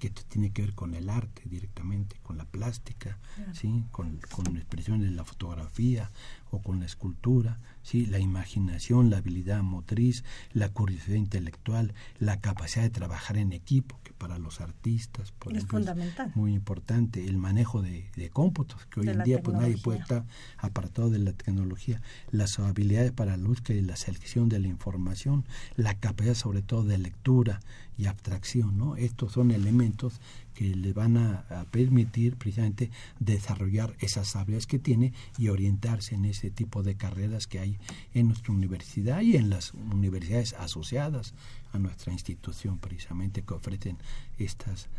que 0.00 0.10
tiene 0.10 0.52
que 0.52 0.62
ver 0.62 0.74
con 0.74 0.94
el 0.94 1.08
arte 1.08 1.42
directamente, 1.44 2.16
con 2.22 2.36
la 2.36 2.44
plástica, 2.44 3.18
¿sí? 3.52 3.84
con, 3.92 4.18
con 4.32 4.56
expresiones 4.56 5.10
de 5.10 5.14
la 5.14 5.24
fotografía 5.24 6.10
o 6.50 6.60
con 6.60 6.80
la 6.80 6.86
escultura, 6.86 7.58
¿sí? 7.82 8.06
la 8.06 8.18
imaginación, 8.18 9.10
la 9.10 9.18
habilidad 9.18 9.62
motriz, 9.62 10.24
la 10.52 10.68
curiosidad 10.68 11.16
intelectual, 11.16 11.94
la 12.18 12.40
capacidad 12.40 12.84
de 12.84 12.90
trabajar 12.90 13.36
en 13.36 13.52
equipo, 13.52 14.00
que 14.02 14.12
para 14.12 14.38
los 14.38 14.60
artistas 14.60 15.32
por 15.32 15.56
es 15.56 15.66
fundamental. 15.66 16.32
muy 16.34 16.52
importante, 16.52 17.26
el 17.26 17.38
manejo 17.38 17.82
de, 17.82 18.10
de 18.16 18.30
cómputos, 18.30 18.86
que 18.86 19.00
hoy 19.00 19.08
en 19.08 19.22
día 19.22 19.42
pues 19.42 19.56
nadie 19.56 19.78
puede 19.78 20.00
estar 20.00 20.24
apartado 20.58 21.10
de 21.10 21.18
la 21.18 21.32
tecnología, 21.32 22.02
las 22.30 22.58
habilidades 22.58 23.12
para 23.12 23.36
la 23.36 23.46
búsqueda 23.46 23.78
y 23.78 23.82
la 23.82 23.96
selección 23.96 24.48
de 24.48 24.58
la 24.58 24.68
información, 24.68 25.44
la 25.76 25.94
capacidad 25.94 26.34
sobre 26.34 26.62
todo 26.62 26.84
de 26.84 26.98
lectura 26.98 27.60
y 27.96 28.06
abstracción, 28.06 28.78
¿no? 28.78 28.96
Estos 28.96 29.32
son 29.32 29.50
elementos 29.50 30.20
que 30.60 30.76
le 30.76 30.92
van 30.92 31.16
a, 31.16 31.64
permitir 31.70 32.36
precisamente 32.36 32.90
desarrollar 33.18 33.96
esas 33.98 34.36
habilidades 34.36 34.66
que 34.66 34.78
tiene 34.78 35.14
y 35.38 35.48
orientarse 35.48 36.14
en 36.14 36.26
ese 36.26 36.50
tipo 36.50 36.82
de 36.82 36.96
carreras 36.96 37.46
que 37.46 37.60
hay 37.60 37.78
en 38.12 38.28
nuestra 38.28 38.52
universidad 38.52 39.22
y 39.22 39.36
en 39.38 39.48
las 39.48 39.72
universidades 39.72 40.52
asociadas 40.52 41.32
a 41.72 41.78
nuestra 41.78 42.12
institución 42.12 42.76
precisamente 42.76 43.40
que 43.40 43.54
ofrecen 43.54 43.96
estas, 44.36 44.90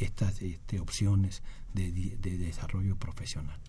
estas 0.00 0.42
este, 0.42 0.80
opciones 0.80 1.42
de, 1.74 1.92
de 1.92 2.36
desarrollo 2.36 2.96
profesional. 2.96 3.60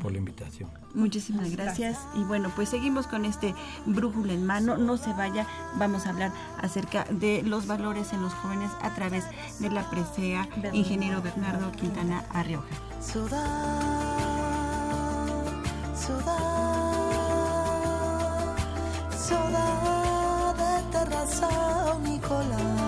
por 0.00 0.12
la 0.12 0.18
invitación. 0.18 0.70
Muchísimas 0.94 1.50
gracias. 1.50 1.98
Y 2.14 2.24
bueno, 2.24 2.50
pues 2.54 2.68
seguimos 2.68 3.06
con 3.06 3.24
este 3.24 3.54
brújula 3.86 4.32
en 4.32 4.46
mano. 4.46 4.76
No 4.76 4.96
se 4.96 5.12
vaya, 5.12 5.46
vamos 5.76 6.06
a 6.06 6.10
hablar 6.10 6.32
acerca 6.60 7.04
de 7.10 7.42
los 7.42 7.66
valores 7.66 8.12
en 8.12 8.22
los 8.22 8.32
jóvenes 8.34 8.70
a 8.82 8.94
través 8.94 9.24
de 9.60 9.70
la 9.70 9.88
presea 9.90 10.46
Bernardo. 10.56 10.76
ingeniero 10.76 11.22
Bernardo 11.22 11.72
Quintana 11.72 12.24
Arrioja. 12.30 12.66
Ciudad, 13.00 14.14
ciudad, 15.94 16.54
ciudad 19.16 19.93
tierra 21.04 21.26
Sao 21.26 21.98
Nicolás. 22.00 22.83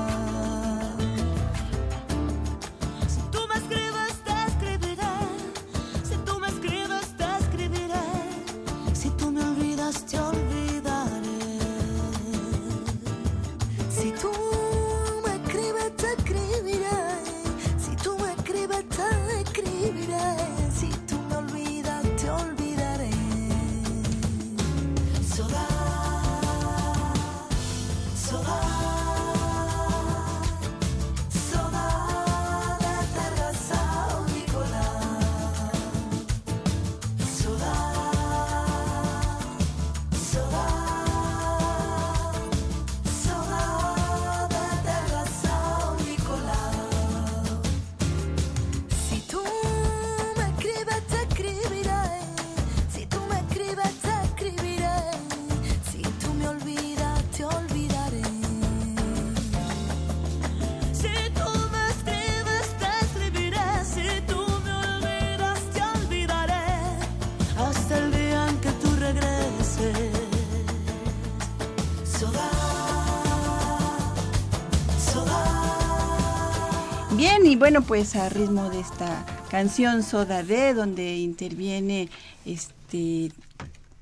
Bueno, 77.59 77.83
pues 77.83 78.17
a 78.17 78.29
ritmo 78.29 78.71
de 78.71 78.81
esta 78.81 79.25
canción 79.51 80.03
Soda 80.03 80.43
D, 80.43 80.75
donde 80.75 81.17
interviene 81.17 82.09
este. 82.45 83.33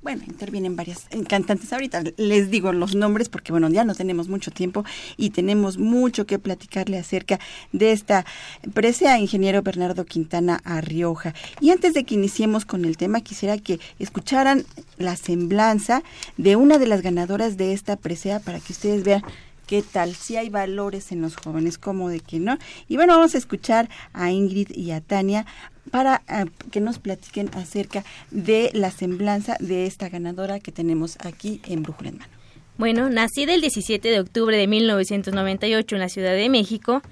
Bueno, 0.03 0.23
intervienen 0.27 0.77
varias 0.77 1.07
eh, 1.11 1.25
cantantes. 1.25 1.73
Ahorita 1.73 2.03
les 2.19 2.51
digo 2.51 2.73
los 2.73 2.95
nombres 2.95 3.31
porque, 3.31 3.53
bueno, 3.53 3.71
ya 3.71 3.85
no 3.85 3.95
tenemos 3.95 4.29
mucho 4.29 4.51
tiempo 4.51 4.85
y 5.17 5.31
tenemos 5.31 5.79
mucho 5.79 6.27
que 6.27 6.39
platicarle 6.39 6.99
acerca 6.99 7.41
de 7.73 7.93
esta 7.93 8.27
presea 8.75 9.19
ingeniero 9.19 9.63
Bernardo 9.63 10.05
Quintana 10.05 10.61
Arrioja. 10.65 11.33
Y 11.61 11.71
antes 11.71 11.95
de 11.95 12.05
que 12.05 12.17
iniciemos 12.17 12.67
con 12.67 12.85
el 12.85 12.99
tema, 12.99 13.23
quisiera 13.23 13.57
que 13.57 13.81
escucharan 13.99 14.67
la 14.99 15.17
semblanza 15.17 16.03
de 16.37 16.57
una 16.57 16.79
de 16.79 16.87
las 16.87 17.01
ganadoras 17.01 17.57
de 17.57 17.73
esta 17.73 17.97
presea 17.97 18.41
para 18.41 18.61
que 18.61 18.75
ustedes 18.75 19.05
vean 19.05 19.23
qué 19.67 19.83
tal, 19.83 20.15
si 20.15 20.37
hay 20.37 20.49
valores 20.49 21.13
en 21.13 21.23
los 21.23 21.37
jóvenes, 21.37 21.79
como 21.79 22.09
de 22.09 22.21
que 22.21 22.41
no. 22.41 22.59
Y 22.89 22.97
bueno, 22.97 23.15
vamos 23.15 23.35
a 23.35 23.39
escuchar 23.39 23.89
a 24.13 24.31
Ingrid 24.31 24.71
y 24.75 24.91
a 24.91 25.01
Tania 25.01 25.47
para 25.91 26.23
eh, 26.29 26.47
que 26.71 26.81
nos 26.81 26.99
platiquen 26.99 27.51
acerca 27.55 28.05
de 28.31 28.71
la 28.73 28.91
semblanza 28.91 29.57
de 29.61 29.87
esta 29.87 30.09
ganadora 30.09 30.61
que 30.61 30.73
tenemos 30.73 31.17
aquí 31.21 31.61
en 31.67 31.83
Brújula 31.83 32.11
en 32.11 32.19
Mano. 32.19 32.33
Bueno, 32.77 33.09
nacida 33.09 33.55
el 33.55 33.61
17 33.61 34.09
de 34.09 34.21
octubre 34.21 34.57
de 34.57 34.67
1998 34.67 35.95
en 35.95 36.01
la 36.01 36.09
Ciudad 36.09 36.33
de 36.33 36.49
México, 36.49 37.03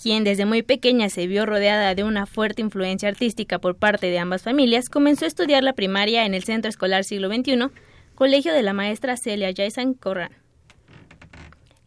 quien 0.00 0.24
desde 0.24 0.44
muy 0.44 0.62
pequeña 0.62 1.08
se 1.08 1.28
vio 1.28 1.46
rodeada 1.46 1.94
de 1.94 2.02
una 2.02 2.26
fuerte 2.26 2.62
influencia 2.62 3.08
artística 3.08 3.60
por 3.60 3.76
parte 3.76 4.08
de 4.08 4.18
ambas 4.18 4.42
familias, 4.42 4.88
comenzó 4.88 5.24
a 5.24 5.28
estudiar 5.28 5.62
la 5.62 5.74
primaria 5.74 6.26
en 6.26 6.34
el 6.34 6.42
Centro 6.42 6.68
Escolar 6.68 7.04
Siglo 7.04 7.28
XXI, 7.28 7.68
colegio 8.16 8.52
de 8.52 8.62
la 8.62 8.72
maestra 8.72 9.16
Celia 9.16 9.52
Jaisan 9.56 9.94
Corran. 9.94 10.32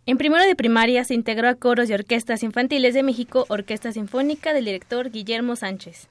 En 0.08 0.18
primero 0.18 0.44
de 0.44 0.56
primaria 0.56 1.04
se 1.04 1.14
integró 1.14 1.48
a 1.48 1.56
coros 1.56 1.90
y 1.90 1.94
orquestas 1.94 2.42
infantiles 2.42 2.96
de 2.96 3.04
México, 3.04 3.46
Orquesta 3.50 3.92
Sinfónica 3.92 4.52
del 4.52 4.66
director 4.66 5.12
Guillermo 5.12 5.56
Sánchez. 5.56 6.08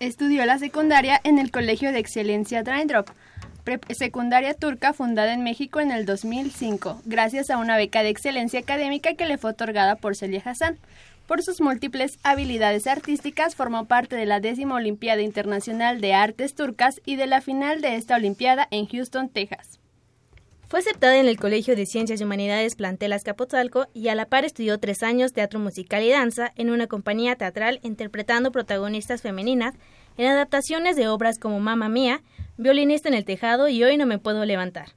Estudió 0.00 0.44
la 0.46 0.58
secundaria 0.58 1.20
en 1.22 1.38
el 1.38 1.52
Colegio 1.52 1.92
de 1.92 2.00
Excelencia 2.00 2.64
Drop, 2.64 3.08
secundaria 3.90 4.54
turca 4.54 4.92
fundada 4.92 5.32
en 5.32 5.44
México 5.44 5.78
en 5.78 5.92
el 5.92 6.06
2005, 6.06 7.02
gracias 7.04 7.50
a 7.50 7.58
una 7.58 7.76
beca 7.76 8.02
de 8.02 8.08
excelencia 8.08 8.58
académica 8.58 9.14
que 9.14 9.26
le 9.26 9.38
fue 9.38 9.52
otorgada 9.52 9.94
por 9.94 10.16
Celia 10.16 10.42
Hassan. 10.44 10.76
Por 11.28 11.42
sus 11.42 11.60
múltiples 11.60 12.18
habilidades 12.24 12.86
artísticas, 12.88 13.54
formó 13.54 13.86
parte 13.86 14.16
de 14.16 14.26
la 14.26 14.40
décima 14.40 14.74
Olimpiada 14.74 15.22
Internacional 15.22 16.00
de 16.00 16.12
Artes 16.12 16.54
Turcas 16.54 17.00
y 17.06 17.16
de 17.16 17.28
la 17.28 17.40
final 17.40 17.80
de 17.80 17.94
esta 17.94 18.16
Olimpiada 18.16 18.66
en 18.70 18.86
Houston, 18.86 19.30
Texas. 19.30 19.78
Fue 20.74 20.80
aceptada 20.80 21.20
en 21.20 21.28
el 21.28 21.38
Colegio 21.38 21.76
de 21.76 21.86
Ciencias 21.86 22.20
y 22.20 22.24
Humanidades 22.24 22.74
Plantel 22.74 23.12
Azcapotzalco 23.12 23.86
y 23.94 24.08
a 24.08 24.16
la 24.16 24.26
par 24.26 24.44
estudió 24.44 24.76
tres 24.80 25.04
años 25.04 25.32
teatro 25.32 25.60
musical 25.60 26.02
y 26.02 26.10
danza 26.10 26.50
en 26.56 26.68
una 26.68 26.88
compañía 26.88 27.36
teatral 27.36 27.78
interpretando 27.84 28.50
protagonistas 28.50 29.22
femeninas 29.22 29.76
en 30.16 30.26
adaptaciones 30.26 30.96
de 30.96 31.06
obras 31.06 31.38
como 31.38 31.60
Mamma 31.60 31.88
Mía, 31.88 32.22
Violinista 32.56 33.08
en 33.08 33.14
el 33.14 33.24
Tejado 33.24 33.68
y 33.68 33.84
Hoy 33.84 33.96
no 33.96 34.04
me 34.04 34.18
puedo 34.18 34.44
levantar. 34.44 34.88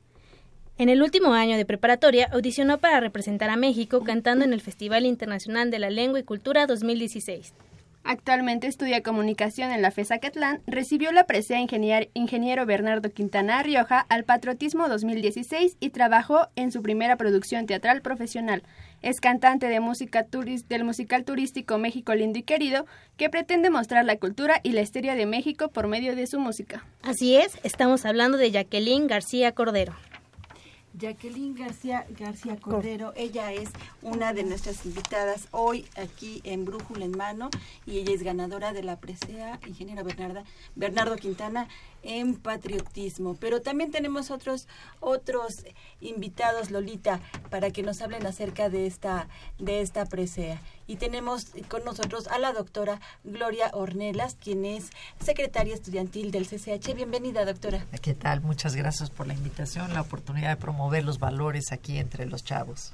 En 0.80 0.90
el 0.90 1.04
último 1.04 1.34
año 1.34 1.58
de 1.58 1.66
preparatoria 1.66 2.28
audicionó 2.34 2.80
para 2.80 3.00
representar 3.00 3.52
a 3.52 3.56
México 3.56 4.04
cantando 4.04 4.46
en 4.46 4.54
el 4.54 4.62
Festival 4.62 5.06
Internacional 5.06 5.70
de 5.70 5.78
la 5.78 5.92
Lengua 5.92 6.20
y 6.20 6.24
Cultura 6.24 6.66
2016. 6.66 7.54
Actualmente 8.10 8.68
estudia 8.68 9.04
comunicación 9.04 9.70
en 9.70 9.82
la 9.82 9.92
FESA 9.92 10.20
Catlán, 10.20 10.62
recibió 10.66 11.12
la 11.12 11.26
presea 11.26 11.60
ingenier 11.60 12.10
ingeniero 12.14 12.66
Bernardo 12.66 13.12
Quintana 13.12 13.62
Rioja 13.62 14.00
al 14.00 14.24
Patriotismo 14.24 14.88
2016 14.88 15.76
y 15.82 15.90
trabajó 15.90 16.48
en 16.56 16.72
su 16.72 16.82
primera 16.82 17.18
producción 17.18 17.66
teatral 17.66 18.02
profesional. 18.02 18.64
Es 19.02 19.20
cantante 19.20 19.68
de 19.68 19.82
música 19.82 20.26
del 20.70 20.86
musical 20.86 21.26
turístico 21.26 21.78
México 21.78 22.16
Lindo 22.16 22.40
y 22.40 22.44
Querido, 22.44 22.86
que 23.18 23.30
pretende 23.30 23.70
mostrar 23.70 24.06
la 24.06 24.16
cultura 24.16 24.62
y 24.64 24.72
la 24.72 24.84
historia 24.84 25.16
de 25.16 25.26
México 25.26 25.68
por 25.68 25.88
medio 25.88 26.16
de 26.16 26.28
su 26.28 26.40
música. 26.40 26.86
Así 27.02 27.36
es, 27.36 27.60
estamos 27.64 28.06
hablando 28.06 28.38
de 28.38 28.52
Jacqueline 28.52 29.08
García 29.08 29.52
Cordero. 29.52 29.98
Jacqueline 30.98 31.54
García 31.54 32.06
García 32.18 32.58
Cordero, 32.58 33.14
ella 33.16 33.54
es 33.54 33.70
una 34.02 34.34
de 34.34 34.44
nuestras 34.44 34.86
invitadas 34.86 35.48
hoy 35.52 35.86
aquí 35.96 36.42
en 36.44 36.66
Brújula 36.66 37.06
en 37.06 37.16
Mano 37.16 37.50
y 37.86 38.00
ella 38.00 38.14
es 38.14 38.24
ganadora 38.24 38.74
de 38.74 38.84
la 38.84 39.00
presea 39.00 39.60
ingeniera 39.68 40.02
Bernarda 40.02 40.44
Bernardo 40.76 41.16
Quintana 41.18 41.68
en 42.02 42.36
patriotismo. 42.36 43.36
Pero 43.40 43.62
también 43.62 43.92
tenemos 43.92 44.32
otros 44.32 44.68
otros 45.00 45.66
invitados, 46.02 46.72
Lolita, 46.72 47.20
para 47.52 47.70
que 47.72 47.84
nos 47.84 48.02
hablen 48.02 48.26
acerca 48.26 48.70
de 48.70 48.88
esta 48.88 49.28
de 49.60 49.82
esta 49.82 50.06
presea. 50.06 50.62
Y 50.88 50.96
tenemos 50.96 51.48
con 51.68 51.84
nosotros 51.84 52.28
a 52.28 52.40
la 52.40 52.54
doctora 52.54 53.00
Gloria 53.24 53.70
Ornelas, 53.74 54.36
quien 54.36 54.66
es 54.66 54.90
secretaria 55.20 55.76
estudiantil 55.76 56.32
del 56.32 56.48
CCH. 56.48 56.96
Bienvenida, 56.96 57.46
doctora. 57.46 57.86
¿Qué 58.02 58.14
tal? 58.14 58.42
Muchas 58.42 58.76
gracias 58.76 59.10
por 59.10 59.28
la 59.28 59.34
invitación, 59.34 59.94
la 59.94 60.02
oportunidad 60.02 60.50
de 60.50 60.56
promover 60.58 61.04
los 61.04 61.20
valores 61.20 61.72
aquí 61.72 61.98
entre 61.98 62.26
los 62.26 62.44
chavos. 62.44 62.94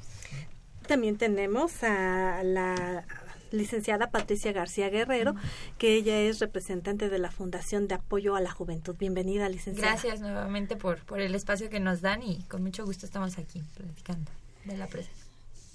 También 0.87 1.17
tenemos 1.17 1.83
a 1.83 2.41
la 2.43 3.05
licenciada 3.51 4.09
Patricia 4.09 4.51
García 4.51 4.89
Guerrero, 4.89 5.35
que 5.77 5.95
ella 5.95 6.19
es 6.19 6.39
representante 6.39 7.09
de 7.09 7.19
la 7.19 7.31
Fundación 7.31 7.87
de 7.87 7.95
Apoyo 7.95 8.35
a 8.35 8.41
la 8.41 8.51
Juventud. 8.51 8.95
Bienvenida, 8.97 9.47
licenciada. 9.47 9.91
Gracias 9.91 10.19
nuevamente 10.19 10.75
por, 10.75 11.05
por 11.05 11.21
el 11.21 11.35
espacio 11.35 11.69
que 11.69 11.79
nos 11.79 12.01
dan 12.01 12.23
y 12.23 12.43
con 12.43 12.63
mucho 12.63 12.85
gusto 12.85 13.05
estamos 13.05 13.37
aquí 13.37 13.61
platicando 13.75 14.31
de 14.65 14.77
la 14.77 14.87
presa. 14.87 15.11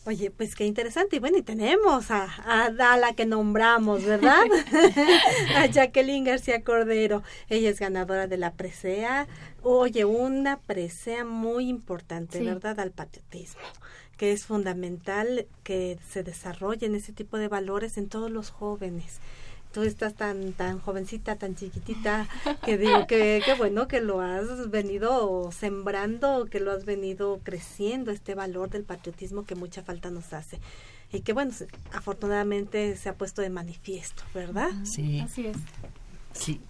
Oye, 0.09 0.30
pues 0.30 0.54
qué 0.54 0.64
interesante. 0.64 1.16
Y 1.16 1.18
bueno, 1.18 1.36
y 1.36 1.42
tenemos 1.42 2.11
a, 2.11 2.24
a, 2.24 2.64
a 2.66 2.96
la 2.96 3.12
que 3.12 3.26
nombramos, 3.26 4.04
¿verdad? 4.06 4.40
a 5.56 5.66
Jacqueline 5.66 6.24
García 6.24 6.62
Cordero. 6.64 7.22
Ella 7.50 7.68
es 7.68 7.78
ganadora 7.78 8.26
de 8.26 8.38
la 8.38 8.54
presea. 8.54 9.26
Oye, 9.62 10.06
una 10.06 10.61
presea 10.61 11.24
muy 11.26 11.68
importante, 11.68 12.38
Sí. 12.38 12.44
¿verdad? 12.46 12.80
Al 12.80 12.90
patriotismo 12.92 13.61
que 14.16 14.32
es 14.32 14.46
fundamental 14.46 15.46
que 15.62 15.96
se 16.11 16.24
desarrollen 16.24 16.96
ese 16.96 17.12
tipo 17.12 17.38
de 17.38 17.46
valores 17.46 17.98
en 17.98 18.09
todos 18.09 18.32
los 18.32 18.50
jóvenes. 18.50 19.20
Tú 19.72 19.82
estás 19.82 20.14
tan 20.14 20.52
tan 20.54 20.78
jovencita, 20.80 21.36
tan 21.36 21.54
chiquitita, 21.54 22.26
que 22.64 22.78
digo 22.78 23.06
que, 23.06 23.42
que 23.44 23.54
bueno 23.54 23.86
que 23.86 24.00
lo 24.00 24.20
has 24.20 24.70
venido 24.70 25.50
sembrando, 25.52 26.46
que 26.50 26.58
lo 26.60 26.72
has 26.72 26.84
venido 26.84 27.38
creciendo, 27.42 28.10
este 28.10 28.34
valor 28.34 28.70
del 28.70 28.84
patriotismo 28.84 29.44
que 29.44 29.54
mucha 29.54 29.82
falta 29.82 30.10
nos 30.10 30.32
hace. 30.32 30.58
Y 31.12 31.20
que 31.20 31.32
bueno, 31.32 31.52
se- 31.52 31.68
afortunadamente 31.92 32.96
se 32.96 33.08
ha 33.10 33.14
puesto 33.14 33.42
de 33.42 33.50
manifiesto, 33.50 34.22
¿verdad? 34.34 34.70
Sí. 34.84 35.20
Así 35.20 35.46
es. 35.46 35.56
Sí. 36.32 36.60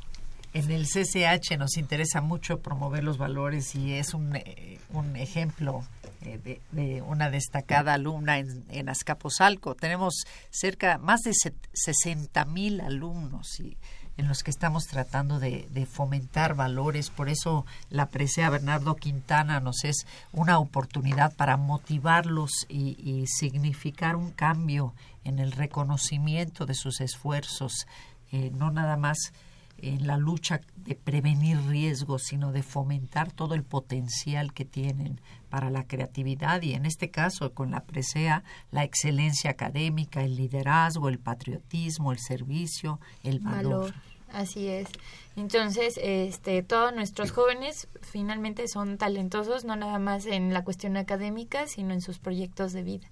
En 0.55 0.71
el 0.71 0.87
CCH 0.87 1.57
nos 1.59 1.77
interesa 1.77 2.21
mucho 2.21 2.59
promover 2.61 3.05
los 3.05 3.19
valores 3.19 3.75
y 3.75 3.93
es 3.95 4.15
un, 4.15 4.35
eh, 4.35 4.79
un 4.93 5.15
ejemplo 5.17 5.85
eh, 6.23 6.39
de, 6.39 6.61
de 6.73 7.03
una 7.03 7.31
destacada 7.31 7.95
alumna 7.95 8.39
en, 8.39 8.65
en 8.71 8.89
Azcapotzalco. 8.89 9.75
Tenemos 9.75 10.25
cerca, 10.51 10.99
más 10.99 11.21
de 11.23 11.33
set- 11.35 11.69
60 11.73 12.45
mil 12.47 12.81
alumnos 12.81 13.61
y 13.61 13.77
en 14.17 14.27
los 14.27 14.43
que 14.43 14.51
estamos 14.51 14.87
tratando 14.89 15.39
de, 15.39 15.69
de 15.71 15.87
fomentar 15.87 16.55
valores. 16.57 17.09
Por 17.11 17.29
eso 17.29 17.65
la 17.89 18.07
presea 18.07 18.51
Bernardo 18.51 18.97
Quintana 18.97 19.61
nos 19.61 19.85
es 19.85 20.07
una 20.33 20.59
oportunidad 20.59 21.35
para 21.37 21.57
motivarlos 21.57 22.67
y, 22.69 22.97
y 23.01 23.27
significar 23.29 24.17
un 24.17 24.33
cambio 24.33 24.93
en 25.23 25.39
el 25.39 25.53
reconocimiento 25.53 26.67
de 26.67 26.75
sus 26.75 27.01
esfuerzos, 27.01 27.87
eh, 28.33 28.51
no 28.55 28.71
nada 28.73 28.97
más 28.97 29.33
en 29.79 30.07
la 30.07 30.17
lucha 30.17 30.61
de 30.77 30.95
prevenir 30.95 31.59
riesgos, 31.69 32.25
sino 32.25 32.53
de 32.53 32.63
fomentar 32.63 33.33
todo 33.33 33.55
el 33.55 33.63
potencial 33.63 34.53
que 34.53 34.65
tienen 34.65 35.21
para 35.49 35.71
la 35.71 35.87
creatividad 35.87 36.63
y 36.63 36.75
en 36.75 36.87
este 36.87 37.11
caso 37.11 37.53
con 37.53 37.71
la 37.71 37.85
presea, 37.85 38.45
la 38.71 38.85
excelencia 38.85 39.51
académica, 39.51 40.23
el 40.23 40.37
liderazgo, 40.37 41.09
el 41.09 41.19
patriotismo, 41.19 42.13
el 42.13 42.19
servicio, 42.19 43.01
el 43.23 43.41
valor. 43.41 43.95
Así 44.33 44.69
es. 44.69 44.89
Entonces, 45.37 45.99
este, 46.03 46.63
todos 46.63 46.95
nuestros 46.95 47.31
jóvenes 47.31 47.89
finalmente 48.03 48.69
son 48.69 48.99
talentosos, 48.99 49.65
no 49.65 49.75
nada 49.77 49.99
más 49.99 50.27
en 50.27 50.53
la 50.53 50.65
cuestión 50.65 50.97
académica, 50.97 51.67
sino 51.67 51.95
en 51.95 52.03
sus 52.03 52.19
proyectos 52.19 52.73
de 52.73 52.83
vida. 52.83 53.11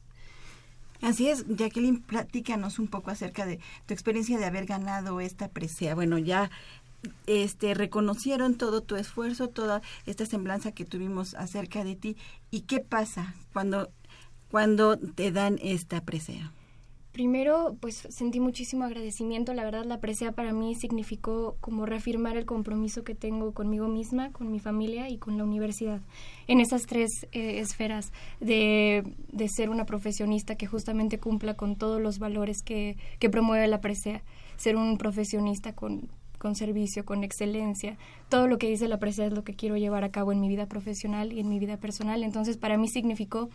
Así 1.03 1.29
es, 1.29 1.47
Jacqueline, 1.49 2.01
platícanos 2.01 2.79
un 2.79 2.89
poco 2.89 3.11
acerca 3.11 3.47
de 3.47 3.61
tu 3.87 3.95
experiencia 3.95 4.39
de 4.39 4.45
haber 4.45 4.67
ganado 4.67 5.21
esta 5.21 5.49
presea. 5.49 5.95
Bueno, 5.95 6.19
ya 6.19 6.51
este 7.27 7.75
reconocieron 7.75 8.57
todo 8.57 8.81
tu 8.81 8.97
esfuerzo, 8.97 9.49
toda 9.49 9.83
esta 10.07 10.27
semblanza 10.27 10.73
que 10.73 10.85
tuvimos 10.85 11.35
acerca 11.35 11.85
de 11.85 11.97
ti. 11.97 12.17
¿Y 12.51 12.63
qué 12.63 12.81
pasa 12.81 13.35
cuando 13.53 13.91
cuando 14.51 14.97
te 14.97 15.33
dan 15.33 15.59
esta 15.63 16.01
presea? 16.03 16.53
Primero, 17.17 17.79
pues 17.81 18.07
sentí 18.11 18.41
muchísimo 18.41 18.85
agradecimiento. 18.85 19.55
La 19.55 19.65
verdad, 19.65 19.87
la 19.87 20.01
presea 20.01 20.33
para 20.33 20.53
mí 20.53 20.75
significó 20.75 21.57
como 21.63 21.87
reafirmar 21.87 22.37
el 22.37 22.45
compromiso 22.45 23.05
que 23.05 23.15
tengo 23.15 23.55
conmigo 23.55 23.89
misma, 23.89 24.33
con 24.33 24.53
mi 24.53 24.61
familia 24.61 25.09
y 25.09 25.17
con 25.17 25.39
la 25.39 25.45
universidad. 25.45 26.03
En 26.47 26.61
esas 26.61 26.83
tres 26.83 27.27
eh, 27.33 27.59
esferas 27.61 28.13
de, 28.41 29.15
de 29.33 29.49
ser 29.49 29.71
una 29.71 29.87
profesionista 29.87 30.57
que 30.57 30.67
justamente 30.67 31.19
cumpla 31.19 31.55
con 31.55 31.77
todos 31.77 32.03
los 32.03 32.19
valores 32.19 32.63
que, 32.63 32.99
que 33.19 33.31
promueve 33.31 33.67
la 33.67 33.81
presea. 33.81 34.23
Ser 34.59 34.77
un 34.77 34.99
profesionista 34.99 35.73
con, 35.75 36.11
con 36.39 36.55
servicio, 36.55 37.07
con 37.07 37.25
excelencia. 37.25 37.97
Todo 38.29 38.47
lo 38.47 38.59
que 38.59 38.69
dice 38.69 38.89
la 38.89 38.99
presea 38.99 39.25
es 39.25 39.33
lo 39.33 39.43
que 39.43 39.55
quiero 39.55 39.79
llevar 39.79 40.05
a 40.05 40.11
cabo 40.11 40.33
en 40.33 40.41
mi 40.43 40.49
vida 40.49 40.67
profesional 40.67 41.33
y 41.33 41.41
en 41.41 41.49
mi 41.49 41.59
vida 41.59 41.79
personal. 41.79 42.23
Entonces, 42.25 42.59
para 42.59 42.77
mí 42.77 42.89
significó 42.89 43.49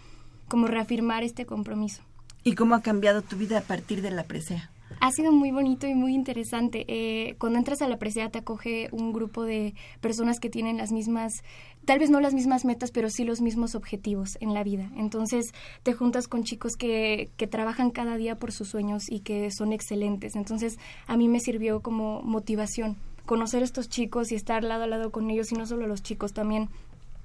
como 0.47 0.65
reafirmar 0.65 1.21
este 1.21 1.45
compromiso. 1.45 2.01
¿Y 2.43 2.55
cómo 2.55 2.75
ha 2.75 2.81
cambiado 2.81 3.21
tu 3.21 3.35
vida 3.35 3.59
a 3.59 3.61
partir 3.61 4.01
de 4.01 4.11
la 4.11 4.23
presea? 4.23 4.71
Ha 4.99 5.11
sido 5.11 5.31
muy 5.31 5.51
bonito 5.51 5.87
y 5.87 5.95
muy 5.95 6.13
interesante. 6.13 6.85
Eh, 6.87 7.35
cuando 7.39 7.59
entras 7.59 7.81
a 7.81 7.87
la 7.87 7.97
presea 7.97 8.29
te 8.29 8.39
acoge 8.39 8.89
un 8.91 9.13
grupo 9.13 9.43
de 9.43 9.73
personas 9.99 10.39
que 10.39 10.49
tienen 10.49 10.77
las 10.77 10.91
mismas, 10.91 11.43
tal 11.85 11.99
vez 11.99 12.09
no 12.09 12.19
las 12.19 12.33
mismas 12.33 12.65
metas, 12.65 12.91
pero 12.91 13.09
sí 13.09 13.23
los 13.23 13.41
mismos 13.41 13.73
objetivos 13.75 14.37
en 14.41 14.53
la 14.53 14.63
vida. 14.63 14.91
Entonces 14.97 15.53
te 15.83 15.93
juntas 15.93 16.27
con 16.27 16.43
chicos 16.43 16.75
que, 16.75 17.31
que 17.37 17.47
trabajan 17.47 17.89
cada 17.89 18.17
día 18.17 18.35
por 18.35 18.51
sus 18.51 18.69
sueños 18.69 19.09
y 19.09 19.21
que 19.21 19.49
son 19.51 19.71
excelentes. 19.71 20.35
Entonces 20.35 20.77
a 21.07 21.17
mí 21.17 21.27
me 21.27 21.39
sirvió 21.39 21.81
como 21.81 22.21
motivación 22.21 22.97
conocer 23.25 23.61
a 23.61 23.65
estos 23.65 23.87
chicos 23.87 24.31
y 24.31 24.35
estar 24.35 24.63
lado 24.63 24.83
a 24.83 24.87
lado 24.87 25.11
con 25.11 25.29
ellos 25.29 25.51
y 25.51 25.55
no 25.55 25.65
solo 25.65 25.87
los 25.87 26.03
chicos, 26.03 26.33
también 26.33 26.69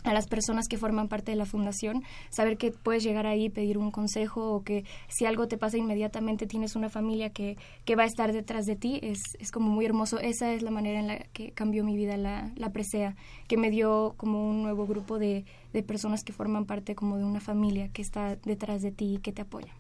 a 0.07 0.15
las 0.15 0.29
personas 0.29 0.69
que 0.69 0.79
forman 0.79 1.09
parte 1.09 1.33
de 1.33 1.37
la 1.37 1.47
fundación, 1.47 2.03
saber 2.31 2.57
que 2.57 2.71
puedes 2.71 3.03
llegar 3.03 3.27
ahí, 3.27 3.51
pedir 3.51 3.77
un 3.77 3.91
consejo 3.91 4.53
o 4.53 4.63
que 4.63 4.85
si 5.09 5.27
algo 5.27 5.49
te 5.49 5.59
pasa 5.59 5.77
inmediatamente 5.77 6.47
tienes 6.47 6.77
una 6.77 6.89
familia 6.89 7.31
que, 7.31 7.59
que 7.85 7.97
va 7.97 8.05
a 8.05 8.07
estar 8.07 8.33
detrás 8.33 8.67
de 8.67 8.77
ti, 8.77 9.01
es, 9.03 9.21
es 9.39 9.51
como 9.51 9.69
muy 9.69 9.85
hermoso. 9.85 10.19
Esa 10.21 10.53
es 10.53 10.63
la 10.63 10.71
manera 10.71 11.01
en 11.01 11.09
la 11.09 11.19
que 11.19 11.51
cambió 11.51 11.85
mi 11.85 11.97
vida 11.97 12.17
la, 12.17 12.53
la 12.57 12.71
presea, 12.71 13.17
que 13.49 13.57
me 13.57 13.71
dio 13.71 14.15
como 14.17 14.49
un 14.49 14.63
nuevo 14.63 14.87
grupo 14.87 15.19
de, 15.19 15.45
de 15.73 15.83
personas 15.83 16.23
que 16.23 16.33
forman 16.33 16.67
parte 16.67 16.95
como 16.95 17.19
de 17.19 17.25
una 17.25 17.41
familia 17.41 17.89
que 17.89 18.03
está 18.03 18.37
detrás 18.37 18.83
de 18.83 18.93
ti 18.93 19.15
y 19.15 19.19
que 19.19 19.33
te 19.33 19.43
apoya. 19.43 19.75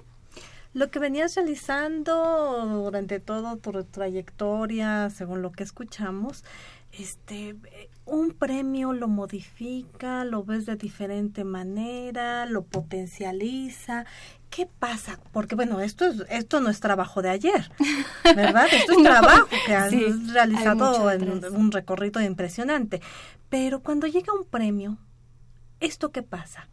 Lo 0.74 0.90
que 0.90 0.98
venías 0.98 1.34
realizando 1.36 2.66
durante 2.66 3.18
toda 3.18 3.56
tu 3.56 3.72
trayectoria, 3.84 5.08
según 5.08 5.40
lo 5.40 5.50
que 5.50 5.62
escuchamos, 5.62 6.44
este, 6.92 7.56
un 8.06 8.30
premio 8.30 8.92
lo 8.92 9.08
modifica, 9.08 10.24
lo 10.24 10.44
ves 10.44 10.64
de 10.64 10.76
diferente 10.76 11.44
manera, 11.44 12.46
lo 12.46 12.62
potencializa. 12.64 14.06
¿Qué 14.48 14.66
pasa? 14.66 15.18
Porque 15.32 15.56
bueno, 15.56 15.80
esto 15.80 16.06
es 16.06 16.24
esto 16.30 16.60
no 16.60 16.70
es 16.70 16.80
trabajo 16.80 17.20
de 17.20 17.30
ayer, 17.30 17.70
¿verdad? 18.24 18.66
Esto 18.72 18.92
es 18.92 18.98
No, 18.98 19.04
trabajo 19.04 19.48
que 19.66 19.74
has 19.74 19.90
sí, 19.90 20.04
realizado 20.32 21.10
en 21.10 21.44
un 21.54 21.72
recorrido 21.72 22.22
impresionante. 22.22 23.02
Pero 23.50 23.80
cuando 23.82 24.06
llega 24.06 24.32
un 24.32 24.44
premio, 24.44 24.98
¿esto 25.80 26.12
qué 26.12 26.22
pasa? 26.22 26.68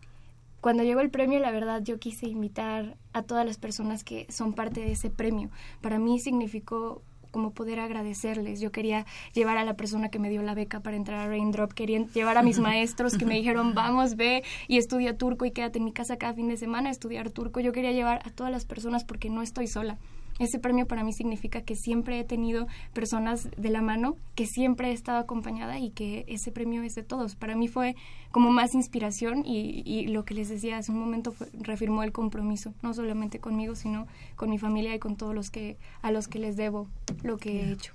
Cuando 0.62 0.84
llegó 0.84 1.02
el 1.02 1.10
premio, 1.10 1.40
la 1.40 1.52
verdad, 1.52 1.82
yo 1.84 2.00
quise 2.00 2.28
invitar 2.28 2.96
a 3.12 3.24
todas 3.24 3.46
las 3.46 3.58
personas 3.58 4.04
que 4.04 4.28
son 4.30 4.54
parte 4.54 4.80
de 4.80 4.94
ese 4.94 5.10
premio. 5.10 5.50
Para 5.82 6.00
mí 6.00 6.20
significó 6.20 7.02
como 7.34 7.52
poder 7.52 7.82
agradecerles. 7.82 8.62
Yo 8.62 8.72
quería 8.72 9.06
llevar 9.34 9.58
a 9.58 9.66
la 9.66 9.76
persona 9.76 10.10
que 10.10 10.20
me 10.20 10.30
dio 10.30 10.42
la 10.44 10.54
beca 10.54 10.80
para 10.80 10.96
entrar 10.96 11.20
a 11.20 11.28
Raindrop, 11.28 11.74
quería 11.74 12.06
llevar 12.14 12.38
a 12.38 12.44
mis 12.44 12.60
maestros 12.60 13.18
que 13.18 13.26
me 13.26 13.36
dijeron, 13.36 13.74
vamos, 13.74 14.16
ve 14.16 14.44
y 14.70 14.78
estudia 14.78 15.18
turco 15.18 15.44
y 15.44 15.52
quédate 15.52 15.80
en 15.80 15.86
mi 15.86 15.92
casa 15.92 16.18
cada 16.18 16.34
fin 16.34 16.48
de 16.48 16.56
semana 16.56 16.90
a 16.90 16.92
estudiar 16.92 17.32
turco. 17.32 17.60
Yo 17.60 17.74
quería 17.74 17.92
llevar 17.92 18.22
a 18.26 18.30
todas 18.30 18.52
las 18.52 18.64
personas 18.64 19.04
porque 19.04 19.30
no 19.30 19.42
estoy 19.42 19.68
sola. 19.68 19.98
Ese 20.40 20.60
premio 20.60 20.88
para 20.88 21.04
mí 21.04 21.14
significa 21.14 21.62
que 21.62 21.76
siempre 21.76 22.20
he 22.20 22.24
tenido 22.24 22.68
personas 22.94 23.50
de 23.56 23.70
la 23.70 23.82
mano, 23.82 24.18
que 24.36 24.46
siempre 24.48 24.90
he 24.90 24.94
estado 24.94 25.20
acompañada 25.20 25.78
y 25.80 25.92
que 25.92 26.26
ese 26.28 26.52
premio 26.52 26.82
es 26.84 26.96
de 26.96 27.04
todos. 27.04 27.36
Para 27.36 27.56
mí 27.56 27.68
fue 27.68 27.96
como 28.32 28.50
más 28.52 28.74
inspiración 28.74 29.44
y, 29.46 29.84
y 29.86 30.08
lo 30.08 30.26
que 30.26 30.34
les 30.34 30.50
decía 30.50 30.78
hace 30.78 30.92
un 30.92 31.00
momento 31.00 31.32
fue- 31.32 31.48
reafirmó 31.54 32.04
el 32.04 32.12
compromiso, 32.12 32.74
no 32.82 32.94
solamente 32.94 33.40
conmigo, 33.40 33.76
sino 33.76 34.08
con 34.36 34.50
mi 34.50 34.58
familia 34.58 34.96
y 34.96 35.00
con 35.00 35.16
todos 35.18 35.36
los 35.36 35.52
que 35.52 35.78
a 36.02 36.12
los 36.12 36.28
que 36.28 36.40
les 36.40 36.56
debo 36.58 36.88
lo 37.24 37.38
que 37.38 37.62
he 37.62 37.72
hecho. 37.72 37.94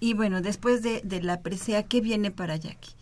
Y 0.00 0.14
bueno, 0.14 0.42
después 0.42 0.82
de, 0.82 1.00
de 1.02 1.22
la 1.22 1.40
presea, 1.40 1.82
¿qué 1.84 2.00
viene 2.00 2.30
para 2.30 2.56
Jackie? 2.56 2.92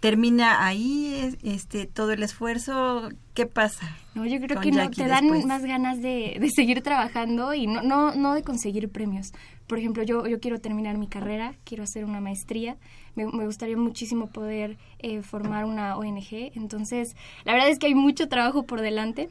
Termina 0.00 0.64
ahí 0.66 1.14
es- 1.14 1.38
este 1.42 1.86
todo 1.86 2.12
el 2.12 2.22
esfuerzo. 2.22 3.08
¿Qué 3.34 3.46
pasa? 3.46 3.96
No, 4.14 4.26
yo 4.26 4.38
creo 4.40 4.60
que 4.60 4.70
no, 4.72 4.90
te 4.90 5.06
dan 5.06 5.24
después? 5.24 5.46
más 5.46 5.64
ganas 5.64 6.00
de, 6.02 6.36
de 6.40 6.50
seguir 6.50 6.82
trabajando 6.82 7.54
y 7.54 7.66
no, 7.66 7.82
no, 7.82 8.14
no 8.14 8.34
de 8.34 8.42
conseguir 8.42 8.88
premios. 8.90 9.32
Por 9.66 9.78
ejemplo, 9.78 10.02
yo, 10.02 10.26
yo 10.26 10.40
quiero 10.40 10.60
terminar 10.60 10.96
mi 10.98 11.08
carrera, 11.08 11.54
quiero 11.64 11.84
hacer 11.84 12.04
una 12.04 12.20
maestría, 12.20 12.76
me, 13.14 13.26
me 13.26 13.44
gustaría 13.44 13.76
muchísimo 13.76 14.28
poder 14.28 14.76
eh, 15.00 15.22
formar 15.22 15.64
una 15.66 15.96
ONG. 15.96 16.52
Entonces, 16.54 17.14
la 17.44 17.52
verdad 17.52 17.68
es 17.68 17.78
que 17.78 17.86
hay 17.86 17.94
mucho 17.94 18.28
trabajo 18.28 18.64
por 18.64 18.80
delante, 18.80 19.28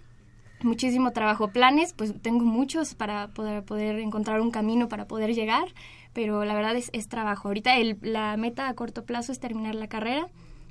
muchísimo 0.61 1.11
trabajo. 1.11 1.49
Planes, 1.49 1.93
pues 1.93 2.13
tengo 2.21 2.45
muchos 2.45 2.93
para 2.93 3.29
poder, 3.29 3.63
poder 3.63 3.99
encontrar 3.99 4.41
un 4.41 4.51
camino 4.51 4.87
para 4.89 5.05
poder 5.05 5.33
llegar, 5.33 5.65
pero 6.13 6.45
la 6.45 6.53
verdad 6.55 6.75
es, 6.75 6.89
es 6.93 7.07
trabajo. 7.09 7.47
Ahorita 7.47 7.75
el- 7.77 7.97
la 8.01 8.37
meta 8.37 8.67
a 8.67 8.73
corto 8.73 9.05
plazo 9.05 9.31
es 9.31 9.39
terminar 9.39 9.75
la 9.75 9.87
carrera, 9.87 10.27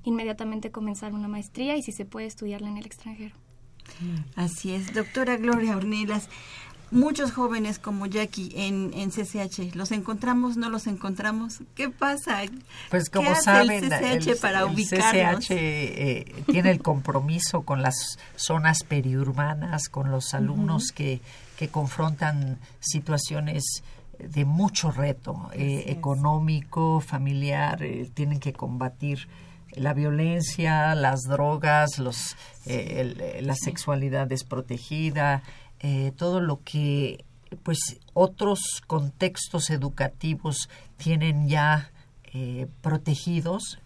inmediatamente 0.07 0.71
comenzar 0.71 1.13
una 1.13 1.29
maestría 1.29 1.77
y 1.77 1.83
si 1.83 1.93
se 1.93 2.05
puede 2.05 2.27
estudiarla 2.27 2.69
en 2.69 2.77
el 2.79 2.87
extranjero. 2.87 3.35
Así 4.35 4.73
es, 4.73 4.93
doctora 4.95 5.37
Gloria 5.37 5.77
Ornelas. 5.77 6.29
Muchos 6.93 7.33
jóvenes 7.33 7.81
como 7.81 8.07
Jackie 8.07 8.53
en, 8.55 8.93
en 8.95 9.11
CCH, 9.11 9.75
¿los 9.75 9.91
encontramos, 9.91 10.57
no 10.57 10.71
los 10.71 10.87
encontramos? 10.87 11.61
¿Qué 11.75 11.91
pasa? 11.91 12.43
Pues 12.91 13.11
¿Qué 13.11 13.19
como 13.19 13.33
hace 13.33 13.43
saben, 13.43 13.93
el 13.93 14.21
CCH 14.21 14.41
para 14.41 14.61
el 14.61 14.67
ubicarnos? 14.67 15.45
CCH 15.45 15.51
eh, 15.51 16.45
tiene 16.47 16.71
el 16.71 16.81
compromiso 16.81 17.63
con 17.63 17.83
las 17.83 18.19
zonas 18.37 18.85
periurbanas, 18.85 19.89
con 19.89 20.13
los 20.13 20.33
alumnos 20.33 20.93
que, 20.93 21.21
que 21.59 21.69
confrontan 21.69 22.61
situaciones 22.79 23.83
de 24.19 24.45
mucho 24.45 24.91
reto 24.91 25.51
eh, 25.55 25.85
económico, 25.89 27.01
familiar, 27.01 27.83
eh, 27.83 28.09
tienen 28.15 28.41
que 28.41 28.53
combatir 28.53 29.29
la 29.77 29.95
violencia, 29.95 30.95
las 30.95 31.23
drogas, 31.23 31.99
los, 31.99 32.33
eh, 32.65 33.15
eh, 33.19 33.43
la 33.43 33.55
sexualidad 33.55 34.27
desprotegida, 34.27 35.43
eh, 35.81 36.13
todo 36.17 36.41
lo 36.41 36.63
que 36.63 37.25
pues 37.63 38.01
otros 38.13 38.83
contextos 38.87 39.71
educativos 39.71 40.69
tienen 40.97 41.49
ya 41.49 41.93
protegidos. 42.83 43.79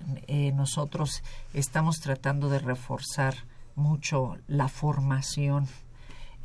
Nosotros 0.55 1.23
estamos 1.55 2.01
tratando 2.01 2.49
de 2.49 2.59
reforzar 2.59 3.35
mucho 3.77 4.39
la 4.49 4.67
formación. 4.67 5.69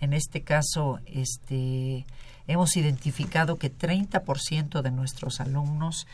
En 0.01 0.13
este 0.13 0.43
caso, 0.43 0.99
este, 1.07 2.05
hemos 2.45 2.75
identificado 2.77 3.57
que 3.57 3.75
30% 3.75 4.81
de 4.81 4.91
nuestros 4.91 5.39
alumnos 5.39 6.05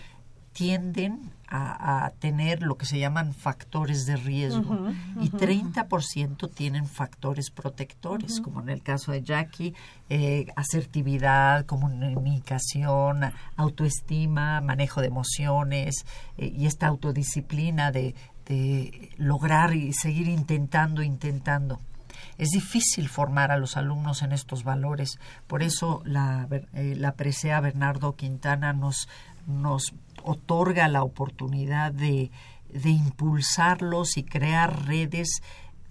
tienden 0.54 1.32
a, 1.48 2.06
a 2.06 2.10
tener 2.12 2.62
lo 2.62 2.78
que 2.78 2.86
se 2.86 2.98
llaman 2.98 3.34
factores 3.34 4.06
de 4.06 4.16
riesgo 4.16 4.74
Ujú, 4.74 4.94
y 5.22 5.28
ujú. 5.28 5.38
30% 5.38 6.50
tienen 6.54 6.88
factores 6.88 7.52
protectores, 7.52 8.40
como 8.40 8.62
en 8.62 8.70
el 8.70 8.82
caso 8.82 9.12
de 9.12 9.22
Jackie, 9.22 9.76
eh, 10.10 10.48
asertividad, 10.56 11.66
comunicación, 11.66 13.22
autoestima, 13.58 14.62
manejo 14.62 15.02
de 15.02 15.08
emociones 15.08 16.06
eh, 16.38 16.54
y 16.56 16.68
esta 16.68 16.88
autodisciplina 16.88 17.92
de, 17.92 18.16
de 18.46 19.10
lograr 19.18 19.74
y 19.74 19.94
seguir 19.94 20.28
intentando, 20.30 21.02
intentando. 21.02 21.80
Es 22.38 22.50
difícil 22.50 23.10
formar 23.10 23.52
a 23.52 23.58
los 23.58 23.78
alumnos 23.78 24.22
en 24.22 24.32
estos 24.32 24.64
valores. 24.64 25.20
Por 25.48 25.64
eso 25.64 26.02
la, 26.06 26.48
eh, 26.74 26.96
la 26.98 27.14
presea 27.14 27.60
Bernardo 27.60 28.16
Quintana 28.16 28.74
nos, 28.74 29.10
nos 29.48 29.94
otorga 30.24 30.88
la 30.88 31.04
oportunidad 31.04 31.92
de, 31.92 32.32
de 32.74 32.90
impulsarlos 32.90 34.18
y 34.18 34.24
crear 34.24 34.86
redes 34.86 35.42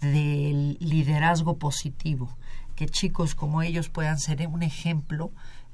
de 0.01 0.76
liderazgo 0.81 1.59
positivo, 1.59 2.37
que 2.74 2.87
chicos 2.87 3.35
como 3.35 3.62
ellos 3.62 3.89
puedan 3.89 4.18
ser 4.18 4.47
un 4.49 4.62
ejemplo 4.62 5.31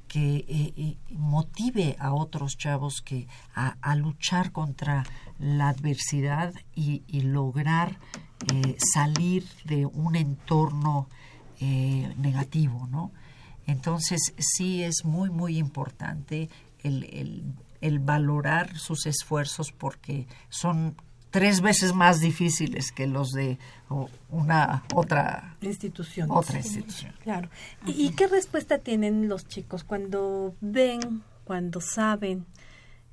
que 0.07 0.37
eh, 0.47 0.73
eh, 0.77 0.97
motive 1.11 1.95
a 1.99 2.13
otros 2.13 2.57
chavos 2.57 3.01
que 3.01 3.27
a, 3.53 3.95
luchar 3.95 4.51
contra 4.51 5.05
la 5.39 5.69
adversidad 5.69 6.53
y, 6.73 7.01
lograr 7.21 7.97
eh, 8.53 8.75
salir 8.93 9.45
de 9.65 9.85
un 9.85 10.15
entorno 10.15 11.07
negativo, 11.59 12.87
¿no? 12.91 13.11
Entonces 13.65 14.19
sí 14.37 14.83
es 14.83 15.05
muy 15.05 15.31
muy 15.31 15.57
importante 15.57 16.49
el- 16.83 17.55
el 17.81 17.99
valorar 17.99 18.77
sus 18.77 19.05
esfuerzos 19.05 19.71
porque 19.71 20.27
son 20.49 20.95
tres 21.31 21.61
veces 21.61 21.93
más 21.93 22.19
difíciles 22.19 22.91
que 22.91 23.07
los 23.07 23.31
de 23.31 23.59
una 24.29 24.83
otra 24.93 25.55
institución. 25.61 26.29
Otra 26.31 26.57
institución. 26.57 27.13
Claro. 27.21 27.49
¿Y, 27.85 28.07
y 28.07 28.09
qué 28.11 28.27
respuesta 28.27 28.79
tienen 28.79 29.27
los 29.27 29.47
chicos 29.47 29.83
cuando 29.83 30.55
ven, 30.61 31.23
cuando 31.43 31.81
saben, 31.81 32.45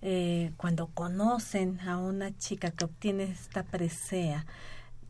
eh, 0.03 0.53
cuando 0.57 0.87
conocen 0.89 1.81
a 1.81 1.99
una 1.99 2.37
chica 2.39 2.71
que 2.71 2.85
obtiene 2.85 3.25
esta 3.25 3.63
presea? 3.63 4.47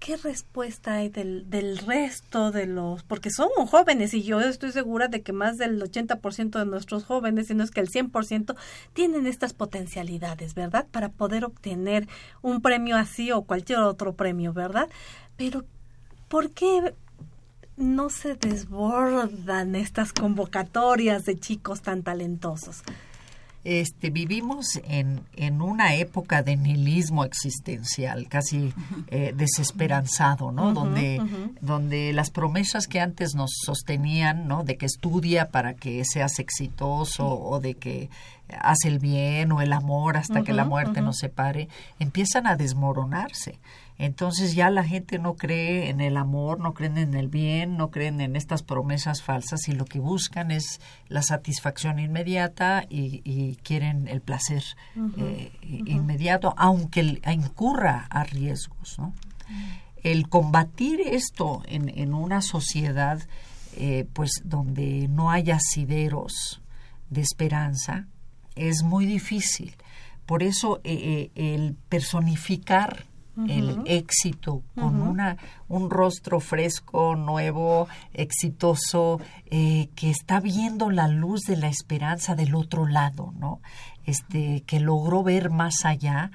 ¿Qué 0.05 0.19
respuesta 0.19 0.97
hay 0.97 1.09
del, 1.09 1.49
del 1.49 1.79
resto 1.79 2.51
de 2.51 2.67
los? 2.67 3.03
Porque 3.05 3.31
son 3.31 3.49
jóvenes 3.67 4.13
y 4.13 4.23
yo 4.23 4.39
estoy 4.39 4.71
segura 4.71 5.09
de 5.09 5.23
que 5.23 5.33
más 5.33 5.57
del 5.57 5.81
80% 5.81 6.59
de 6.59 6.67
nuestros 6.67 7.05
jóvenes, 7.05 7.47
si 7.47 7.55
no 7.55 7.65
es 7.65 7.71
que 7.71 7.81
el 7.81 7.89
100%, 7.89 8.55
tienen 8.93 9.27
estas 9.27 9.55
potencialidades, 9.55 10.55
¿verdad? 10.55 10.87
Para 10.91 11.09
poder 11.09 11.47
obtener 11.47 12.07
un 12.43 12.61
premio 12.61 12.99
así 12.99 13.33
o 13.33 13.45
cualquier 13.45 13.79
otro 13.79 14.15
premio, 14.15 14.53
¿verdad? 14.53 14.91
Pero, 15.39 15.65
¿por 16.29 16.51
qué 16.51 16.95
no 17.79 18.11
se 18.11 18.35
desbordan 18.35 19.75
estas 19.75 20.13
convocatorias 20.13 21.25
de 21.25 21.41
chicos 21.41 21.81
tan 21.81 22.03
talentosos? 22.03 22.83
Este, 23.65 24.11
vivimos 24.11 24.79
en, 24.85 25.23
en 25.37 25.63
una 25.63 25.95
época 25.95 26.43
de 26.43 26.57
nihilismo 26.57 27.25
existencial, 27.25 28.29
casi 28.29 28.75
eh, 29.09 29.33
desesperanzado, 29.35 30.53
¿no? 30.53 30.75
Donde, 30.75 31.23
donde 31.63 32.13
las 32.13 32.31
promesas 32.31 32.87
que 32.87 33.01
antes 33.01 33.35
nos 33.35 33.53
sostenían, 33.65 34.47
¿no? 34.47 34.65
De 34.65 34.77
que 34.77 34.85
estudia 34.85 35.49
para 35.49 35.75
que 35.75 36.05
seas 36.05 36.39
exitoso 36.39 37.27
o 37.27 37.59
de 37.59 37.75
que 37.75 38.11
haz 38.61 38.85
el 38.85 38.99
bien 38.99 39.51
o 39.53 39.63
el 39.63 39.73
amor 39.73 40.19
hasta 40.19 40.43
que 40.43 40.53
la 40.53 40.65
muerte 40.65 41.01
nos 41.01 41.17
separe, 41.17 41.69
empiezan 41.99 42.47
a 42.47 42.57
desmoronarse. 42.57 43.59
Entonces 43.97 44.55
ya 44.55 44.71
la 44.71 44.83
gente 44.83 45.19
no 45.19 45.35
cree 45.35 45.89
en 45.89 46.01
el 46.01 46.17
amor, 46.17 46.59
no 46.59 46.75
creen 46.75 46.99
en 46.99 47.15
el 47.15 47.29
bien, 47.29 47.77
no 47.77 47.91
creen 47.91 48.21
en 48.21 48.35
estas 48.35 48.63
promesas 48.65 49.23
falsas 49.23 49.69
y 49.69 49.73
lo 49.73 49.85
que 49.85 50.01
buscan 50.01 50.51
es 50.51 50.81
la 51.09 51.23
satisfacción 51.23 52.01
inmediata 52.01 52.85
y, 52.89 53.23
y 53.25 53.57
quieren 53.57 54.09
el 54.09 54.21
placer 54.21 54.65
eh, 55.17 55.53
inmediato, 55.63 56.55
aunque 56.57 57.21
incurra 57.33 58.07
a 58.11 58.25
riesgos. 58.25 58.99
¿no? 58.99 59.15
El 60.03 60.29
combatir 60.29 61.01
esto 61.01 61.63
en, 61.67 61.89
en 61.89 62.15
una 62.15 62.43
sociedad 62.43 63.23
eh, 63.77 64.07
pues 64.13 64.43
donde 64.45 65.07
no 65.09 65.31
haya 65.31 65.57
asideros 65.57 66.63
de 67.11 67.21
esperanza 67.21 68.09
es 68.57 68.83
muy 68.83 69.07
difícil. 69.07 69.77
Por 70.27 70.43
eso 70.43 70.81
eh, 70.83 71.31
el 71.37 71.77
personificar 71.89 73.07
el 73.49 73.83
éxito 73.87 74.63
con 74.75 75.03
una 75.03 75.37
un 75.69 75.91
rostro 75.91 76.41
fresco, 76.41 77.17
nuevo, 77.17 77.89
exitoso, 78.13 79.21
eh, 79.47 79.89
que 79.97 80.11
está 80.11 80.41
viendo 80.41 80.91
la 80.91 81.09
luz 81.09 81.43
de 81.43 81.57
la 81.57 81.69
esperanza 81.69 82.35
del 82.35 82.55
otro 82.55 82.87
lado, 82.87 83.33
¿no? 83.39 83.61
Este, 84.05 84.63
que 84.67 84.81
logró 84.81 85.23
ver 85.23 85.51
más 85.51 85.85
allá 85.85 86.31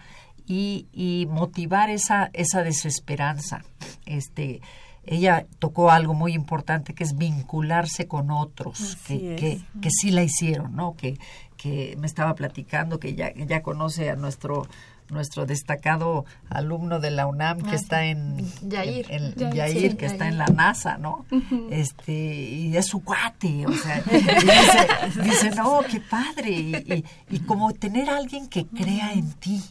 y, 0.45 0.87
y 0.91 1.27
motivar 1.29 1.89
esa, 1.89 2.29
esa 2.33 2.63
desesperanza. 2.63 3.63
Este, 4.05 4.61
ella 5.05 5.45
tocó 5.59 5.91
algo 5.91 6.13
muy 6.13 6.33
importante 6.33 6.93
que 6.93 7.03
es 7.03 7.15
vincularse 7.17 8.07
con 8.07 8.31
otros 8.31 8.97
que, 9.07 9.33
es. 9.33 9.39
que, 9.39 9.61
que 9.81 9.89
sí 9.91 10.11
la 10.11 10.23
hicieron, 10.23 10.75
¿no? 10.75 10.95
Que, 10.95 11.17
que 11.57 11.95
me 11.99 12.07
estaba 12.07 12.35
platicando 12.35 12.99
que 12.99 13.15
ya, 13.15 13.33
ya 13.33 13.61
conoce 13.61 14.09
a 14.09 14.15
nuestro 14.15 14.67
nuestro 15.09 15.45
destacado 15.45 16.25
alumno 16.49 16.99
de 16.99 17.11
la 17.11 17.25
UNAM 17.27 17.61
que 17.61 17.71
Ah, 17.71 17.75
está 17.75 18.05
en 18.05 18.37
Yair. 18.61 19.05
en- 19.09 19.23
en- 19.25 19.35
Yair, 19.35 19.53
Yair, 19.55 19.91
sí, 19.91 19.97
que 19.97 20.05
está 20.05 20.27
en 20.27 20.37
la 20.37 20.45
NASA, 20.47 20.97
¿no? 20.97 21.25
Este 21.69 22.13
y 22.13 22.75
es 22.77 22.85
su 22.87 23.03
cuate, 23.03 23.65
o 23.67 23.73
sea, 23.73 24.03
y 24.11 24.17
dice, 24.17 25.21
dice, 25.23 25.49
no, 25.51 25.81
qué 25.89 25.99
padre 26.01 26.51
y, 26.51 26.75
y, 26.75 27.05
y 27.29 27.39
como 27.41 27.73
tener 27.73 28.09
a 28.09 28.17
alguien 28.17 28.47
que 28.47 28.65
crea 28.65 29.13
en 29.13 29.31
ti, 29.33 29.61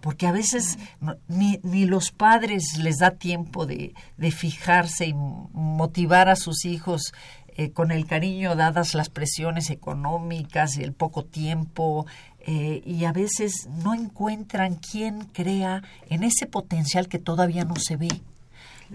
porque 0.00 0.26
a 0.26 0.32
veces 0.32 0.78
no- 1.00 1.16
ni, 1.28 1.58
ni 1.62 1.86
los 1.86 2.10
padres 2.10 2.76
les 2.78 2.98
da 2.98 3.12
tiempo 3.12 3.66
de, 3.66 3.94
de 4.18 4.30
fijarse 4.30 5.06
y 5.06 5.14
motivar 5.14 6.28
a 6.28 6.36
sus 6.36 6.64
hijos 6.64 7.12
eh, 7.56 7.70
con 7.70 7.92
el 7.92 8.04
cariño 8.06 8.56
dadas 8.56 8.94
las 8.94 9.08
presiones 9.10 9.70
económicas, 9.70 10.76
el 10.76 10.92
poco 10.92 11.24
tiempo, 11.24 12.04
eh, 12.46 12.82
y 12.84 13.04
a 13.04 13.12
veces 13.12 13.68
no 13.82 13.94
encuentran 13.94 14.74
quién 14.74 15.24
crea 15.24 15.82
en 16.10 16.24
ese 16.24 16.46
potencial 16.46 17.08
que 17.08 17.18
todavía 17.18 17.64
no 17.64 17.76
se 17.76 17.96
ve. 17.96 18.20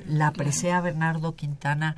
La 0.05 0.31
presea 0.31 0.81
Bernardo 0.81 1.35
Quintana 1.35 1.95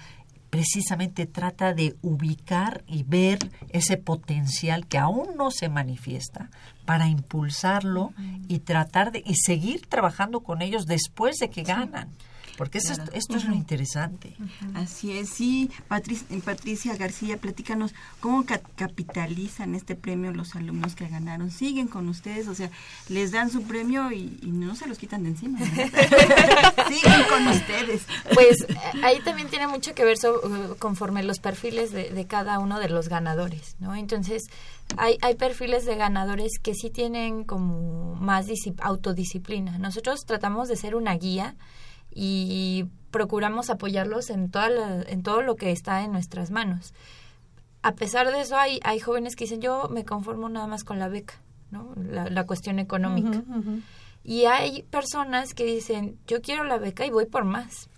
precisamente 0.50 1.26
trata 1.26 1.74
de 1.74 1.96
ubicar 2.02 2.84
y 2.88 3.04
ver 3.04 3.40
ese 3.70 3.98
potencial 3.98 4.86
que 4.88 4.98
aún 4.98 5.36
no 5.38 5.50
se 5.50 5.70
manifiesta 5.70 6.50
para 6.86 7.08
impulsarlo 7.08 8.14
y 8.48 8.60
tratar 8.60 9.12
de 9.12 9.24
y 9.26 9.36
seguir 9.36 9.88
trabajando 9.88 10.42
con 10.42 10.62
ellos 10.62 10.86
después 10.86 11.38
de 11.38 11.50
que 11.50 11.64
ganan. 11.64 12.10
Porque 12.58 12.78
eso 12.80 12.92
es- 12.94 12.98
Claro. 13.00 13.12
esto 13.14 13.38
es 13.38 13.46
lo 13.46 13.54
interesante. 13.56 14.36
Así 14.76 15.18
es, 15.18 15.30
sí. 15.30 15.70
Patricia, 15.88 16.26
Patricia 16.46 16.96
García, 16.96 17.38
platícanos 17.38 17.94
cómo 18.20 18.46
ca- 18.46 18.62
capitalizan 18.76 19.74
este 19.76 19.96
premio 19.96 20.32
los 20.34 20.56
alumnos 20.56 20.96
que 20.96 21.08
ganaron. 21.08 21.50
Siguen 21.52 21.88
con 21.88 22.08
ustedes, 22.10 22.48
o 22.48 22.56
sea, 22.56 22.70
les 23.10 23.32
dan 23.32 23.50
su 23.50 23.64
premio 23.64 24.12
y, 24.12 24.40
y 24.44 24.52
no 24.52 24.76
se 24.76 24.88
los 24.88 24.98
quitan 24.98 25.24
de 25.24 25.30
encima. 25.30 25.60
¿no? 25.60 25.66
Siguen 26.88 27.24
con 27.30 27.48
ustedes. 27.48 28.04
Pues 28.34 28.58
eh, 28.68 28.76
ahí 29.04 29.20
también 29.22 29.50
tiene 29.50 29.68
mucho 29.68 29.94
que 29.96 30.06
ver 30.06 30.18
so- 30.18 30.42
eh, 30.44 30.76
conforme 30.80 31.24
los 31.24 31.40
perfiles 31.40 31.92
de, 31.92 32.10
de 32.12 32.28
cada 32.28 32.60
uno 32.60 32.80
de 32.80 32.90
los 32.90 33.10
ganadores, 33.10 33.76
¿no? 33.80 33.96
Entonces, 33.96 34.44
hay, 34.98 35.18
hay 35.22 35.36
perfiles 35.36 35.86
de 35.86 35.96
ganadores 35.96 36.52
que 36.62 36.74
sí 36.76 36.90
tienen 36.90 37.44
como 37.44 38.16
más 38.16 38.48
disci- 38.48 38.76
autodisciplina. 38.82 39.78
Nosotros 39.78 40.26
tratamos 40.26 40.68
de 40.68 40.76
ser 40.76 40.96
una 40.96 41.16
guía 41.16 41.56
y 42.14 42.86
procuramos 43.12 43.70
apoyarlos 43.70 44.30
en, 44.30 44.50
toda 44.50 44.70
la- 44.70 45.02
en 45.04 45.24
todo 45.24 45.42
lo 45.42 45.56
que 45.56 45.72
está 45.72 46.02
en 46.04 46.12
nuestras 46.12 46.52
manos. 46.52 46.94
A 47.84 47.94
pesar 47.94 48.32
de 48.32 48.42
eso, 48.42 48.58
hay, 48.58 48.80
hay 48.84 49.00
jóvenes 49.00 49.36
que 49.36 49.46
dicen, 49.46 49.62
yo 49.62 49.90
me 49.90 50.06
conformo 50.06 50.50
nada 50.50 50.68
más 50.68 50.84
con 50.84 51.00
la 51.00 51.08
beca, 51.08 51.34
¿no? 51.72 51.94
La, 51.96 52.30
la 52.30 52.46
cuestión 52.46 52.78
económica. 52.80 53.44
Y 54.24 54.46
hay 54.46 54.84
personas 54.84 55.54
que 55.56 55.66
dicen, 55.66 56.18
yo 56.28 56.42
quiero 56.42 56.64
la 56.64 56.78
beca 56.78 57.06
y 57.06 57.10
voy 57.10 57.26
por 57.26 57.44
más. 57.44 57.90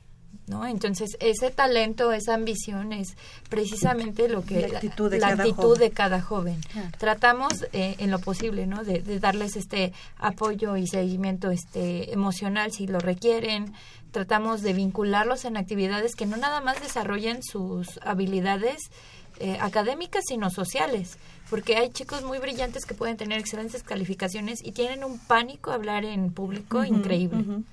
¿No? 0.46 0.68
Entonces, 0.68 1.16
ese 1.22 1.52
talento, 1.52 2.12
esa 2.12 2.34
ambición 2.34 2.92
es 2.92 3.16
precisamente 3.50 4.28
lo 4.28 4.44
que 4.44 4.68
La 4.68 4.76
actitud 4.78 5.10
de 5.10 5.20
la 5.20 5.30
cada 5.30 5.44
actitud 5.44 5.64
joven. 5.64 5.80
de 5.80 5.92
cada 5.92 6.22
joven. 6.22 6.62
Claro. 6.72 6.90
Tratamos 6.98 7.66
eh, 7.72 7.96
en 8.00 8.12
lo 8.12 8.20
posible, 8.20 8.68
¿no? 8.68 8.84
De, 8.84 9.02
de 9.02 9.20
darles 9.20 9.56
este 9.56 9.94
apoyo 10.18 10.76
y 10.76 10.86
seguimiento 10.88 11.50
este 11.50 12.12
emocional 12.12 12.74
si 12.74 12.88
lo 12.88 13.00
requieren. 13.00 13.74
Tratamos 14.12 14.62
de 14.62 14.74
vincularlos 14.74 15.46
en 15.46 15.56
actividades 15.56 16.14
que 16.14 16.26
no 16.26 16.36
nada 16.36 16.60
más 16.60 16.82
desarrollen 16.82 17.42
sus 17.42 18.00
habilidades 18.04 18.92
eh, 19.40 19.58
académicas, 19.62 20.26
sino 20.28 20.50
sociales. 20.50 21.18
Porque 21.50 21.78
hay 21.78 21.90
chicos 21.90 22.24
muy 22.24 22.40
brillantes 22.40 22.86
que 22.86 22.94
pueden 22.94 23.18
tener 23.18 23.40
excelentes 23.40 23.82
calificaciones 23.82 24.60
y 24.64 24.74
tienen 24.74 25.04
un 25.04 25.20
pánico 25.20 25.72
a 25.72 25.76
hablar 25.76 26.04
en 26.06 26.32
público 26.32 26.84
increíble. 26.84 27.64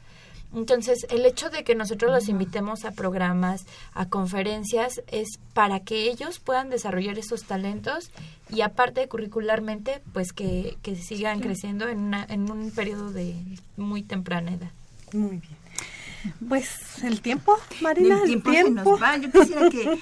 Entonces, 0.54 1.06
el 1.10 1.24
hecho 1.26 1.48
de 1.48 1.62
que 1.62 1.74
nosotros 1.74 2.10
los 2.10 2.28
invitemos 2.28 2.84
a 2.84 2.90
programas, 2.90 3.66
a 3.92 4.08
conferencias, 4.08 5.02
es 5.06 5.38
para 5.54 5.80
que 5.80 6.10
ellos 6.10 6.40
puedan 6.40 6.70
desarrollar 6.70 7.18
esos 7.18 7.44
talentos 7.44 8.10
y 8.48 8.62
aparte 8.62 9.08
curricularmente, 9.08 10.02
pues 10.12 10.32
que, 10.32 10.76
que 10.82 10.96
sigan 10.96 11.40
creciendo 11.40 11.88
en, 11.88 12.00
una, 12.00 12.26
en 12.28 12.50
un 12.50 12.70
periodo 12.72 13.12
de 13.12 13.36
muy 13.76 14.02
temprana 14.02 14.52
edad. 14.52 14.70
Muy 15.12 15.38
bien. 15.38 15.60
Pues 16.48 17.02
el 17.02 17.20
tiempo, 17.20 17.56
Marina, 17.80 18.20
El 18.22 18.42
tiempo, 18.42 18.52
se 18.52 18.70
nos 18.70 19.02
va. 19.02 19.16
Yo 19.16 19.30
quisiera 19.30 19.70
que, 19.70 19.98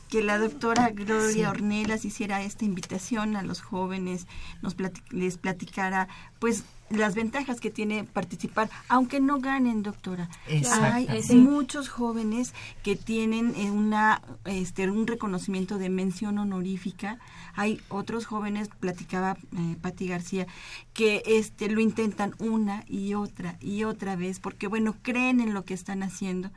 que 0.10 0.22
la 0.22 0.38
doctora 0.38 0.90
Gloria 0.90 1.32
Sí. 1.32 1.44
Ornelas 1.44 2.04
hiciera 2.04 2.42
esta 2.42 2.64
invitación 2.64 3.36
a 3.36 3.42
los 3.42 3.60
jóvenes, 3.60 4.26
nos 4.60 4.76
les 5.10 5.38
platicara, 5.38 6.08
pues, 6.38 6.64
las 6.92 7.14
ventajas 7.14 7.60
que 7.60 7.70
tiene 7.70 8.04
participar, 8.04 8.70
aunque 8.88 9.20
no 9.20 9.40
ganen, 9.40 9.82
doctora. 9.82 10.28
Hay 10.46 11.08
muchos 11.34 11.88
jóvenes 11.88 12.54
que 12.82 12.96
tienen 12.96 13.54
eh, 13.56 13.70
una, 13.70 14.22
este, 14.44 14.88
un 14.88 15.06
reconocimiento 15.06 15.78
de 15.78 15.88
mención 15.88 16.38
honorífica. 16.38 17.18
Hay 17.54 17.80
otros 17.88 18.26
jóvenes, 18.26 18.68
platicaba 18.68 19.36
eh, 19.56 19.76
Patti 19.80 20.06
García, 20.08 20.46
que 20.92 21.22
este, 21.26 21.68
lo 21.68 21.80
intentan 21.80 22.34
una 22.38 22.84
y 22.86 23.14
otra 23.14 23.56
y 23.60 23.84
otra 23.84 24.16
vez, 24.16 24.40
porque 24.40 24.66
bueno, 24.66 24.94
creen 25.02 25.40
en 25.40 25.54
lo 25.54 25.64
que 25.64 25.74
están 25.74 26.02
haciendo 26.02 26.50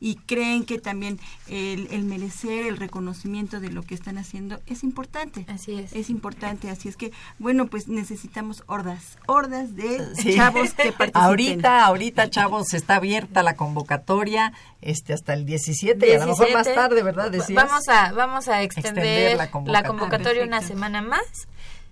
y 0.00 0.16
creen 0.16 0.64
que 0.64 0.78
también 0.78 1.18
el, 1.48 1.88
el 1.90 2.04
merecer 2.04 2.66
el 2.66 2.76
reconocimiento 2.76 3.60
de 3.60 3.70
lo 3.70 3.82
que 3.82 3.94
están 3.94 4.18
haciendo 4.18 4.60
es 4.66 4.82
importante. 4.84 5.44
Así 5.48 5.74
es. 5.78 5.92
Es 5.92 6.10
importante, 6.10 6.70
así 6.70 6.88
es 6.88 6.96
que, 6.96 7.12
bueno, 7.38 7.66
pues 7.66 7.88
necesitamos 7.88 8.62
hordas, 8.66 9.18
hordas 9.26 9.76
de 9.76 10.14
Sí. 10.16 10.34
chavos 10.36 10.70
que 10.74 10.92
participen. 10.92 11.12
Ahorita, 11.22 11.84
ahorita, 11.84 12.30
chavos, 12.30 12.72
está 12.74 12.96
abierta 12.96 13.42
la 13.42 13.54
convocatoria 13.56 14.52
este 14.80 15.12
hasta 15.12 15.34
el 15.34 15.44
17, 15.44 16.08
y 16.08 16.12
a 16.12 16.18
lo 16.20 16.26
mejor 16.28 16.52
más 16.52 16.64
17, 16.66 16.74
tarde, 16.74 17.02
¿verdad? 17.02 17.30
Decías. 17.30 17.54
Vamos 17.68 17.88
a, 17.88 18.12
vamos 18.12 18.48
a 18.48 18.62
extender, 18.62 19.04
Extender 19.04 19.36
la 19.36 19.72
la 19.72 19.82
convocatoria. 19.86 20.42
Ah, 20.44 20.46
una 20.46 20.62
semana 20.62 21.02
más. 21.02 21.20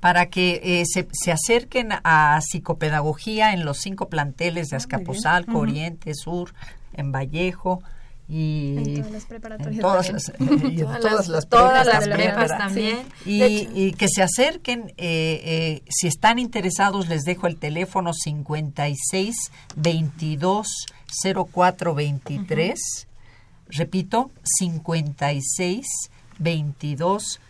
para 0.00 0.26
que 0.26 0.60
eh, 0.62 0.84
se, 0.86 1.08
se 1.12 1.32
acerquen 1.32 1.88
a 2.04 2.40
psicopedagogía 2.40 3.52
en 3.52 3.64
los 3.64 3.78
cinco 3.78 4.08
planteles 4.08 4.68
de 4.68 4.76
Ah. 4.76 4.78
Azcapotzalco. 4.78 5.58
Oriente, 5.58 6.14
Sur, 6.14 6.54
en 6.98 7.12
Vallejo 7.12 7.82
y 8.30 8.76
En 8.76 8.94
todas 8.96 9.10
las 9.12 9.24
preparatorias 9.24 9.76
en 9.76 9.80
todas 9.80 10.06
también. 10.08 10.62
las, 10.62 10.70
y 10.72 10.80
en 10.80 10.86
Todas 10.86 11.00
todas 11.00 11.28
las- 11.28 11.48
todas 11.48 11.88
prepas 12.04 12.48
las 12.50 12.58
también, 12.58 12.98
también. 12.98 13.06
Y, 13.74 13.86
y 13.86 13.92
que 13.92 14.06
se 14.08 14.22
acerquen, 14.22 14.92
eh, 14.98 15.40
eh, 15.44 15.82
si 15.88 16.08
están 16.08 16.38
interesados, 16.38 17.08
les 17.08 17.22
dejo 17.22 17.46
el 17.46 17.56
teléfono 17.56 18.12
56 18.12 19.34
22 19.76 20.68
04 21.52 21.94
23. 21.94 22.78
Repito, 23.70 24.30
56 24.44 25.86
22 26.38 27.40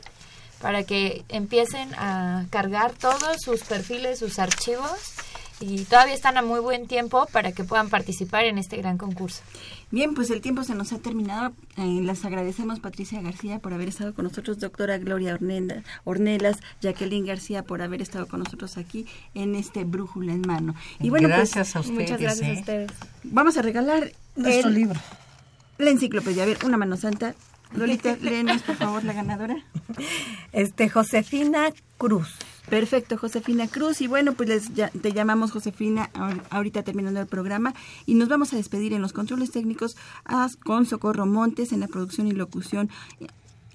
para 0.63 0.85
que 0.85 1.27
empiecen 1.29 1.95
a 1.95 2.47
cargar 2.49 2.93
todos 2.93 3.43
sus 3.43 3.63
perfiles, 3.65 4.19
sus 4.19 4.39
archivos, 4.39 5.13
y 5.61 5.85
todavía 5.85 6.15
están 6.15 6.39
a 6.39 6.43
muy 6.43 6.61
buen 6.61 6.87
tiempo 6.87 7.27
para 7.33 7.53
que 7.53 7.65
puedan 7.65 7.91
participar 7.91 8.45
en 8.45 8.57
este 8.57 8.79
gran 8.79 8.97
concurso. 8.97 9.43
Bien, 9.91 10.15
pues 10.15 10.31
el 10.31 10.41
tiempo 10.41 10.65
se 10.65 10.75
nos 10.75 10.93
ha 10.93 10.99
terminado. 10.99 11.53
Eh, 11.77 12.01
las 12.03 12.25
agradecemos 12.25 12.81
Patricia 12.81 13.21
García 13.23 13.59
por 13.61 13.73
haber 13.75 13.89
estado 13.89 14.13
con 14.15 14.25
nosotros, 14.25 14.59
doctora 14.59 14.99
Gloria 14.99 15.35
Ornenda- 15.35 15.83
Ornelas, 16.05 16.59
Jacqueline 16.81 17.27
García 17.27 17.63
por 17.63 17.81
haber 17.83 18.03
estado 18.03 18.27
con 18.27 18.41
nosotros 18.41 18.77
aquí 18.77 19.07
en 19.35 19.55
este 19.55 19.85
Brújula 19.85 20.33
en 20.33 20.41
Mano. 20.43 20.75
Y 21.01 21.11
bueno, 21.11 21.29
pues, 21.29 21.55
gracias 21.55 21.77
a 21.77 21.81
ustedes. 21.81 22.01
Muchas 22.01 22.21
gracias 22.21 22.49
a 22.49 22.53
¿eh? 22.53 22.59
ustedes. 22.61 22.91
vamos 23.23 23.57
a 23.57 23.63
regalar 23.63 24.13
Nuestro 24.37 24.69
el- 24.69 24.75
libro. 24.75 25.01
La 25.79 25.91
enciclopedia. 25.91 26.43
A 26.43 26.47
ver, 26.47 26.59
una 26.65 26.77
mano 26.77 26.97
santa. 26.97 27.35
Lolita, 27.75 28.17
léenos, 28.21 28.63
por 28.63 28.77
favor, 28.77 29.05
la 29.05 29.13
ganadora. 29.13 29.57
Este, 30.53 30.89
Josefina 30.89 31.73
Cruz. 31.99 32.29
Perfecto, 32.69 33.19
Josefina 33.19 33.69
Cruz. 33.69 34.01
Y 34.01 34.07
bueno, 34.07 34.33
pues 34.33 34.49
les, 34.49 34.75
ya- 34.75 34.89
te 34.91 35.13
llamamos 35.13 35.53
Josefina 35.53 36.11
ahor- 36.15 36.43
ahorita 36.51 36.83
terminando 36.83 37.21
el 37.21 37.27
programa 37.27 37.75
y 38.07 38.15
nos 38.15 38.29
vamos 38.29 38.53
a 38.53 38.57
despedir 38.57 38.93
en 38.95 39.03
los 39.03 39.13
controles 39.13 39.51
técnicos 39.51 39.97
a- 40.25 40.49
con 40.65 40.87
Socorro 40.87 41.27
Montes 41.27 41.73
en 41.73 41.81
la 41.81 41.89
producción 41.89 42.27
y 42.27 42.33
locución. 42.33 42.91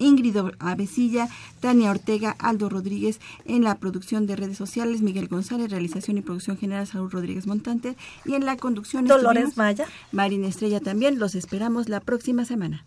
Ingrid 0.02 0.34
Avesilla, 0.60 1.28
Tania 1.60 1.90
Ortega, 1.90 2.34
Aldo 2.38 2.70
Rodríguez 2.70 3.20
en 3.44 3.64
la 3.64 3.74
producción 3.76 4.26
de 4.26 4.34
redes 4.34 4.56
sociales, 4.56 5.02
Miguel 5.02 5.28
González, 5.28 5.70
realización 5.70 6.16
y 6.16 6.22
producción 6.22 6.56
general, 6.56 6.86
Saúl 6.86 7.10
Rodríguez 7.10 7.46
Montante 7.46 7.96
y 8.24 8.32
en 8.32 8.46
la 8.46 8.56
conducción 8.56 9.04
Dolores 9.04 9.58
Maya. 9.58 9.84
Marina 10.10 10.48
Estrella 10.48 10.80
también. 10.80 11.18
Los 11.18 11.34
esperamos 11.34 11.90
la 11.90 12.00
próxima 12.00 12.46
semana. 12.46 12.86